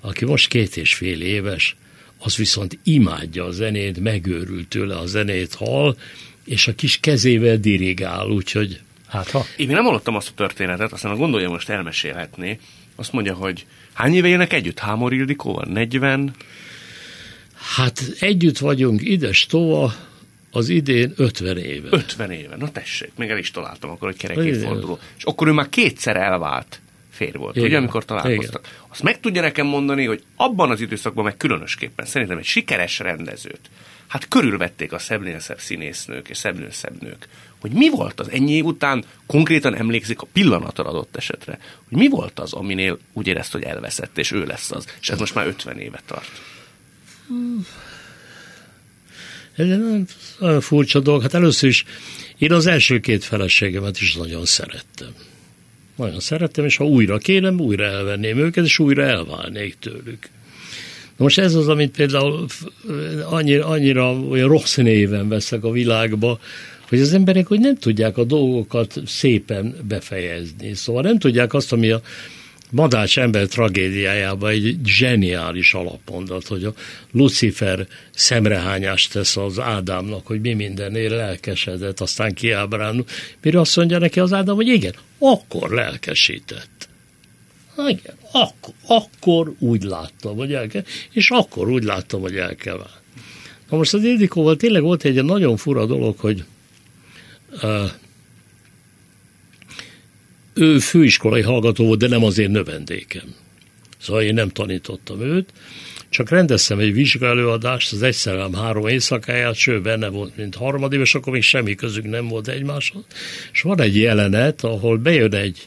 aki 0.00 0.24
most 0.24 0.48
két 0.48 0.76
és 0.76 0.94
fél 0.94 1.20
éves, 1.20 1.76
az 2.18 2.36
viszont 2.36 2.78
imádja 2.82 3.44
a 3.44 3.50
zenét, 3.50 4.00
megőrült 4.00 4.68
tőle 4.68 4.96
a 4.96 5.06
zenét 5.06 5.54
hall, 5.54 5.96
és 6.44 6.68
a 6.68 6.74
kis 6.74 7.00
kezével 7.00 7.56
dirigál, 7.56 8.26
úgyhogy 8.26 8.80
hát 9.08 9.30
ha. 9.30 9.44
Én 9.56 9.66
nem 9.66 9.84
hallottam 9.84 10.14
azt 10.14 10.28
a 10.28 10.32
történetet, 10.34 10.92
aztán 10.92 11.16
gondolja 11.16 11.48
most 11.48 11.68
elmesélhetné. 11.68 12.58
Azt 12.96 13.12
mondja, 13.12 13.34
hogy 13.34 13.66
hány 13.92 14.14
éve 14.14 14.28
élnek 14.28 14.52
együtt 14.52 14.78
Hámor 14.78 15.12
Ildikóval? 15.12 15.66
40? 15.68 16.34
Hát 17.76 18.02
együtt 18.18 18.58
vagyunk 18.58 19.00
ides 19.02 19.46
tova, 19.46 19.94
az 20.50 20.68
idén 20.68 21.12
50 21.16 21.58
éve. 21.58 21.88
50 21.90 22.30
éve, 22.30 22.56
na 22.56 22.70
tessék, 22.70 23.10
még 23.16 23.30
el 23.30 23.38
is 23.38 23.50
találtam 23.50 23.90
akkor, 23.90 24.08
hogy 24.08 24.16
kerekéforduló. 24.16 24.98
És 25.16 25.24
akkor 25.24 25.48
ő 25.48 25.52
már 25.52 25.68
kétszer 25.68 26.16
elvált 26.16 26.80
férj 27.10 27.36
volt, 27.36 27.56
Igen. 27.56 27.68
ugye, 27.68 27.78
amikor 27.78 28.04
találkoztak. 28.04 28.66
Igen. 28.66 28.86
Azt 28.88 29.02
meg 29.02 29.20
tudja 29.20 29.40
nekem 29.40 29.66
mondani, 29.66 30.04
hogy 30.04 30.22
abban 30.36 30.70
az 30.70 30.80
időszakban, 30.80 31.24
meg 31.24 31.36
különösképpen 31.36 32.06
szerintem 32.06 32.38
egy 32.38 32.44
sikeres 32.44 32.98
rendezőt, 32.98 33.70
hát 34.06 34.28
körülvették 34.28 34.92
a 34.92 34.98
szebbnél 34.98 35.38
szebb 35.38 35.58
színésznők 35.58 36.28
és 36.28 36.36
szebbnél 36.36 36.70
szebb 36.70 37.02
nők. 37.02 37.28
Hogy 37.60 37.70
mi 37.70 37.90
volt 37.90 38.20
az 38.20 38.30
ennyi 38.30 38.52
év 38.52 38.64
után, 38.64 39.04
konkrétan 39.26 39.74
emlékszik 39.74 40.20
a 40.20 40.26
pillanatra 40.32 40.84
adott 40.84 41.16
esetre, 41.16 41.58
hogy 41.88 41.98
mi 41.98 42.08
volt 42.08 42.38
az, 42.40 42.52
aminél 42.52 42.98
úgy 43.12 43.26
érezte, 43.26 43.58
hogy 43.58 43.66
elveszett, 43.66 44.18
és 44.18 44.32
ő 44.32 44.44
lesz 44.44 44.70
az. 44.70 44.86
És 45.00 45.08
ez 45.08 45.18
most 45.18 45.34
már 45.34 45.46
50 45.46 45.78
éve 45.78 46.00
tart. 46.06 46.30
Ez 49.56 49.66
nagyon 50.38 50.60
furcsa 50.60 51.00
dolog. 51.00 51.22
Hát 51.22 51.34
először 51.34 51.68
is 51.68 51.84
én 52.38 52.52
az 52.52 52.66
első 52.66 53.00
két 53.00 53.24
feleségemet 53.24 54.00
is 54.00 54.14
nagyon 54.14 54.44
szerettem. 54.44 55.14
Nagyon 55.96 56.20
szerettem, 56.20 56.64
és 56.64 56.76
ha 56.76 56.84
újra 56.84 57.18
kérem, 57.18 57.60
újra 57.60 57.84
elvenném 57.84 58.38
őket, 58.38 58.64
és 58.64 58.78
újra 58.78 59.02
elválnék 59.02 59.76
tőlük. 59.78 60.28
Na 61.16 61.24
most 61.24 61.38
ez 61.38 61.54
az, 61.54 61.68
amit 61.68 61.96
például 61.96 62.46
annyira, 63.24 63.66
annyira 63.66 64.12
olyan 64.12 64.48
rossz 64.48 64.76
néven 64.76 65.28
veszek 65.28 65.64
a 65.64 65.70
világba, 65.70 66.38
hogy 66.88 67.00
az 67.00 67.12
emberek 67.12 67.46
hogy 67.46 67.60
nem 67.60 67.76
tudják 67.76 68.16
a 68.16 68.24
dolgokat 68.24 69.00
szépen 69.06 69.74
befejezni. 69.88 70.74
Szóval 70.74 71.02
nem 71.02 71.18
tudják 71.18 71.54
azt, 71.54 71.72
ami 71.72 71.90
a 71.90 72.00
Madács 72.70 73.18
ember 73.18 73.46
tragédiájában 73.46 74.50
egy 74.50 74.76
zseniális 74.84 75.74
alapmondat, 75.74 76.46
hogy 76.46 76.64
a 76.64 76.74
Lucifer 77.12 77.86
szemrehányást 78.14 79.12
tesz 79.12 79.36
az 79.36 79.58
Ádámnak, 79.58 80.26
hogy 80.26 80.40
mi 80.40 80.54
mindenért 80.54 81.10
lelkesedett, 81.10 82.00
aztán 82.00 82.34
kiábránul. 82.34 83.04
Mire 83.42 83.60
azt 83.60 83.76
mondja 83.76 83.98
neki 83.98 84.20
az 84.20 84.32
Ádám, 84.32 84.54
hogy 84.54 84.66
igen, 84.66 84.94
akkor 85.18 85.70
lelkesített. 85.70 86.88
Igen, 87.88 88.14
akkor, 88.32 88.74
akkor 88.86 89.52
úgy 89.58 89.82
láttam, 89.82 90.36
hogy 90.36 90.52
el 90.52 90.66
kell, 90.66 90.84
és 91.12 91.30
akkor 91.30 91.70
úgy 91.70 91.84
láttam, 91.84 92.20
hogy 92.20 92.36
el 92.36 92.54
kell. 92.54 92.86
Na 93.70 93.76
most 93.76 93.94
az 93.94 94.04
Ildikóval 94.04 94.56
tényleg 94.56 94.82
volt 94.82 95.04
egy 95.04 95.24
nagyon 95.24 95.56
fura 95.56 95.86
dolog, 95.86 96.18
hogy 96.18 96.44
ő 100.54 100.78
főiskolai 100.78 101.42
hallgató 101.42 101.84
volt, 101.84 101.98
de 101.98 102.08
nem 102.08 102.24
azért 102.24 102.50
növendékem. 102.50 103.34
Szóval 104.00 104.22
én 104.22 104.34
nem 104.34 104.48
tanítottam 104.48 105.20
őt, 105.20 105.52
csak 106.08 106.28
rendeztem 106.28 106.78
egy 106.78 106.92
vizsgálőadást, 106.92 107.92
az 107.92 108.02
egyszerűen 108.02 108.54
három 108.54 108.86
éjszakáját, 108.86 109.54
sőt 109.54 109.82
benne 109.82 110.08
volt, 110.08 110.36
mint 110.36 110.54
harmadéves, 110.54 111.14
akkor 111.14 111.32
még 111.32 111.42
semmi 111.42 111.74
közük 111.74 112.04
nem 112.04 112.28
volt 112.28 112.48
egymáshoz. 112.48 113.02
És 113.52 113.60
van 113.60 113.80
egy 113.80 113.96
jelenet, 113.96 114.64
ahol 114.64 114.96
bejön 114.96 115.34
egy 115.34 115.66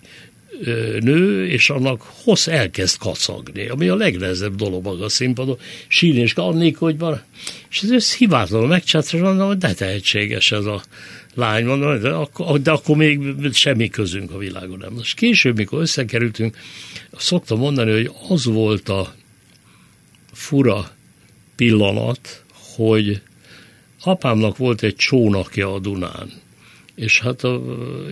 nő, 0.99 1.47
és 1.47 1.69
annak 1.69 2.01
hossz 2.01 2.47
elkezd 2.47 2.97
kacagni, 2.97 3.67
ami 3.67 3.87
a 3.87 3.95
legnehezebb 3.95 4.55
dolog 4.55 4.83
maga 4.83 5.05
a 5.05 5.09
színpadon, 5.09 5.57
sín 5.87 6.17
és 6.17 6.33
annék, 6.33 6.77
hogy 6.77 6.97
van, 6.97 7.21
és 7.69 7.81
ez 7.81 8.15
hibátlanul 8.15 8.67
megcsátra, 8.67 9.17
és 9.17 9.23
mondom, 9.23 9.47
hogy 9.47 9.57
de 9.57 9.73
tehetséges 9.73 10.51
ez 10.51 10.65
a 10.65 10.83
lány, 11.33 11.65
mondom, 11.65 11.99
de 11.99 12.09
akkor, 12.09 12.61
de 12.61 12.71
akkor 12.71 12.95
még 12.95 13.19
semmi 13.53 13.89
közünk 13.89 14.31
a 14.31 14.37
világon 14.37 14.77
nem. 14.77 14.93
Most 14.93 15.15
később, 15.15 15.57
mikor 15.57 15.81
összekerültünk, 15.81 16.57
szoktam 17.17 17.59
mondani, 17.59 17.91
hogy 17.91 18.11
az 18.29 18.45
volt 18.45 18.89
a 18.89 19.13
fura 20.31 20.91
pillanat, 21.55 22.43
hogy 22.75 23.21
apámnak 24.03 24.57
volt 24.57 24.83
egy 24.83 24.95
csónakja 24.95 25.73
a 25.73 25.79
Dunán, 25.79 26.31
és 26.95 27.19
hát 27.19 27.43
a 27.43 27.61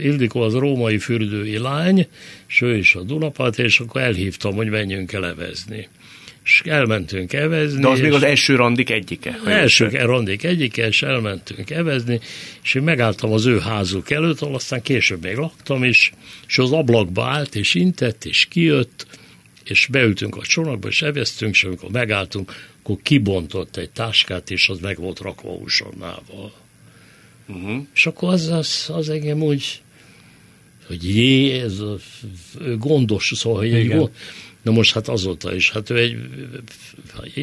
Ildikó 0.02 0.42
az 0.42 0.54
római 0.54 0.98
fürdői 0.98 1.58
lány, 1.58 2.08
és 2.48 2.62
ő 2.62 2.78
is 2.78 2.96
a 2.96 3.02
Dunapát, 3.02 3.60
és 3.60 3.80
akkor 3.80 4.02
elhívtam, 4.02 4.54
hogy 4.54 4.70
menjünk 4.70 5.12
el 5.12 5.26
evezni. 5.26 5.88
És 6.44 6.62
elmentünk 6.66 7.34
evezni. 7.34 7.82
De 7.82 7.88
az 7.88 8.00
még 8.00 8.14
az 8.14 8.24
első 8.24 8.56
randik 8.56 8.90
egyike. 8.90 9.40
Az 9.42 9.48
első 9.48 9.88
randik 9.88 10.44
egyike, 10.44 10.88
és 10.88 11.02
elmentünk 11.02 11.70
evezni, 11.70 12.20
és 12.64 12.74
én 12.74 12.82
megálltam 12.82 13.32
az 13.32 13.46
ő 13.46 13.60
házuk 13.60 14.12
előtt, 14.12 14.42
ahol 14.42 14.56
aztán 14.56 14.82
később 14.82 15.24
még 15.24 15.36
laktam 15.36 15.84
is, 15.84 16.14
és 16.48 16.58
az 16.58 16.72
ablakba 16.72 17.26
állt, 17.26 17.56
és 17.56 17.74
intett, 17.74 18.26
és 18.26 18.46
kijött, 18.46 19.06
és 19.64 19.88
beültünk 19.92 20.36
a 20.36 20.42
csónakba, 20.42 20.88
és 20.88 21.02
eveztünk, 21.02 21.54
és 21.54 21.64
amikor 21.64 21.90
megálltunk, 21.90 22.54
akkor 22.84 22.98
kibontott 23.04 23.78
egy 23.78 23.90
táskát, 23.90 24.52
és 24.52 24.70
az 24.70 24.80
meg 24.80 24.98
volt 24.98 25.20
rakva 25.20 25.52
uzsonnával. 25.52 26.54
Uh-huh. 27.48 27.86
És 27.94 28.06
akkor 28.06 28.34
az, 28.34 28.48
az, 28.48 28.90
az 28.94 29.10
engem 29.10 29.42
úgy, 29.42 29.82
hogy 30.88 31.16
jé, 31.16 31.60
ez 31.60 31.80
a, 31.80 31.98
gondos, 32.78 33.32
szóval, 33.36 33.60
hogy 33.60 33.74
egy 33.74 33.88
gond, 33.88 34.10
Na 34.62 34.72
most 34.72 34.94
hát 34.94 35.08
azóta 35.08 35.56
is, 35.56 35.72
hát 35.72 35.90
ő 35.90 35.98
egy 35.98 36.18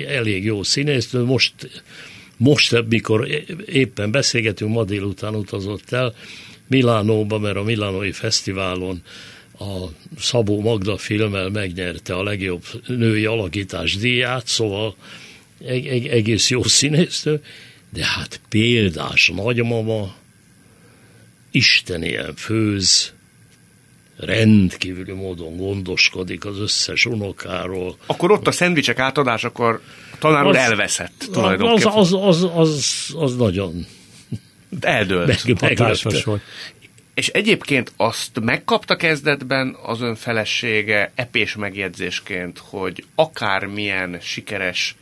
elég 0.08 0.44
jó 0.44 0.62
színésznő, 0.62 1.24
most, 1.24 1.54
most 2.36 2.84
mikor 2.88 3.28
éppen 3.66 4.10
beszélgetünk, 4.10 4.72
ma 4.72 4.84
délután 4.84 5.34
utazott 5.34 5.92
el 5.92 6.14
Milánóba, 6.68 7.38
mert 7.38 7.56
a 7.56 7.62
Milánói 7.62 8.12
Fesztiválon 8.12 9.02
a 9.58 9.86
Szabó 10.18 10.60
Magda 10.60 10.96
filmmel 10.96 11.48
megnyerte 11.48 12.14
a 12.14 12.22
legjobb 12.22 12.64
női 12.86 13.24
alakítás 13.24 13.96
díját, 13.96 14.46
szóval 14.46 14.96
egész 16.10 16.50
jó 16.50 16.62
színésznő, 16.62 17.42
de 17.92 18.04
hát 18.04 18.40
példás 18.48 19.32
nagymama, 19.34 20.14
Isten 21.50 22.02
ilyen 22.02 22.34
főz, 22.34 23.12
rendkívüli 24.16 25.12
módon 25.12 25.56
gondoskodik 25.56 26.44
az 26.44 26.58
összes 26.58 27.06
unokáról. 27.06 27.96
Akkor 28.06 28.30
ott 28.30 28.46
a 28.46 28.52
szendvicsek 28.52 28.98
átadás, 28.98 29.44
akkor 29.44 29.80
a 30.12 30.18
tanár 30.18 30.46
úr 30.46 30.56
elveszett 30.56 31.28
tulajdonképpen. 31.32 31.92
Az, 31.92 32.12
az, 32.12 32.42
az, 32.42 32.50
az, 32.54 33.14
az 33.18 33.36
nagyon 33.36 33.86
eldőlt. 34.80 35.60
Meg, 35.60 35.78
volt. 36.24 36.42
És 37.14 37.28
egyébként 37.28 37.92
azt 37.96 38.40
megkapta 38.40 38.96
kezdetben 38.96 39.76
az 39.82 40.00
ön 40.00 40.14
felesége 40.14 41.12
epés 41.14 41.56
megjegyzésként, 41.56 42.58
hogy 42.58 43.04
akármilyen 43.14 44.18
sikeres 44.20 44.96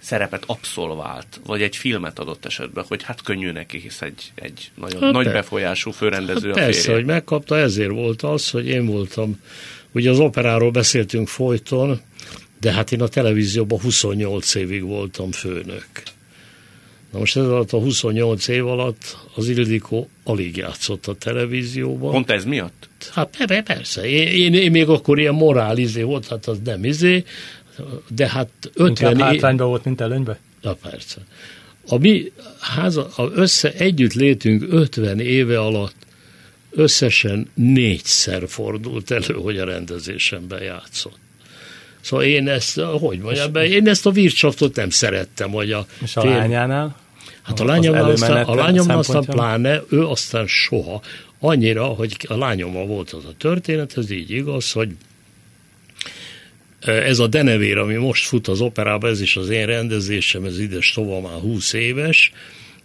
szerepet 0.00 0.42
abszolvált, 0.46 1.40
vagy 1.46 1.62
egy 1.62 1.76
filmet 1.76 2.18
adott 2.18 2.44
esetben, 2.44 2.84
hogy 2.88 3.02
hát 3.02 3.22
könnyű 3.22 3.50
neki, 3.50 3.78
hisz 3.78 4.02
egy, 4.02 4.32
egy 4.34 4.70
nagyon 4.74 5.02
hát 5.02 5.12
nagy 5.12 5.24
per- 5.24 5.34
befolyású 5.34 5.90
főrendező 5.90 6.48
hát 6.48 6.56
a 6.56 6.60
Persze, 6.60 6.92
hogy 6.92 7.04
megkapta, 7.04 7.58
ezért 7.58 7.90
volt 7.90 8.22
az, 8.22 8.50
hogy 8.50 8.66
én 8.66 8.86
voltam, 8.86 9.40
ugye 9.92 10.10
az 10.10 10.18
operáról 10.18 10.70
beszéltünk 10.70 11.28
folyton, 11.28 12.00
de 12.60 12.72
hát 12.72 12.92
én 12.92 13.02
a 13.02 13.08
televízióban 13.08 13.80
28 13.80 14.54
évig 14.54 14.82
voltam 14.82 15.32
főnök. 15.32 15.86
Na 17.12 17.18
most 17.18 17.36
ez 17.36 17.44
alatt 17.44 17.72
a 17.72 17.78
28 17.78 18.48
év 18.48 18.66
alatt 18.66 19.16
az 19.34 19.48
Ildikó 19.48 20.08
alig 20.24 20.56
játszott 20.56 21.06
a 21.06 21.14
televízióban. 21.14 22.12
Pont 22.12 22.30
ez 22.30 22.44
miatt? 22.44 22.88
Hát 23.12 23.62
persze, 23.64 24.08
én, 24.08 24.26
én, 24.26 24.54
én 24.54 24.70
még 24.70 24.88
akkor 24.88 25.18
ilyen 25.18 25.34
morálizé 25.34 26.02
volt, 26.02 26.28
hát 26.28 26.46
az 26.46 26.58
nem 26.64 26.84
izé, 26.84 27.24
de 28.08 28.28
hát 28.28 28.48
50 28.74 29.12
év... 29.12 29.18
hátrányban 29.18 29.68
volt, 29.68 29.84
mint 29.84 30.00
előnyben? 30.00 30.36
Na 30.62 30.72
persze. 30.72 31.16
A 31.88 31.98
mi 31.98 32.32
háza, 32.60 33.08
a 33.16 33.30
össze 33.34 33.72
együtt 33.72 34.12
létünk 34.12 34.64
50 34.70 35.20
éve 35.20 35.60
alatt 35.60 35.94
összesen 36.70 37.50
négyszer 37.54 38.48
fordult 38.48 39.10
elő, 39.10 39.34
hogy 39.34 39.58
a 39.58 39.64
rendezésemben 39.64 40.62
játszott. 40.62 41.18
Szóval 42.00 42.24
én 42.24 42.48
ezt, 42.48 42.80
hogy 42.80 43.18
mondjam, 43.18 43.54
én 43.54 43.88
ezt 43.88 44.06
a 44.06 44.10
vircsaftot 44.10 44.76
nem 44.76 44.90
szerettem, 44.90 45.50
hogy 45.50 45.72
a... 45.72 45.86
És 46.02 46.16
a 46.16 46.20
fél... 46.20 46.30
lányánál? 46.30 46.96
Hát 47.42 47.60
a 47.60 47.64
lányomnál 47.64 48.10
aztán, 48.10 48.44
a 48.44 48.54
lányomnál 48.54 48.98
aztán 48.98 49.24
pláne, 49.24 49.82
ő 49.88 50.06
aztán 50.06 50.46
soha, 50.46 51.02
annyira, 51.38 51.84
hogy 51.84 52.16
a 52.28 52.36
lányommal 52.36 52.86
volt 52.86 53.10
az 53.10 53.24
a 53.24 53.32
történet, 53.38 53.96
ez 53.96 54.10
így 54.10 54.30
igaz, 54.30 54.72
hogy 54.72 54.88
ez 56.80 57.18
a 57.18 57.26
denevér, 57.26 57.78
ami 57.78 57.94
most 57.94 58.26
fut 58.26 58.48
az 58.48 58.60
operában, 58.60 59.10
ez 59.10 59.20
is 59.20 59.36
az 59.36 59.48
én 59.48 59.66
rendezésem, 59.66 60.44
ez 60.44 60.60
ides 60.60 60.92
tovább 60.92 61.22
már 61.22 61.40
20 61.40 61.72
éves, 61.72 62.32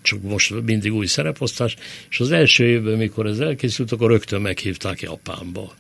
csak 0.02 0.22
most 0.22 0.62
mindig 0.66 0.94
új 0.94 1.06
szereposztás, 1.06 1.76
és 2.10 2.20
az 2.20 2.32
első 2.32 2.66
évben, 2.66 2.98
mikor 2.98 3.26
ez 3.26 3.40
elkészült, 3.40 3.92
akkor 3.92 4.10
rögtön 4.10 4.42
meghívták 4.42 5.02
Japánba. 5.02 5.74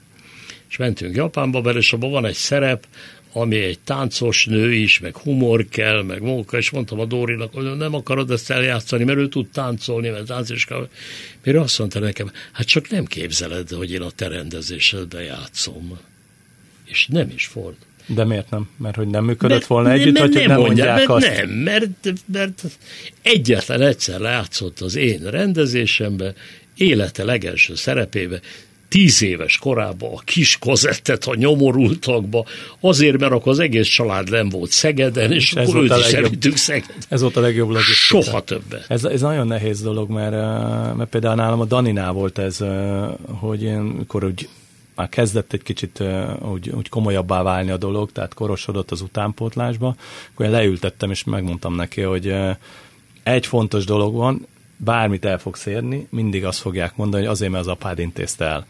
És 0.69 0.77
mentünk 0.77 1.15
Japánba, 1.15 1.61
mert 1.61 1.77
és 1.77 1.93
abban 1.93 2.11
van 2.11 2.25
egy 2.25 2.33
szerep, 2.33 2.87
ami 3.33 3.57
egy 3.57 3.79
táncos 3.79 4.45
nő 4.45 4.73
is, 4.73 4.99
meg 4.99 5.17
humor 5.17 5.65
kell, 5.69 6.01
meg 6.01 6.21
móka, 6.21 6.57
és 6.57 6.69
mondtam 6.69 6.99
a 6.99 7.05
Dórinak, 7.05 7.53
hogy 7.53 7.77
nem 7.77 7.93
akarod 7.93 8.31
ezt 8.31 8.49
eljátszani, 8.49 9.03
mert 9.03 9.17
ő 9.17 9.27
tud 9.27 9.47
táncolni, 9.49 10.09
mert 10.09 10.25
tánc 10.25 10.49
is 10.49 10.65
kell. 10.65 10.89
Mire 11.43 11.59
azt 11.61 11.79
mondta 11.79 11.99
nekem, 11.99 12.31
hát 12.51 12.67
csak 12.67 12.89
nem 12.89 13.05
képzeled, 13.05 13.69
hogy 13.69 13.91
én 13.91 14.01
a 14.01 14.11
te 14.11 14.27
rendezésedben 14.27 15.23
játszom. 15.23 15.99
És 16.85 17.07
nem 17.07 17.31
is 17.35 17.45
ford. 17.45 17.75
De 18.05 18.23
miért 18.23 18.49
nem? 18.49 18.69
Mert 18.77 18.95
hogy 18.95 19.07
nem 19.07 19.23
működött 19.23 19.57
mert, 19.57 19.67
volna 19.67 19.91
együtt, 19.91 20.17
vagy 20.17 20.33
nem, 20.33 20.45
nem 20.45 20.59
mondják 20.59 20.95
mert 20.95 21.09
azt? 21.09 21.35
Nem, 21.35 21.49
mert, 21.49 22.13
mert 22.25 22.63
egyetlen 23.21 23.81
egyszer 23.81 24.19
látszott 24.19 24.79
az 24.79 24.95
én 24.95 25.19
rendezésembe, 25.29 26.33
élete 26.77 27.23
legelső 27.23 27.75
szerepébe, 27.75 28.39
tíz 28.93 29.21
éves 29.21 29.57
korában 29.57 30.13
a 30.13 30.19
kis 30.25 30.57
kozettet 30.59 31.25
a 31.25 31.35
nyomorultakba, 31.35 32.45
azért, 32.79 33.19
mert 33.19 33.31
akkor 33.31 33.51
az 33.51 33.59
egész 33.59 33.87
család 33.87 34.29
nem 34.29 34.49
volt 34.49 34.71
Szegeden, 34.71 35.31
és, 35.31 35.53
és 35.53 35.55
akkor 35.55 35.83
őt 35.83 35.97
is 35.97 36.13
elvittük 36.13 36.55
Szegeden. 36.55 36.95
Ez 37.09 37.21
volt 37.21 37.37
a 37.37 37.41
legjobb 37.41 37.69
logisztika. 37.69 38.21
Soha 38.21 38.41
többet. 38.41 38.85
Ez, 38.87 39.03
ez 39.03 39.21
nagyon 39.21 39.47
nehéz 39.47 39.81
dolog, 39.81 40.09
mert, 40.09 40.33
eh, 40.33 40.93
mert 40.95 41.09
például 41.09 41.35
nálam 41.35 41.59
a 41.59 41.65
Daninál 41.65 42.11
volt 42.11 42.37
ez, 42.37 42.61
eh, 42.61 43.09
hogy 43.39 43.63
én, 43.63 43.79
mikor 43.79 44.23
úgy 44.23 44.47
már 44.95 45.09
kezdett 45.09 45.53
egy 45.53 45.63
kicsit 45.63 46.03
úgy, 46.51 46.69
úgy 46.69 46.89
komolyabbá 46.89 47.41
válni 47.41 47.71
a 47.71 47.77
dolog, 47.77 48.11
tehát 48.11 48.33
korosodott 48.33 48.91
az 48.91 49.01
utánpótlásba, 49.01 49.95
akkor 50.33 50.45
én 50.45 50.51
leültettem, 50.51 51.11
és 51.11 51.23
megmondtam 51.23 51.75
neki, 51.75 52.01
hogy 52.01 52.35
egy 53.23 53.45
fontos 53.45 53.85
dolog 53.85 54.15
van, 54.15 54.47
bármit 54.77 55.25
el 55.25 55.37
fogsz 55.37 55.65
érni, 55.65 56.07
mindig 56.09 56.45
azt 56.45 56.59
fogják 56.59 56.95
mondani, 56.95 57.23
hogy 57.23 57.31
azért, 57.31 57.51
mert 57.51 57.63
az 57.63 57.71
apád 57.71 57.99
intézte 57.99 58.45
el. 58.45 58.65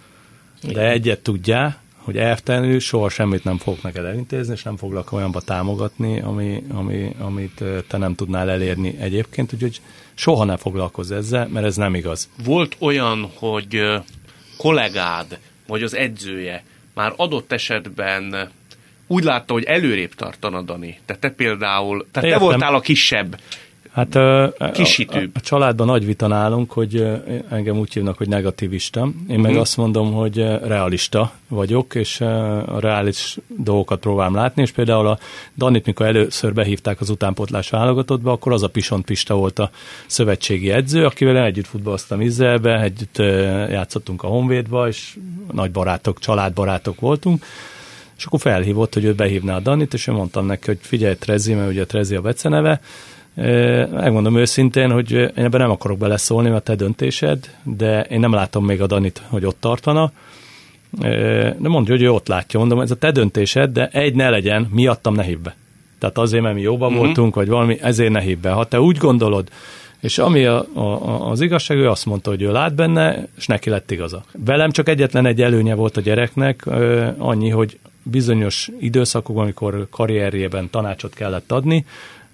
De 0.62 0.90
egyet 0.90 1.20
tudjál, 1.20 1.82
hogy 1.98 2.18
elvtelenül 2.18 2.80
soha 2.80 3.10
semmit 3.10 3.44
nem 3.44 3.58
fogok 3.58 3.82
neked 3.82 4.06
elintézni, 4.06 4.54
és 4.54 4.64
nem 4.64 4.78
foglak 4.78 5.12
olyanba 5.12 5.42
támogatni, 5.42 6.20
ami, 6.20 6.64
ami, 6.70 7.16
amit 7.20 7.64
te 7.88 7.98
nem 7.98 8.16
tudnál 8.16 8.50
elérni 8.50 8.96
egyébként, 9.00 9.54
úgyhogy 9.54 9.82
soha 10.14 10.44
ne 10.44 10.58
foglalkozz 10.58 11.12
ezzel, 11.12 11.48
mert 11.48 11.66
ez 11.66 11.76
nem 11.76 11.96
igaz. 11.96 12.30
Volt 12.44 12.76
olyan, 12.80 13.32
hogy 13.36 13.82
kollégád, 14.58 15.40
vagy 15.68 15.84
az 15.84 15.95
edzője 15.95 16.64
már 16.93 17.14
adott 17.16 17.51
esetben 17.51 18.49
úgy 19.07 19.24
látta, 19.24 19.53
hogy 19.53 19.64
előrébb 19.64 20.16
tartana 20.16 20.61
Dani. 20.61 20.99
Tehát 21.05 21.22
te 21.22 21.30
például, 21.30 22.07
tehát 22.11 22.30
Értem. 22.30 22.39
te 22.39 22.45
voltál 22.45 22.76
a 22.76 22.80
kisebb, 22.80 23.39
Hát 23.94 24.16
a, 24.16 24.44
a, 24.44 24.54
a 25.34 25.39
családban 25.39 25.88
nagy 25.88 26.06
vita 26.06 26.28
nálunk, 26.28 26.72
hogy 26.72 27.08
engem 27.50 27.78
úgy 27.78 27.94
hívnak, 27.94 28.18
hogy 28.18 28.28
negativista. 28.28 29.00
Én 29.00 29.14
uh-huh. 29.28 29.41
meg 29.41 29.52
mhm. 29.52 29.60
azt 29.60 29.78
mondom, 29.78 30.14
hogy 30.14 30.38
realista 30.64 31.32
vagyok, 31.48 31.96
és 31.96 32.22
a 32.22 32.80
reális 32.80 33.38
dolgokat 33.48 34.00
próbálom 34.00 34.36
látni, 34.36 34.62
és 34.62 34.72
például 34.72 35.08
a 35.08 35.20
Danit, 35.58 35.86
mikor 35.86 36.06
először 36.06 36.54
behívták 36.54 37.02
az 37.02 37.10
utánpótlás 37.10 37.70
válogatottba, 37.70 38.32
akkor 38.32 38.52
az 38.52 38.64
a 38.64 38.68
Pisont 38.68 39.06
Pista 39.06 39.36
volt 39.36 39.60
a 39.60 39.70
szövetségi 40.06 40.72
edző, 40.72 41.06
akivel 41.06 41.38
együtt 41.38 41.68
futballoztam 41.68 42.22
Izraelbe, 42.22 42.82
együtt 42.82 43.18
játszottunk 43.70 44.24
a 44.24 44.28
Honvédba, 44.28 44.88
és 44.88 45.18
nagy 45.52 45.72
barátok, 45.72 46.20
családbarátok 46.20 47.00
voltunk, 47.00 47.46
és 48.18 48.26
akkor 48.26 48.39
felhívott, 48.39 48.94
hogy 48.94 49.04
ő 49.04 49.14
behívná 49.14 49.56
a 49.56 49.60
Danit, 49.60 49.94
és 49.94 50.08
én 50.08 50.16
mondtam 50.16 50.46
neki, 50.46 50.66
hogy 50.66 50.78
figyelj 50.82 51.16
Trezi, 51.16 51.54
mert 51.54 51.70
ugye 51.70 51.86
Trezi 51.86 52.16
a 52.16 52.22
beceneve, 52.22 52.82
Megmondom 53.92 54.38
őszintén, 54.38 54.92
hogy 54.92 55.12
én 55.12 55.32
ebben 55.34 55.62
nem 55.62 55.72
akarok 55.72 55.98
beleszólni, 55.98 56.50
mert 56.50 56.64
te 56.64 56.76
döntésed, 56.76 57.56
de 57.64 58.02
én 58.02 58.20
nem 58.20 58.34
látom 58.34 58.66
még 58.66 58.82
a 58.82 58.88
Danit, 58.88 59.22
hogy 59.28 59.46
ott 59.46 59.58
tartana. 59.60 60.12
De 61.00 61.68
mondja, 61.68 61.94
hogy 61.94 62.04
ő 62.04 62.12
ott 62.12 62.28
látja, 62.28 62.60
mondom, 62.60 62.80
ez 62.80 62.92
a 62.92 62.96
te 62.96 63.12
döntésed, 63.12 63.72
de 63.72 63.88
egy 63.88 64.16
ne 64.16 64.30
legyen, 64.30 64.68
miattam 64.72 65.16
ne 65.16 65.36
be. 65.36 65.56
Tehát 66.00 66.18
azért, 66.18 66.44
mert 66.44 66.56
mi 66.56 66.62
jóban 66.62 66.90
uh-huh. 66.90 67.06
voltunk, 67.06 67.36
vagy 67.36 67.48
valami, 67.48 67.78
ezért 67.82 68.12
ne 68.12 68.36
be. 68.36 68.50
Ha 68.50 68.66
te 68.66 68.82
úgy 68.82 68.98
gondolod, 68.98 69.50
és 70.00 70.18
ami 70.18 70.46
a, 70.46 70.66
a, 70.74 71.30
az 71.30 71.42
igazság, 71.42 71.78
ő 71.78 71.90
azt 71.90 72.06
mondta, 72.06 72.30
hogy 72.30 72.42
ő 72.42 72.52
lát 72.52 72.76
benne, 72.76 73.28
és 73.38 73.48
neki 73.48 73.70
lett 73.70 73.92
igaza. 73.92 74.24
Velem 74.46 74.72
csak 74.72 74.90
egyetlen 74.90 75.26
egy 75.26 75.42
előnye 75.42 75.76
volt 75.76 75.98
a 75.98 76.02
gyereknek, 76.02 76.66
annyi, 77.18 77.50
hogy 77.50 77.80
bizonyos 78.04 78.70
időszakokban, 78.80 79.44
amikor 79.44 79.88
karrierjében 79.90 80.70
tanácsot 80.70 81.14
kellett 81.14 81.52
adni, 81.52 81.86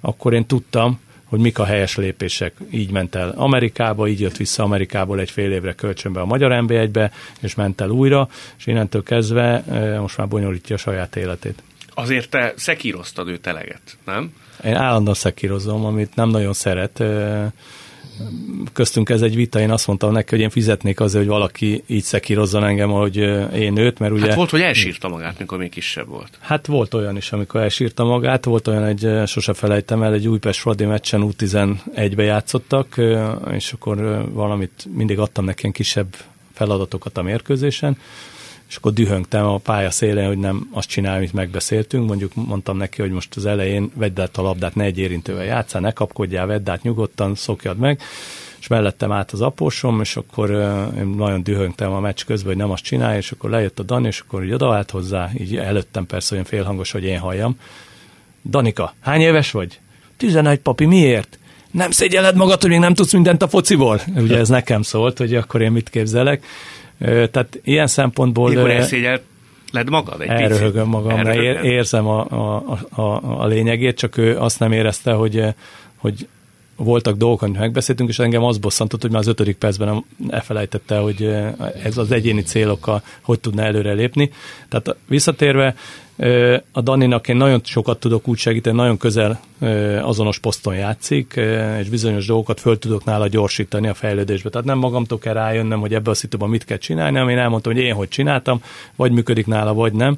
akkor 0.01 0.33
én 0.33 0.45
tudtam, 0.45 0.99
hogy 1.25 1.39
mik 1.39 1.59
a 1.59 1.65
helyes 1.65 1.95
lépések. 1.95 2.53
Így 2.71 2.91
ment 2.91 3.15
el 3.15 3.29
Amerikába, 3.29 4.07
így 4.07 4.19
jött 4.19 4.37
vissza 4.37 4.63
Amerikából 4.63 5.19
egy 5.19 5.31
fél 5.31 5.51
évre 5.51 5.73
kölcsönbe 5.73 6.19
a 6.19 6.25
Magyar 6.25 6.61
nb 6.63 6.89
be 6.91 7.11
és 7.39 7.55
ment 7.55 7.81
el 7.81 7.89
újra, 7.89 8.29
és 8.57 8.67
innentől 8.67 9.03
kezdve 9.03 9.63
most 10.01 10.17
már 10.17 10.27
bonyolítja 10.27 10.75
a 10.75 10.79
saját 10.79 11.15
életét. 11.15 11.63
Azért 11.93 12.29
te 12.29 12.53
szekíroztad 12.55 13.27
őt 13.27 13.47
eleget, 13.47 13.97
nem? 14.05 14.33
Én 14.63 14.75
állandóan 14.75 15.15
szekírozom, 15.15 15.85
amit 15.85 16.15
nem 16.15 16.29
nagyon 16.29 16.53
szeret 16.53 17.03
köztünk 18.73 19.09
ez 19.09 19.21
egy 19.21 19.35
vita, 19.35 19.59
én 19.59 19.71
azt 19.71 19.87
mondtam 19.87 20.11
neki, 20.11 20.29
hogy 20.29 20.39
én 20.39 20.49
fizetnék 20.49 20.99
azért, 20.99 21.23
hogy 21.23 21.33
valaki 21.33 21.83
így 21.87 22.03
szekírozzon 22.03 22.63
engem, 22.63 22.89
hogy 22.89 23.15
én 23.55 23.77
őt, 23.77 23.99
mert 23.99 24.13
ugye... 24.13 24.27
Hát 24.27 24.35
volt, 24.35 24.49
hogy 24.49 24.61
elsírta 24.61 25.07
magát, 25.07 25.39
mikor 25.39 25.57
még 25.57 25.69
kisebb 25.69 26.07
volt. 26.07 26.37
Hát 26.39 26.65
volt 26.65 26.93
olyan 26.93 27.17
is, 27.17 27.31
amikor 27.31 27.61
elsírta 27.61 28.03
magát, 28.03 28.45
volt 28.45 28.67
olyan 28.67 28.83
egy, 28.83 29.27
sose 29.27 29.53
felejtem 29.53 30.03
el, 30.03 30.13
egy 30.13 30.27
Újpest 30.27 30.59
Fradi 30.59 30.85
meccsen 30.85 31.33
U11-be 31.37 32.23
játszottak, 32.23 33.01
és 33.51 33.73
akkor 33.73 34.25
valamit 34.31 34.87
mindig 34.95 35.19
adtam 35.19 35.45
neki 35.45 35.71
kisebb 35.71 36.15
feladatokat 36.53 37.17
a 37.17 37.21
mérkőzésen, 37.21 37.97
és 38.69 38.75
akkor 38.75 38.93
dühöngtem 38.93 39.45
a 39.45 39.57
pálya 39.57 39.91
szélén, 39.91 40.27
hogy 40.27 40.37
nem 40.37 40.69
azt 40.71 40.89
csinál, 40.89 41.15
amit 41.15 41.33
megbeszéltünk. 41.33 42.07
Mondjuk 42.07 42.31
mondtam 42.35 42.77
neki, 42.77 43.01
hogy 43.01 43.11
most 43.11 43.35
az 43.35 43.45
elején 43.45 43.91
vedd 43.95 44.21
át 44.21 44.37
a 44.37 44.41
labdát, 44.41 44.75
ne 44.75 44.83
egy 44.83 44.97
érintővel 44.97 45.45
játszál, 45.45 45.81
ne 45.81 45.91
kapkodjál, 45.91 46.45
vedd 46.45 46.69
át 46.69 46.83
nyugodtan, 46.83 47.35
szokjad 47.35 47.77
meg 47.77 48.01
és 48.59 48.67
mellettem 48.67 49.11
át 49.11 49.31
az 49.31 49.41
apósom, 49.41 50.01
és 50.01 50.15
akkor 50.15 50.49
én 50.97 51.05
nagyon 51.05 51.43
dühöngtem 51.43 51.91
a 51.91 51.99
meccs 51.99 52.23
közben, 52.25 52.47
hogy 52.47 52.61
nem 52.61 52.71
azt 52.71 52.83
csinálja, 52.83 53.17
és 53.17 53.31
akkor 53.31 53.49
lejött 53.49 53.79
a 53.79 53.83
Dani, 53.83 54.07
és 54.07 54.19
akkor 54.19 54.43
így 54.43 54.51
odaállt 54.51 54.91
hozzá, 54.91 55.29
így 55.37 55.55
előttem 55.55 56.05
persze 56.05 56.33
olyan 56.33 56.45
félhangos, 56.45 56.91
hogy 56.91 57.03
én 57.03 57.19
halljam. 57.19 57.59
Danika, 58.45 58.93
hány 58.99 59.21
éves 59.21 59.51
vagy? 59.51 59.79
11 60.17 60.59
papi, 60.59 60.85
miért? 60.85 61.39
Nem 61.71 61.91
szégyeled 61.91 62.35
magad, 62.35 62.61
hogy 62.61 62.69
még 62.69 62.79
nem 62.79 62.93
tudsz 62.93 63.13
mindent 63.13 63.41
a 63.41 63.47
fociból? 63.47 64.01
Ugye 64.15 64.37
ez 64.37 64.49
nekem 64.49 64.81
szólt, 64.81 65.17
hogy 65.17 65.35
akkor 65.35 65.61
én 65.61 65.71
mit 65.71 65.89
képzelek. 65.89 66.45
Tehát 66.99 67.59
ilyen 67.63 67.87
szempontból... 67.87 68.49
Mikor 68.49 68.71
elszégyelt 68.71 69.21
led 69.71 69.89
magad? 69.89 70.21
Egy 70.21 70.29
elröhögöm 70.29 70.87
magam, 70.87 71.21
mert 71.21 71.63
érzem 71.63 72.07
a, 72.07 72.25
a, 72.29 72.79
a, 72.89 73.41
a 73.41 73.45
lényegét, 73.45 73.97
csak 73.97 74.17
ő 74.17 74.37
azt 74.37 74.59
nem 74.59 74.71
érezte, 74.71 75.11
hogy, 75.11 75.43
hogy 75.95 76.27
voltak 76.75 77.17
dolgok, 77.17 77.41
amit 77.41 77.59
megbeszéltünk, 77.59 78.09
és 78.09 78.19
engem 78.19 78.43
az 78.43 78.57
bosszantott, 78.57 79.01
hogy 79.01 79.11
már 79.11 79.19
az 79.19 79.27
ötödik 79.27 79.57
percben 79.57 80.05
elfelejtette, 80.29 80.97
hogy 80.97 81.23
ez 81.83 81.97
az 81.97 82.11
egyéni 82.11 82.41
célokkal 82.41 83.01
hogy 83.21 83.39
tudna 83.39 83.61
előre 83.61 83.93
lépni. 83.93 84.31
Tehát 84.69 84.95
visszatérve, 85.07 85.75
a 86.71 86.81
Daninak 86.81 87.27
én 87.27 87.35
nagyon 87.35 87.61
sokat 87.63 87.99
tudok 87.99 88.27
úgy 88.27 88.37
segíteni, 88.37 88.75
nagyon 88.75 88.97
közel 88.97 89.39
azonos 90.01 90.39
poszton 90.39 90.75
játszik, 90.75 91.33
és 91.79 91.89
bizonyos 91.89 92.25
dolgokat 92.25 92.59
föl 92.59 92.79
tudok 92.79 93.03
nála 93.03 93.27
gyorsítani 93.27 93.87
a 93.87 93.93
fejlődésbe. 93.93 94.49
Tehát 94.49 94.67
nem 94.67 94.77
magamtól 94.77 95.17
kell 95.17 95.33
rájönnem, 95.33 95.79
hogy 95.79 95.93
ebbe 95.93 96.09
a 96.09 96.13
szituban 96.13 96.49
mit 96.49 96.65
kell 96.65 96.77
csinálni, 96.77 97.17
hanem 97.17 97.29
én 97.29 97.37
elmondtam, 97.37 97.73
hogy 97.73 97.81
én 97.81 97.93
hogy 97.93 98.07
csináltam, 98.07 98.61
vagy 98.95 99.11
működik 99.11 99.45
nála, 99.45 99.73
vagy 99.73 99.93
nem. 99.93 100.17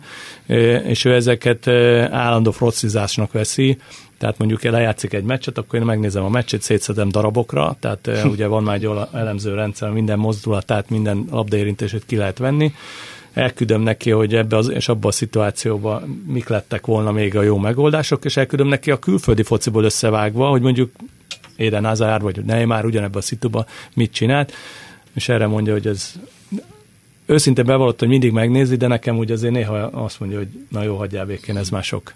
És 0.83 1.05
ő 1.05 1.13
ezeket 1.13 1.67
állandó 2.11 2.51
frocizásnak 2.51 3.31
veszi, 3.31 3.77
tehát 4.17 4.37
mondjuk 4.37 4.63
lejátszik 4.63 5.13
egy 5.13 5.23
meccset, 5.23 5.57
akkor 5.57 5.79
én 5.79 5.85
megnézem 5.85 6.23
a 6.23 6.29
meccset, 6.29 6.61
szétszedem 6.61 7.09
darabokra, 7.09 7.75
tehát 7.79 8.09
ugye 8.33 8.47
van 8.47 8.63
már 8.63 8.75
egy 8.75 8.89
elemző 9.13 9.53
rendszer, 9.53 9.89
minden 9.89 10.19
mozdulatát, 10.19 10.89
minden 10.89 11.25
labdaérintését 11.31 12.05
ki 12.05 12.15
lehet 12.15 12.37
venni, 12.37 12.73
elküldöm 13.33 13.81
neki, 13.81 14.09
hogy 14.09 14.35
ebbe 14.35 14.57
az, 14.57 14.69
és 14.69 14.87
abban 14.87 15.09
a 15.09 15.13
szituációban 15.13 16.23
mik 16.27 16.47
lettek 16.47 16.85
volna 16.85 17.11
még 17.11 17.35
a 17.35 17.41
jó 17.41 17.57
megoldások, 17.57 18.25
és 18.25 18.37
elküldöm 18.37 18.67
neki 18.67 18.91
a 18.91 18.99
külföldi 18.99 19.43
fociból 19.43 19.83
összevágva, 19.83 20.49
hogy 20.49 20.61
mondjuk 20.61 20.91
Éden 21.55 21.85
Azár 21.85 22.21
vagy 22.21 22.45
Neymar 22.45 22.85
ugyanebben 22.85 23.19
a 23.19 23.23
szituban 23.23 23.65
mit 23.93 24.13
csinált, 24.13 24.53
és 25.13 25.29
erre 25.29 25.47
mondja, 25.47 25.73
hogy 25.73 25.87
ez 25.87 26.13
őszinte 27.25 27.63
bevallott, 27.63 27.99
hogy 27.99 28.07
mindig 28.07 28.31
megnézi, 28.31 28.75
de 28.75 28.87
nekem 28.87 29.17
úgy 29.17 29.31
azért 29.31 29.53
néha 29.53 29.75
azt 29.77 30.19
mondja, 30.19 30.37
hogy 30.37 30.47
na 30.69 30.83
jó, 30.83 30.97
hagyjál 30.97 31.25
békén, 31.25 31.57
ez 31.57 31.69
már 31.69 31.83
sok. 31.83 32.13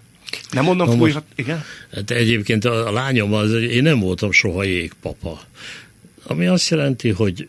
Nem 0.50 0.64
mondom, 0.64 0.88
Na 0.88 0.96
fújhat, 0.96 1.24
igen? 1.34 1.62
Hát 1.92 2.10
egyébként 2.10 2.64
a, 2.64 2.86
a 2.86 2.92
lányom, 2.92 3.32
az, 3.34 3.52
én 3.52 3.82
nem 3.82 4.00
voltam 4.00 4.30
soha 4.30 4.62
jégpapa. 4.62 5.40
Ami 6.26 6.46
azt 6.46 6.68
jelenti, 6.68 7.10
hogy 7.10 7.48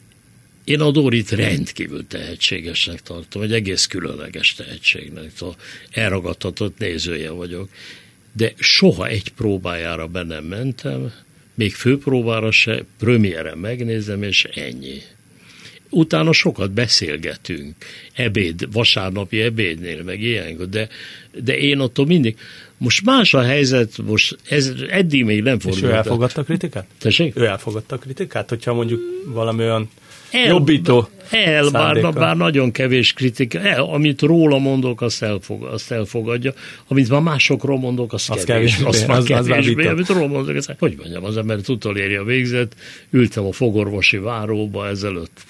én 0.68 0.82
a 0.82 0.91
Dórit 0.91 1.32
rendkívül 1.32 2.07
tehetségesnek 2.07 3.01
tartom, 3.01 3.41
egy 3.41 3.53
egész 3.53 3.86
különleges 3.86 4.53
tehetségnek. 4.53 5.32
Elragadtatott 5.91 6.78
nézője 6.78 7.32
vagyok. 7.32 7.70
De 8.34 8.53
soha 8.57 9.07
egy 9.07 9.30
próbájára 9.30 10.07
be 10.07 10.24
nem 10.24 10.43
mentem, 10.43 11.11
még 11.53 11.74
főpróbára 11.74 12.51
se, 12.51 12.84
premiére 12.99 13.55
megnézem, 13.55 14.24
és 14.24 14.43
ennyi. 14.43 15.01
Utána 15.89 16.32
sokat 16.32 16.72
beszélgetünk, 16.72 17.76
ebéd, 18.13 18.72
vasárnapi 18.72 19.41
ebédnél, 19.41 20.03
meg 20.03 20.22
ilyenkor, 20.22 20.70
de, 20.70 20.88
de 21.43 21.57
én 21.57 21.80
attól 21.80 22.05
mindig, 22.05 22.38
most 22.78 23.05
más 23.05 23.34
a 23.34 23.41
helyzet, 23.41 23.97
most 23.97 24.38
ez 24.49 24.74
eddig 24.89 25.24
még 25.24 25.41
nem 25.41 25.59
fordult. 25.59 25.84
És 25.84 25.89
ő 25.89 25.93
elfogadta 25.93 26.41
a 26.41 26.43
kritikát? 26.43 26.88
Tessék? 26.97 27.36
Ő 27.36 27.45
elfogadta 27.45 27.95
a 27.95 27.99
kritikát, 27.99 28.49
hogyha 28.49 28.74
mondjuk 28.74 29.01
valami 29.26 29.63
olyan 29.63 29.89
El, 30.32 30.47
jobbító 30.47 31.09
El, 31.30 31.69
bár, 31.69 32.13
bár 32.13 32.38
nagyon 32.38 32.71
kevés 32.71 33.13
kritika. 33.13 33.59
El, 33.59 33.84
amit 33.84 34.21
róla 34.21 34.57
mondok, 34.57 35.01
azt, 35.01 35.23
elfog, 35.23 35.63
azt 35.63 35.91
elfogadja. 35.91 36.53
Amit 36.88 37.09
már 37.09 37.21
másokról 37.21 37.80
mondok, 37.80 38.13
azt, 38.13 38.30
Az 38.30 38.43
kevés. 38.43 38.71
kevésbé, 38.75 38.86
Azt 38.89 39.07
már 39.07 39.17
az- 39.17 39.30
az 39.32 39.47
kevésbé. 39.47 39.73
vita. 39.73 39.89
amit 39.89 40.07
róla 40.07 40.28
mondok, 40.28 40.55
azt, 40.55 40.75
hogy 40.80 40.95
mondjam, 40.97 41.23
az 41.23 41.38
ember 41.38 41.59
utolérje 41.67 42.23
végzett. 42.23 42.73
Ültem 43.09 43.45
a 43.45 43.51
fogorvosi 43.51 44.17
váróba 44.17 44.88
ezelőtt 44.88 45.41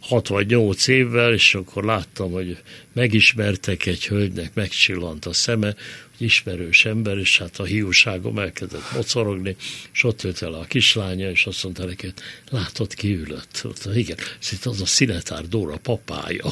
hat 0.00 0.28
vagy 0.28 0.46
nyolc 0.46 0.86
évvel, 0.88 1.32
és 1.32 1.54
akkor 1.54 1.84
láttam, 1.84 2.30
hogy 2.32 2.56
megismertek 2.92 3.86
egy 3.86 4.06
hölgynek, 4.06 4.50
megcsillant 4.54 5.24
a 5.26 5.32
szeme, 5.32 5.74
ismerős 6.18 6.84
ember, 6.84 7.18
és 7.18 7.38
hát 7.38 7.58
a 7.58 7.64
hiúságom 7.64 8.38
elkezdett 8.38 8.92
mocorogni, 8.94 9.56
és 9.92 10.04
ott 10.04 10.22
jött 10.22 10.40
el 10.40 10.52
a 10.52 10.64
kislánya, 10.64 11.30
és 11.30 11.46
azt 11.46 11.64
mondta 11.64 11.84
neki, 11.84 12.12
látod, 12.50 12.94
ki 12.94 13.14
ülött. 13.14 13.60
Mondta, 13.64 13.94
igen, 13.94 14.16
ez 14.40 14.52
itt 14.52 14.64
az 14.64 14.80
a 14.80 14.86
Szinetár 14.86 15.48
Dóra 15.48 15.76
papája. 15.76 16.44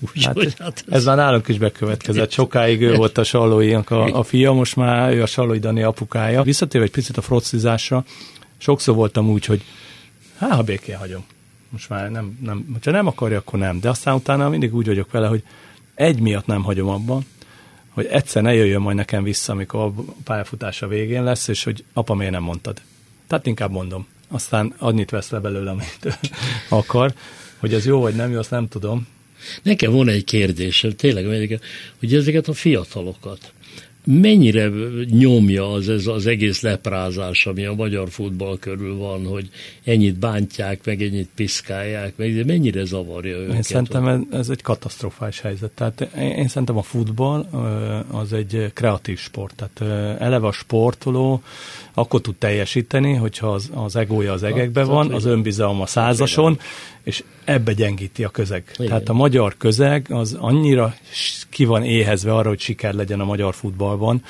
Úgyhogy 0.14 0.44
Hát, 0.44 0.58
hát, 0.58 0.84
ez 0.88 1.04
már 1.04 1.16
nálunk 1.16 1.48
is 1.48 1.58
bekövetkezett. 1.58 2.30
Sokáig 2.30 2.82
ő 2.82 2.94
volt 2.94 3.18
a 3.18 3.24
Sallóinak 3.24 3.90
a, 3.90 4.18
a 4.18 4.22
fia, 4.22 4.52
most 4.52 4.76
már 4.76 5.12
ő 5.12 5.22
a 5.22 5.26
Sallói 5.26 5.58
Dani 5.58 5.82
apukája. 5.82 6.42
Visszatérve 6.42 6.86
egy 6.86 6.92
picit 6.92 7.16
a 7.16 7.22
frocizásra, 7.22 8.04
sokszor 8.58 8.94
voltam 8.94 9.28
úgy, 9.28 9.44
hogy 9.44 9.62
hát, 10.38 10.50
ha 10.50 10.62
békén 10.62 10.96
hagyom. 10.96 11.24
Most 11.68 11.88
már 11.88 12.10
nem, 12.10 12.38
nem, 12.42 12.78
ha 12.84 12.90
nem 12.90 13.06
akarja, 13.06 13.38
akkor 13.38 13.58
nem. 13.58 13.80
De 13.80 13.88
aztán 13.88 14.14
utána 14.14 14.48
mindig 14.48 14.74
úgy 14.74 14.86
vagyok 14.86 15.10
vele, 15.10 15.26
hogy 15.26 15.42
egy 15.94 16.20
miatt 16.20 16.46
nem 16.46 16.62
hagyom 16.62 16.88
abban, 16.88 17.24
hogy 17.94 18.06
egyszer 18.06 18.42
ne 18.42 18.54
jöjjön 18.54 18.80
majd 18.80 18.96
nekem 18.96 19.22
vissza, 19.22 19.52
amikor 19.52 19.80
a 19.80 19.92
pályafutása 20.24 20.88
végén 20.88 21.24
lesz, 21.24 21.48
és 21.48 21.64
hogy 21.64 21.84
apa, 21.92 22.14
miért 22.14 22.32
nem 22.32 22.42
mondtad? 22.42 22.80
Tehát 23.26 23.46
inkább 23.46 23.70
mondom. 23.70 24.06
Aztán 24.28 24.74
annyit 24.78 25.10
vesz 25.10 25.30
le 25.30 25.38
belőle, 25.38 25.70
amit 25.70 26.18
akar. 26.68 27.14
Hogy 27.58 27.74
ez 27.74 27.86
jó 27.86 28.00
vagy 28.00 28.14
nem 28.14 28.30
jó, 28.30 28.38
azt 28.38 28.50
nem 28.50 28.68
tudom. 28.68 29.06
Nekem 29.62 29.92
van 29.92 30.08
egy 30.08 30.24
kérdésem, 30.24 30.96
tényleg, 30.96 31.58
hogy 31.98 32.14
ezeket 32.14 32.48
a 32.48 32.52
fiatalokat 32.52 33.52
mennyire 34.04 34.70
nyomja 35.10 35.72
az, 35.72 35.88
ez 35.88 36.06
az 36.06 36.26
egész 36.26 36.60
leprázás, 36.60 37.46
ami 37.46 37.64
a 37.64 37.74
magyar 37.74 38.10
futball 38.10 38.58
körül 38.58 38.96
van, 38.96 39.26
hogy 39.26 39.48
ennyit 39.84 40.18
bántják, 40.18 40.80
meg 40.84 41.02
ennyit 41.02 41.28
piszkálják, 41.34 42.16
meg 42.16 42.34
de 42.34 42.44
mennyire 42.44 42.84
zavarja 42.84 43.36
őket? 43.36 43.54
Én 43.54 43.62
szerintem 43.62 44.08
ez, 44.08 44.20
ez 44.30 44.48
egy 44.48 44.62
katasztrofális 44.62 45.40
helyzet. 45.40 45.70
Tehát 45.70 46.08
én, 46.16 46.30
én 46.30 46.48
szerintem 46.48 46.76
a 46.76 46.82
futball 46.82 47.40
az 48.10 48.32
egy 48.32 48.70
kreatív 48.74 49.18
sport. 49.18 49.54
Tehát 49.54 50.20
eleve 50.20 50.46
a 50.46 50.52
sportoló 50.52 51.42
akkor 51.94 52.20
tud 52.20 52.36
teljesíteni, 52.36 53.14
hogyha 53.14 53.52
az, 53.52 53.70
az 53.74 53.96
egója 53.96 54.32
az 54.32 54.42
egekbe 54.42 54.84
van, 54.84 55.12
az 55.12 55.24
önbizalom 55.24 55.80
a 55.80 55.86
százason, 55.86 56.58
és 57.04 57.24
ebbe 57.44 57.72
gyengíti 57.72 58.24
a 58.24 58.28
közeg. 58.28 58.64
Igen. 58.74 58.86
Tehát 58.86 59.08
a 59.08 59.12
magyar 59.12 59.56
közeg 59.56 60.06
az 60.08 60.36
annyira 60.40 60.94
ki 61.50 61.64
van 61.64 61.84
éhezve 61.84 62.34
arra, 62.34 62.48
hogy 62.48 62.60
siker 62.60 62.94
legyen 62.94 63.20
a 63.20 63.24
magyar 63.24 63.54
futballban, 63.54 64.22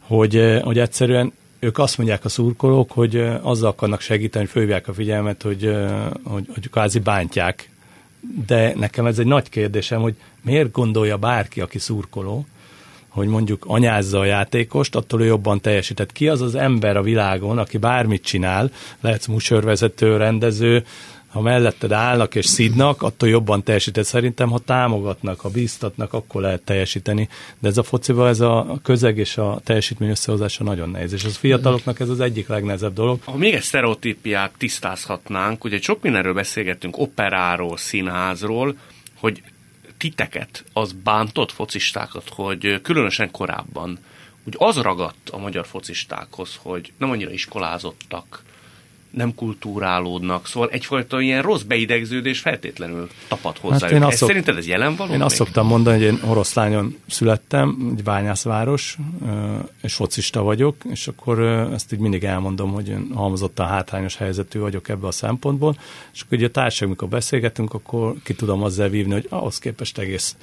hogy, 0.00 0.36
ö, 0.36 0.60
hogy 0.60 0.78
egyszerűen 0.78 1.32
ők 1.58 1.78
azt 1.78 1.98
mondják 1.98 2.24
a 2.24 2.28
szurkolók, 2.28 2.92
hogy 2.92 3.16
ö, 3.16 3.34
azzal 3.42 3.68
akarnak 3.68 4.00
segíteni, 4.00 4.48
hogy 4.52 4.72
a 4.72 4.92
figyelmet, 4.92 5.42
hogy, 5.42 5.64
ö, 5.64 6.06
hogy, 6.24 6.46
hogy 6.54 6.70
kvázi 6.70 6.98
bántják 6.98 7.70
de 8.46 8.72
nekem 8.76 9.06
ez 9.06 9.18
egy 9.18 9.26
nagy 9.26 9.48
kérdésem, 9.48 10.00
hogy 10.00 10.14
miért 10.42 10.72
gondolja 10.72 11.16
bárki, 11.16 11.60
aki 11.60 11.78
szurkoló, 11.78 12.46
hogy 13.08 13.26
mondjuk 13.26 13.64
anyázza 13.66 14.18
a 14.18 14.24
játékost, 14.24 14.96
attól 14.96 15.22
ő 15.22 15.24
jobban 15.24 15.60
teljesített. 15.60 16.12
Ki 16.12 16.28
az 16.28 16.40
az 16.40 16.54
ember 16.54 16.96
a 16.96 17.02
világon, 17.02 17.58
aki 17.58 17.78
bármit 17.78 18.24
csinál, 18.24 18.70
lehetsz 19.00 19.26
musörvezető, 19.26 20.16
rendező, 20.16 20.84
ha 21.32 21.40
melletted 21.40 21.92
állnak 21.92 22.34
és 22.34 22.46
szidnak, 22.46 23.02
attól 23.02 23.28
jobban 23.28 23.62
teljesített. 23.62 24.04
Szerintem, 24.04 24.50
ha 24.50 24.58
támogatnak, 24.58 25.40
ha 25.40 25.48
bíztatnak, 25.48 26.12
akkor 26.12 26.42
lehet 26.42 26.62
teljesíteni. 26.62 27.28
De 27.58 27.68
ez 27.68 27.78
a 27.78 27.82
fociban, 27.82 28.28
ez 28.28 28.40
a 28.40 28.78
közeg 28.82 29.18
és 29.18 29.36
a 29.36 29.60
teljesítmény 29.64 30.10
összehozása 30.10 30.64
nagyon 30.64 30.90
nehéz. 30.90 31.12
És 31.12 31.24
az 31.24 31.36
fiataloknak 31.36 32.00
ez 32.00 32.08
az 32.08 32.20
egyik 32.20 32.48
legnehezebb 32.48 32.94
dolog. 32.94 33.20
Ha 33.24 33.36
még 33.36 33.54
egy 33.54 33.62
sztereotípiát 33.62 34.52
tisztázhatnánk, 34.58 35.64
ugye 35.64 35.80
sok 35.80 36.02
mindenről 36.02 36.34
beszélgettünk, 36.34 36.98
operáról, 36.98 37.76
színházról, 37.76 38.76
hogy 39.14 39.42
titeket 39.98 40.64
az 40.72 40.92
bántott 40.92 41.52
focistákat, 41.52 42.28
hogy 42.28 42.80
különösen 42.82 43.30
korábban 43.30 43.98
úgy 44.46 44.54
az 44.58 44.76
ragadt 44.76 45.28
a 45.30 45.38
magyar 45.38 45.66
focistákhoz, 45.66 46.58
hogy 46.62 46.92
nem 46.98 47.10
annyira 47.10 47.30
iskolázottak, 47.30 48.42
nem 49.12 49.34
kultúrálódnak, 49.34 50.46
szóval 50.46 50.68
egyfajta 50.68 51.20
ilyen 51.20 51.42
rossz 51.42 51.62
beidegződés 51.62 52.40
feltétlenül 52.40 53.08
tapad 53.28 53.58
hozzá. 53.58 53.78
Hát 53.86 53.90
én 53.90 54.02
azt 54.02 54.16
szok- 54.16 54.28
szerinted 54.28 54.56
ez 54.56 54.66
jelen 54.66 54.96
való? 54.96 55.12
Én 55.12 55.22
azt 55.22 55.34
szoktam 55.34 55.66
mondani, 55.66 55.96
hogy 55.96 56.06
én 56.06 56.20
oroszlányon 56.28 56.96
születtem, 57.06 57.92
egy 57.96 58.02
bányászváros, 58.02 58.96
és 59.82 59.94
focista 59.94 60.42
vagyok, 60.42 60.76
és 60.90 61.08
akkor 61.08 61.40
ezt 61.72 61.92
így 61.92 61.98
mindig 61.98 62.24
elmondom, 62.24 62.72
hogy 62.72 62.88
én 62.88 63.10
halmozottan 63.14 63.66
hátrányos 63.66 64.16
helyzetű 64.16 64.58
vagyok 64.58 64.88
ebből 64.88 65.08
a 65.08 65.12
szempontból, 65.12 65.76
és 66.12 66.20
akkor 66.20 66.38
ugye 66.38 66.46
a 66.46 66.50
társaság, 66.50 66.88
mikor 66.88 67.08
beszélgetünk, 67.08 67.74
akkor 67.74 68.14
ki 68.24 68.34
tudom 68.34 68.62
azzal 68.62 68.88
vívni, 68.88 69.12
hogy 69.12 69.26
ahhoz 69.28 69.58
képest 69.58 69.98
egész 69.98 70.36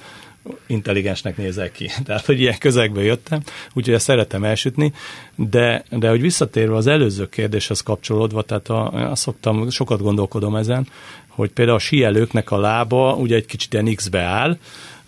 intelligensnek 0.66 1.36
nézek 1.36 1.72
ki. 1.72 1.90
Tehát, 2.04 2.26
hogy 2.26 2.40
ilyen 2.40 2.58
közegbe 2.58 3.02
jöttem, 3.02 3.42
úgyhogy 3.72 3.94
ezt 3.94 4.04
szeretem 4.04 4.44
elsütni, 4.44 4.92
de, 5.34 5.84
de 5.90 6.08
hogy 6.08 6.20
visszatérve 6.20 6.76
az 6.76 6.86
előző 6.86 7.28
kérdéshez 7.28 7.80
kapcsolódva, 7.80 8.42
tehát 8.42 8.68
a, 8.68 9.10
azt 9.10 9.22
szoktam, 9.22 9.70
sokat 9.70 10.02
gondolkodom 10.02 10.56
ezen, 10.56 10.86
hogy 11.28 11.50
például 11.50 11.76
a 11.76 11.80
síelőknek 11.80 12.50
a 12.50 12.58
lába 12.58 13.14
ugye 13.14 13.36
egy 13.36 13.46
kicsit 13.46 13.72
ilyen 13.72 13.94
X-be 13.94 14.20
áll, 14.20 14.58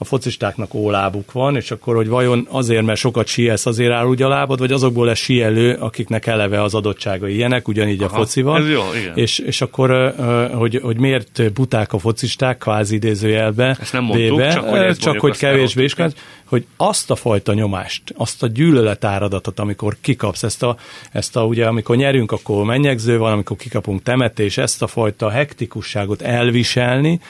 a 0.02 0.04
focistáknak 0.04 0.74
ólábuk 0.74 1.32
van, 1.32 1.56
és 1.56 1.70
akkor, 1.70 1.94
hogy 1.94 2.08
vajon 2.08 2.46
azért, 2.50 2.84
mert 2.84 2.98
sokat 2.98 3.26
síelsz, 3.26 3.66
azért 3.66 3.92
áll 3.92 4.06
úgy 4.06 4.22
a 4.22 4.28
lábad, 4.28 4.58
vagy 4.58 4.72
azokból 4.72 5.06
lesz 5.06 5.18
síelő, 5.18 5.74
akiknek 5.74 6.26
eleve 6.26 6.62
az 6.62 6.74
adottsága 6.74 7.28
ilyenek, 7.28 7.68
ugyanígy 7.68 8.02
Aha, 8.02 8.16
a 8.16 8.18
focival. 8.18 8.58
ez 8.58 8.68
jó, 8.68 8.82
igen. 9.00 9.16
És, 9.16 9.38
és 9.38 9.60
akkor, 9.60 10.14
hogy, 10.52 10.80
hogy 10.82 10.96
miért 10.96 11.52
buták 11.52 11.92
a 11.92 11.98
focisták, 11.98 12.58
kvázi 12.58 12.94
idézőjelbe, 12.94 13.76
Ezt 13.80 13.92
nem 13.92 14.04
mondtuk, 14.04 14.38
véve, 14.38 14.52
csak 14.52 14.68
hogy 14.68 14.96
csak 14.96 15.20
hogy 15.20 15.36
kevésbé 15.36 15.84
is, 15.84 15.94
hogy 16.44 16.66
azt 16.76 17.10
a 17.10 17.14
fajta 17.14 17.54
nyomást, 17.54 18.02
azt 18.16 18.42
a 18.42 18.46
gyűlöletáradatot, 18.46 19.60
amikor 19.60 19.96
kikapsz, 20.00 20.42
ezt 20.42 20.62
a, 20.62 20.76
ezt 21.12 21.36
a 21.36 21.44
ugye, 21.44 21.66
amikor 21.66 21.96
nyerünk, 21.96 22.32
akkor 22.32 22.64
mennyegző 22.64 23.18
van, 23.18 23.32
amikor 23.32 23.56
kikapunk 23.56 24.02
temetés, 24.02 24.58
ezt 24.58 24.82
a 24.82 24.86
fajta 24.86 25.30
hektikusságot 25.30 26.22
elviselni, 26.22 27.20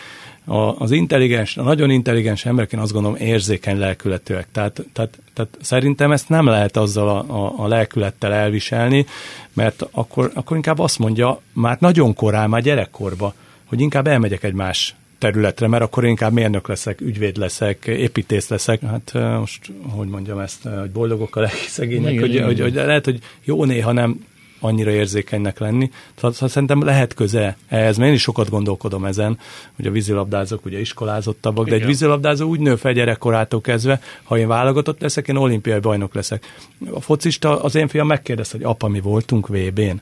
a, 0.44 0.80
az 0.80 0.90
intelligens, 0.90 1.56
a 1.56 1.62
nagyon 1.62 1.90
intelligens 1.90 2.46
emberek, 2.46 2.72
én 2.72 2.80
azt 2.80 2.92
gondolom, 2.92 3.16
érzékeny 3.16 3.78
lelkületűek. 3.78 4.46
Tehát, 4.52 4.84
tehát, 4.92 5.18
tehát 5.34 5.58
szerintem 5.60 6.12
ezt 6.12 6.28
nem 6.28 6.46
lehet 6.46 6.76
azzal 6.76 7.08
a, 7.08 7.44
a, 7.44 7.54
a 7.56 7.66
lelkülettel 7.66 8.32
elviselni, 8.32 9.06
mert 9.52 9.88
akkor, 9.90 10.30
akkor 10.34 10.56
inkább 10.56 10.78
azt 10.78 10.98
mondja, 10.98 11.40
már 11.52 11.76
nagyon 11.80 12.14
korán, 12.14 12.48
már 12.48 12.62
gyerekkorba, 12.62 13.34
hogy 13.64 13.80
inkább 13.80 14.06
elmegyek 14.06 14.42
egy 14.42 14.54
más 14.54 14.94
területre, 15.18 15.68
mert 15.68 15.82
akkor 15.82 16.04
inkább 16.04 16.32
mérnök 16.32 16.68
leszek, 16.68 17.00
ügyvéd 17.00 17.36
leszek, 17.36 17.86
építész 17.86 18.48
leszek. 18.48 18.80
Hát 18.80 19.10
ö, 19.14 19.38
most, 19.38 19.72
hogy 19.88 20.08
mondjam 20.08 20.38
ezt, 20.38 20.64
ö, 20.64 20.78
hogy 20.78 20.90
boldogok 20.90 21.36
a 21.36 21.40
legszegények, 21.40 22.12
Igen, 22.12 22.20
hogy, 22.22 22.34
igen. 22.34 22.44
hogy, 22.44 22.60
hogy 22.60 22.74
lehet, 22.74 23.04
hogy 23.04 23.18
jó 23.44 23.64
néha 23.64 23.92
nem 23.92 24.24
annyira 24.62 24.90
érzékenynek 24.90 25.58
lenni. 25.58 25.90
Tehát 26.14 26.34
szerintem 26.34 26.84
lehet 26.84 27.14
köze 27.14 27.56
ehhez, 27.68 27.96
mert 27.96 28.08
én 28.08 28.14
is 28.14 28.22
sokat 28.22 28.50
gondolkodom 28.50 29.04
ezen, 29.04 29.38
hogy 29.76 29.86
a 29.86 29.90
vízilabdázók 29.90 30.64
ugye 30.64 30.80
iskolázottabbak, 30.80 31.64
de 31.64 31.70
egy 31.70 31.76
Igen. 31.76 31.88
vízilabdázó 31.88 32.48
úgy 32.48 32.60
nő 32.60 32.76
fel 32.76 32.92
gyerekkorától 32.92 33.60
kezdve, 33.60 34.00
ha 34.22 34.38
én 34.38 34.48
válogatott 34.48 35.00
leszek, 35.00 35.28
én 35.28 35.36
olimpiai 35.36 35.80
bajnok 35.80 36.14
leszek. 36.14 36.54
A 36.90 37.00
focista, 37.00 37.62
az 37.62 37.74
én 37.74 37.88
fiam 37.88 38.06
megkérdezte, 38.06 38.56
hogy 38.56 38.66
apa, 38.66 38.88
mi 38.88 39.00
voltunk 39.00 39.48
VB-n. 39.48 40.00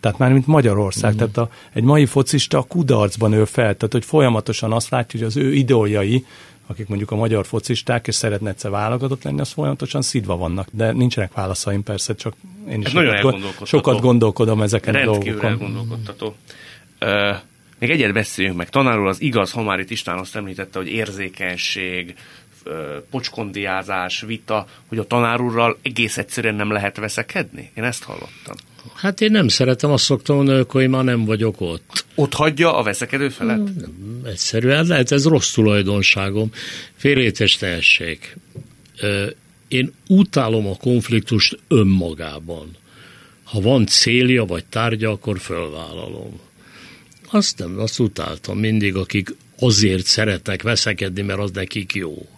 Tehát 0.00 0.18
már 0.18 0.32
mint 0.32 0.46
Magyarország, 0.46 1.14
mm. 1.14 1.16
tehát 1.16 1.36
a, 1.36 1.50
egy 1.72 1.82
mai 1.82 2.06
focista 2.06 2.58
a 2.58 2.62
kudarcban 2.62 3.30
nő 3.30 3.44
fel, 3.44 3.76
tehát 3.76 3.92
hogy 3.92 4.04
folyamatosan 4.04 4.72
azt 4.72 4.90
látja, 4.90 5.18
hogy 5.18 5.28
az 5.28 5.36
ő 5.36 5.52
idóljai, 5.52 6.24
akik 6.66 6.88
mondjuk 6.88 7.10
a 7.10 7.16
magyar 7.16 7.46
focisták, 7.46 8.06
és 8.06 8.14
szeretne 8.14 8.48
egyszer 8.48 8.70
válogatott 8.70 9.22
lenni, 9.22 9.40
az 9.40 9.52
folyamatosan 9.52 10.02
szidva 10.02 10.36
vannak, 10.36 10.68
de 10.72 10.92
nincsenek 10.92 11.32
válaszaim 11.32 11.82
persze, 11.82 12.14
csak 12.14 12.34
én 12.68 12.80
is 12.80 12.88
sokat, 12.88 13.22
nagyon 13.22 13.52
sokat 13.64 14.00
gondolkodom 14.00 14.62
ezeken 14.62 14.94
a 14.94 15.04
dolgokon. 15.04 15.50
elgondolkodtató. 15.50 16.34
Uh, 17.00 17.36
még 17.78 17.90
egyet 17.90 18.12
beszéljünk 18.12 18.56
meg. 18.56 18.68
Tanárul 18.68 19.08
az 19.08 19.20
igaz, 19.20 19.50
ha 19.50 19.62
már 19.62 19.78
itt 19.78 19.90
István 19.90 20.18
azt 20.18 20.36
említette, 20.36 20.78
hogy 20.78 20.88
érzékenység, 20.88 22.14
pocskondiázás, 23.10 24.20
vita, 24.20 24.66
hogy 24.86 24.98
a 24.98 25.06
tanárúrral 25.06 25.78
egész 25.82 26.18
egyszerűen 26.18 26.54
nem 26.54 26.70
lehet 26.70 26.96
veszekedni? 26.96 27.70
Én 27.74 27.84
ezt 27.84 28.04
hallottam. 28.04 28.56
Hát 28.94 29.20
én 29.20 29.30
nem 29.30 29.48
szeretem, 29.48 29.90
azt 29.90 30.04
szoktam 30.04 30.36
mondani, 30.36 30.64
hogy 30.68 30.88
már 30.88 31.04
nem 31.04 31.24
vagyok 31.24 31.60
ott. 31.60 32.04
Ott 32.14 32.34
hagyja 32.34 32.76
a 32.76 32.82
veszekedő 32.82 33.28
felet? 33.28 33.56
Nem, 33.56 34.20
egyszerűen 34.24 34.86
lehet, 34.86 35.12
ez 35.12 35.24
rossz 35.26 35.52
tulajdonságom. 35.52 36.50
Félrétes 36.96 37.56
tehesség. 37.56 38.36
Én 39.68 39.92
utálom 40.08 40.66
a 40.66 40.76
konfliktust 40.76 41.58
önmagában. 41.68 42.76
Ha 43.44 43.60
van 43.60 43.86
célja 43.86 44.44
vagy 44.44 44.64
tárgya, 44.64 45.10
akkor 45.10 45.38
fölvállalom. 45.38 46.40
Azt 47.30 47.58
nem, 47.58 47.78
azt 47.78 47.98
utáltam 47.98 48.58
mindig, 48.58 48.96
akik 48.96 49.34
azért 49.58 50.06
szeretnek 50.06 50.62
veszekedni, 50.62 51.22
mert 51.22 51.38
az 51.38 51.50
nekik 51.50 51.94
jó. 51.94 52.28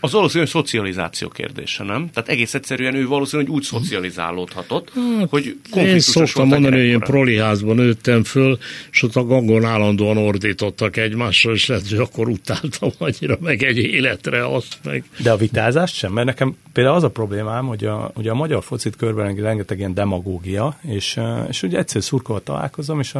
Az 0.00 0.12
valószínűleg 0.12 0.50
szocializáció 0.50 1.28
kérdése, 1.28 1.84
nem? 1.84 2.10
Tehát 2.12 2.28
egész 2.28 2.54
egyszerűen 2.54 2.94
ő 2.94 3.06
valószínűleg 3.06 3.52
úgy 3.52 3.62
szocializálódhatott, 3.62 4.92
hát, 5.18 5.28
hogy 5.28 5.56
Én 5.74 5.98
szoktam 5.98 6.48
mondani, 6.48 6.76
hogy 6.76 6.86
én 6.86 6.98
proliházban 6.98 7.76
nőttem 7.76 8.24
föl, 8.24 8.58
és 8.90 9.02
ott 9.02 9.16
a 9.16 9.24
gangon 9.24 9.64
állandóan 9.64 10.16
ordítottak 10.16 10.96
egymásra, 10.96 11.52
és 11.52 11.66
lehet, 11.66 11.88
hogy 11.88 11.98
akkor 11.98 12.28
utáltam 12.28 12.90
annyira 12.98 13.38
meg 13.40 13.62
egy 13.62 13.78
életre 13.78 14.46
azt 14.46 14.78
meg. 14.84 15.04
De 15.22 15.30
a 15.30 15.36
vitázást 15.36 15.94
sem, 15.94 16.12
mert 16.12 16.26
nekem 16.26 16.56
például 16.72 16.96
az 16.96 17.02
a 17.02 17.10
problémám, 17.10 17.66
hogy 17.66 17.84
a, 17.84 18.12
ugye 18.14 18.30
a 18.30 18.34
magyar 18.34 18.64
focit 18.64 18.96
körben 18.96 19.34
rengeteg 19.34 19.78
ilyen 19.78 19.94
demagógia, 19.94 20.78
és, 20.88 21.20
és 21.48 21.62
ugye 21.62 21.78
egyszer 21.78 22.02
szurkolva 22.02 22.42
találkozom, 22.42 23.00
és 23.00 23.14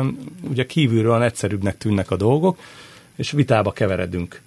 ugye 0.50 0.66
kívülről 0.66 1.22
egyszerűbbnek 1.22 1.78
tűnnek 1.78 2.10
a 2.10 2.16
dolgok, 2.16 2.58
és 3.16 3.30
vitába 3.30 3.72
keveredünk 3.72 4.40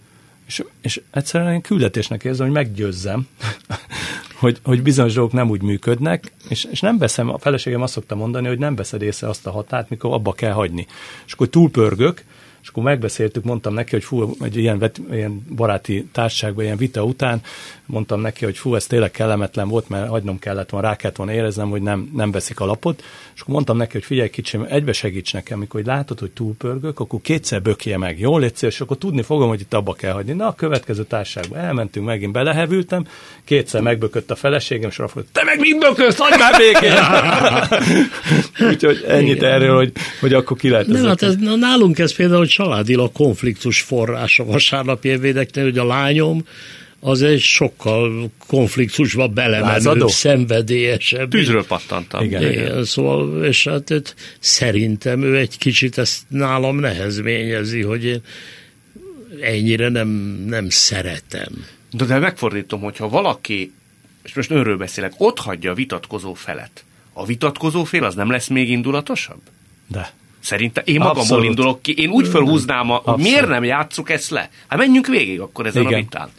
és, 0.52 0.64
és 0.82 1.02
egyszerűen 1.12 1.54
én 1.54 1.62
küldetésnek 1.62 2.24
érzem, 2.24 2.45
hogy 2.45 2.56
meggyőzzem, 2.56 3.28
hogy, 4.41 4.60
hogy 4.64 4.82
bizonyos 4.82 5.14
dolgok 5.14 5.34
nem 5.34 5.49
úgy 5.49 5.62
működnek, 5.62 6.32
és, 6.49 6.64
és 6.64 6.80
nem 6.80 6.97
veszem, 6.97 7.30
a 7.30 7.38
feleségem 7.38 7.82
azt 7.82 7.93
szokta 7.93 8.16
mondani, 8.16 8.47
hogy 8.47 8.60
nem 8.60 8.76
veszed 8.76 9.02
észre 9.02 9.30
azt 9.30 9.47
a 9.47 9.52
határt, 9.52 9.89
mikor 9.89 10.14
abba 10.14 10.34
kell 10.34 10.52
hagyni. 10.52 10.88
És 11.26 11.34
akkor 11.34 11.47
túlpörgök, 11.47 12.24
és 12.62 12.68
akkor 12.68 12.84
megbeszéltük, 12.84 13.43
mondtam 13.43 13.74
neki, 13.74 13.91
hogy 13.91 14.03
fú, 14.03 14.36
egy 14.39 14.57
ilyen, 14.57 14.80
vet, 14.80 15.01
ilyen 15.12 15.45
baráti 15.55 16.09
társaságban, 16.12 16.64
ilyen 16.64 16.78
vita 16.78 17.03
után, 17.03 17.41
mondtam 17.86 18.22
neki, 18.22 18.45
hogy 18.45 18.57
fú, 18.57 18.76
ez 18.76 18.88
tényleg 18.88 19.12
kellemetlen 19.12 19.68
volt, 19.68 19.89
mert 19.89 20.07
hagynom 20.07 20.39
kellett 20.39 20.70
volna, 20.70 20.88
rá 20.88 20.95
kellett 20.95 21.16
volna 21.16 21.34
éreznem, 21.34 21.70
hogy 21.70 21.82
nem, 21.82 22.09
nem 22.16 22.32
veszik 22.32 22.59
a 22.59 22.66
lapot, 22.66 23.03
és 23.36 23.41
akkor 23.41 23.53
mondtam 23.53 23.78
neki, 23.78 23.91
hogy 23.91 24.03
figyelj 24.03 24.30
kicsim, 24.30 24.66
egybe 24.70 24.93
segíts 24.93 25.34
nekem, 25.34 25.57
amikor 25.57 25.82
látod, 25.84 26.20
hogy 26.20 26.32
túlpörgök, 26.32 26.99
akkor 26.99 27.22
kétszer 27.22 27.62
bökje 27.62 27.97
meg, 27.97 28.20
jól 28.20 28.39
légy 28.39 28.53
és 28.59 28.82
akkor 28.82 28.97
tudni 28.97 29.22
fogom, 29.22 29.47
hogy 29.49 29.59
itt 29.59 29.74
abba 29.74 29.93
kell 29.93 30.14
hagyni. 30.14 30.34
Na, 30.34 30.47
a 30.47 30.55
következő 30.55 31.03
társaságban 31.03 31.59
elmentünk, 31.59 32.05
megint 32.05 32.32
belehevültem, 32.32 33.05
kétszer 33.43 33.82
megbökött 33.82 34.32
a 34.32 34.36
feleségem, 34.36 34.89
és 34.89 34.99
arra 34.99 35.09
te 35.32 35.43
meg 35.43 35.59
mind 35.59 35.80
böközt, 35.80 36.18
hagyd 36.20 36.39
már 36.39 36.57
békén! 36.57 36.93
Úgyhogy 38.70 39.05
ennyit 39.07 39.36
Igen. 39.36 39.51
erről, 39.51 39.76
hogy, 39.76 39.91
hogy 40.20 40.34
akkor 40.34 40.57
ki 40.57 40.70
lehet 40.70 40.88
Nem, 40.88 41.05
hát 41.05 41.22
ez, 41.22 41.36
na, 41.36 41.55
nálunk 41.55 41.99
ez 41.99 42.16
például 42.16 42.45
családilag 42.52 43.12
konfliktus 43.12 43.82
forrása 43.82 44.45
vasárnapi 44.45 45.10
ebédeknél, 45.10 45.64
hogy 45.64 45.78
a 45.78 45.86
lányom 45.86 46.45
az 46.99 47.22
egy 47.22 47.39
sokkal 47.39 48.32
konfliktusba 48.47 49.28
belemenő, 49.28 49.72
Lázadó? 49.72 50.08
szenvedélyesebb. 50.08 51.30
Tűzről 51.30 51.66
pattantam. 51.66 52.24
Igen, 52.24 52.41
igen. 52.41 52.54
igen. 52.54 52.84
Szóval, 52.84 53.45
és 53.45 53.64
hát 53.64 54.16
szerintem 54.39 55.24
ő 55.24 55.38
egy 55.38 55.58
kicsit 55.58 55.97
ezt 55.97 56.22
nálam 56.28 56.80
nehezményezi, 56.80 57.82
hogy 57.82 58.06
én 58.06 58.22
ennyire 59.41 59.89
nem, 59.89 60.08
nem 60.47 60.70
szeretem. 60.70 61.66
De, 61.91 62.06
de 62.06 62.20
megfordítom, 62.20 62.82
hogyha 62.82 63.10
valaki, 63.10 63.72
és 64.24 64.34
most 64.34 64.52
önről 64.52 64.78
beszélek, 64.78 65.14
ott 65.18 65.39
hagyja 65.39 65.72
a 65.72 65.74
vitatkozó 65.74 66.34
felet, 66.34 66.84
a 67.14 67.26
vitatkozó 67.26 67.84
fél 67.84 68.04
az 68.04 68.16
nem 68.16 68.32
lesz 68.32 68.47
még 68.47 68.70
indulatosabb? 68.70 69.41
De. 69.88 70.14
Szerintem 70.42 70.84
én 70.88 70.96
magamból 70.98 71.22
Abszolút. 71.22 71.46
indulok 71.46 71.82
ki. 71.82 71.94
Én 71.98 72.10
úgy 72.10 72.28
felhúznám, 72.28 72.92
a, 72.92 72.96
hogy 72.96 73.24
miért 73.24 73.48
nem 73.48 73.64
játsszuk 73.64 74.10
ezt 74.10 74.30
le? 74.30 74.50
Hát 74.68 74.80
menjünk 74.80 75.08
végig 75.08 75.39
akkor 75.39 75.66
ezen 75.66 75.82
Igen. 75.82 75.94
a 75.94 75.98
vitán. 75.98 76.30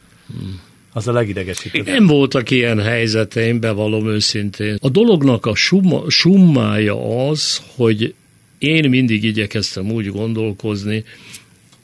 Az 0.93 1.09
a 1.09 1.13
legidegesítőbb. 1.13 1.87
Nem 1.87 2.07
voltak 2.07 2.51
ilyen 2.51 2.81
helyzeteim, 2.81 3.61
bevallom 3.61 4.09
őszintén. 4.09 4.77
A 4.81 4.89
dolognak 4.89 5.47
a 5.47 5.55
summa, 5.55 6.11
summája 6.11 7.29
az, 7.29 7.63
hogy 7.77 8.15
én 8.59 8.89
mindig 8.89 9.25
igyekeztem 9.25 9.91
úgy 9.91 10.07
gondolkozni, 10.07 11.05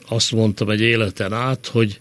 azt 0.07 0.31
mondtam 0.31 0.69
egy 0.69 0.81
életen 0.81 1.33
át, 1.33 1.67
hogy 1.67 1.99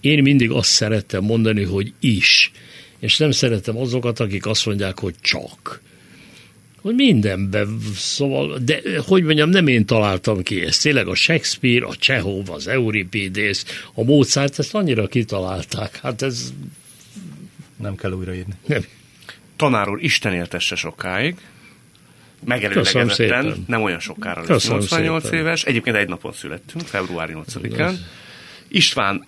én 0.00 0.22
mindig 0.22 0.50
azt 0.50 0.70
szerettem 0.70 1.24
mondani, 1.24 1.62
hogy 1.62 1.92
is. 2.00 2.52
És 2.98 3.16
nem 3.16 3.30
szeretem 3.30 3.76
azokat, 3.78 4.20
akik 4.20 4.46
azt 4.46 4.66
mondják, 4.66 4.98
hogy 4.98 5.14
csak 5.20 5.80
hogy 6.86 6.94
mindenben, 6.94 7.78
szóval, 7.94 8.58
de 8.58 8.80
hogy 9.06 9.22
mondjam, 9.22 9.48
nem 9.48 9.66
én 9.66 9.86
találtam 9.86 10.42
ki 10.42 10.60
ezt. 10.60 10.82
Tényleg 10.82 11.08
a 11.08 11.14
Shakespeare, 11.14 11.86
a 11.86 11.96
Csehov, 11.96 12.50
az 12.50 12.66
Euripides, 12.66 13.62
a 13.94 14.02
Mozart, 14.02 14.58
ezt 14.58 14.74
annyira 14.74 15.06
kitalálták. 15.06 15.98
Hát 16.02 16.22
ez... 16.22 16.52
Nem 17.76 17.94
kell 17.94 18.12
újraírni. 18.12 18.52
Nem. 18.66 18.84
Tanár 19.56 19.88
úr, 19.88 20.02
Isten 20.02 20.32
éltesse 20.32 20.74
sokáig. 20.74 21.36
Megelőlegezetten, 22.44 23.64
nem 23.66 23.82
olyan 23.82 24.00
sokára 24.00 24.40
lesz, 24.40 24.48
Köszönöm 24.48 24.78
88 24.78 25.22
szépen. 25.22 25.38
éves. 25.38 25.64
Egyébként 25.64 25.96
egy 25.96 26.08
napon 26.08 26.32
születtünk, 26.32 26.86
február 26.86 27.30
8-án. 27.32 27.94
István, 28.68 29.26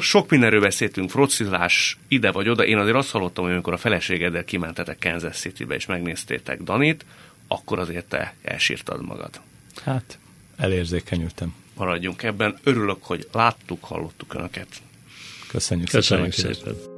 sok 0.00 0.30
mindenről 0.30 0.60
beszéltünk, 0.60 1.10
frocizás 1.10 1.98
ide 2.08 2.30
vagy 2.30 2.48
oda. 2.48 2.66
Én 2.66 2.78
azért 2.78 2.96
azt 2.96 3.10
hallottam, 3.10 3.44
hogy 3.44 3.52
amikor 3.52 3.72
a 3.72 3.76
feleségeddel 3.76 4.44
kimentetek 4.44 4.98
Kansas 5.00 5.36
City-be 5.36 5.74
és 5.74 5.86
megnéztétek 5.86 6.62
Danit, 6.62 7.04
akkor 7.48 7.78
azért 7.78 8.06
te 8.06 8.34
elsírtad 8.42 9.04
magad. 9.04 9.40
Hát, 9.84 10.18
elérzékenyültem. 10.56 11.54
Maradjunk 11.74 12.22
ebben. 12.22 12.58
Örülök, 12.62 13.04
hogy 13.04 13.28
láttuk, 13.32 13.84
hallottuk 13.84 14.34
Önöket. 14.34 14.68
Köszönjük, 15.48 15.88
Köszönjük 15.88 16.32
szépen. 16.32 16.54
szépen. 16.54 16.97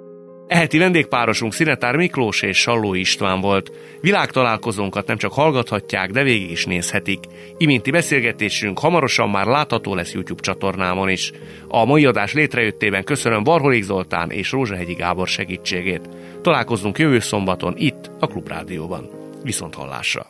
Eheti 0.51 0.79
vendégpárosunk 0.79 1.53
Szinetár 1.53 1.97
Miklós 1.97 2.43
és 2.43 2.59
Salló 2.59 2.95
István 2.95 3.41
volt. 3.41 3.73
Világtalálkozónkat 4.01 5.07
nem 5.07 5.17
csak 5.17 5.33
hallgathatják, 5.33 6.11
de 6.11 6.23
végig 6.23 6.51
is 6.51 6.65
nézhetik. 6.65 7.19
Iminti 7.57 7.91
beszélgetésünk 7.91 8.79
hamarosan 8.79 9.31
már 9.31 9.47
látható 9.47 9.95
lesz 9.95 10.13
YouTube 10.13 10.41
csatornámon 10.41 11.09
is. 11.09 11.33
A 11.69 11.85
mai 11.85 12.05
adás 12.05 12.33
létrejöttében 12.33 13.05
köszönöm 13.05 13.45
Varholik 13.45 13.83
Zoltán 13.83 14.31
és 14.31 14.51
Rózsahegyi 14.51 14.95
Gábor 14.95 15.29
segítségét. 15.29 16.09
Találkozunk 16.43 16.99
jövő 16.99 17.19
szombaton 17.19 17.75
itt 17.77 18.11
a 18.19 18.27
Klubrádióban. 18.27 19.11
Viszont 19.43 19.75
hallásra! 19.75 20.27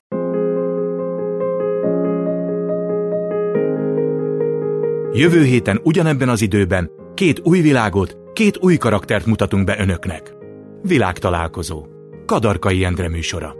Jövő 5.12 5.44
héten 5.44 5.80
ugyanebben 5.82 6.28
az 6.28 6.42
időben 6.42 6.90
két 7.14 7.40
új 7.42 7.60
világot, 7.60 8.19
két 8.32 8.58
új 8.58 8.76
karaktert 8.76 9.26
mutatunk 9.26 9.64
be 9.64 9.78
önöknek. 9.78 10.34
Világtalálkozó. 10.82 11.86
Kadarkai 12.26 12.84
Endre 12.84 13.08
műsora. 13.08 13.54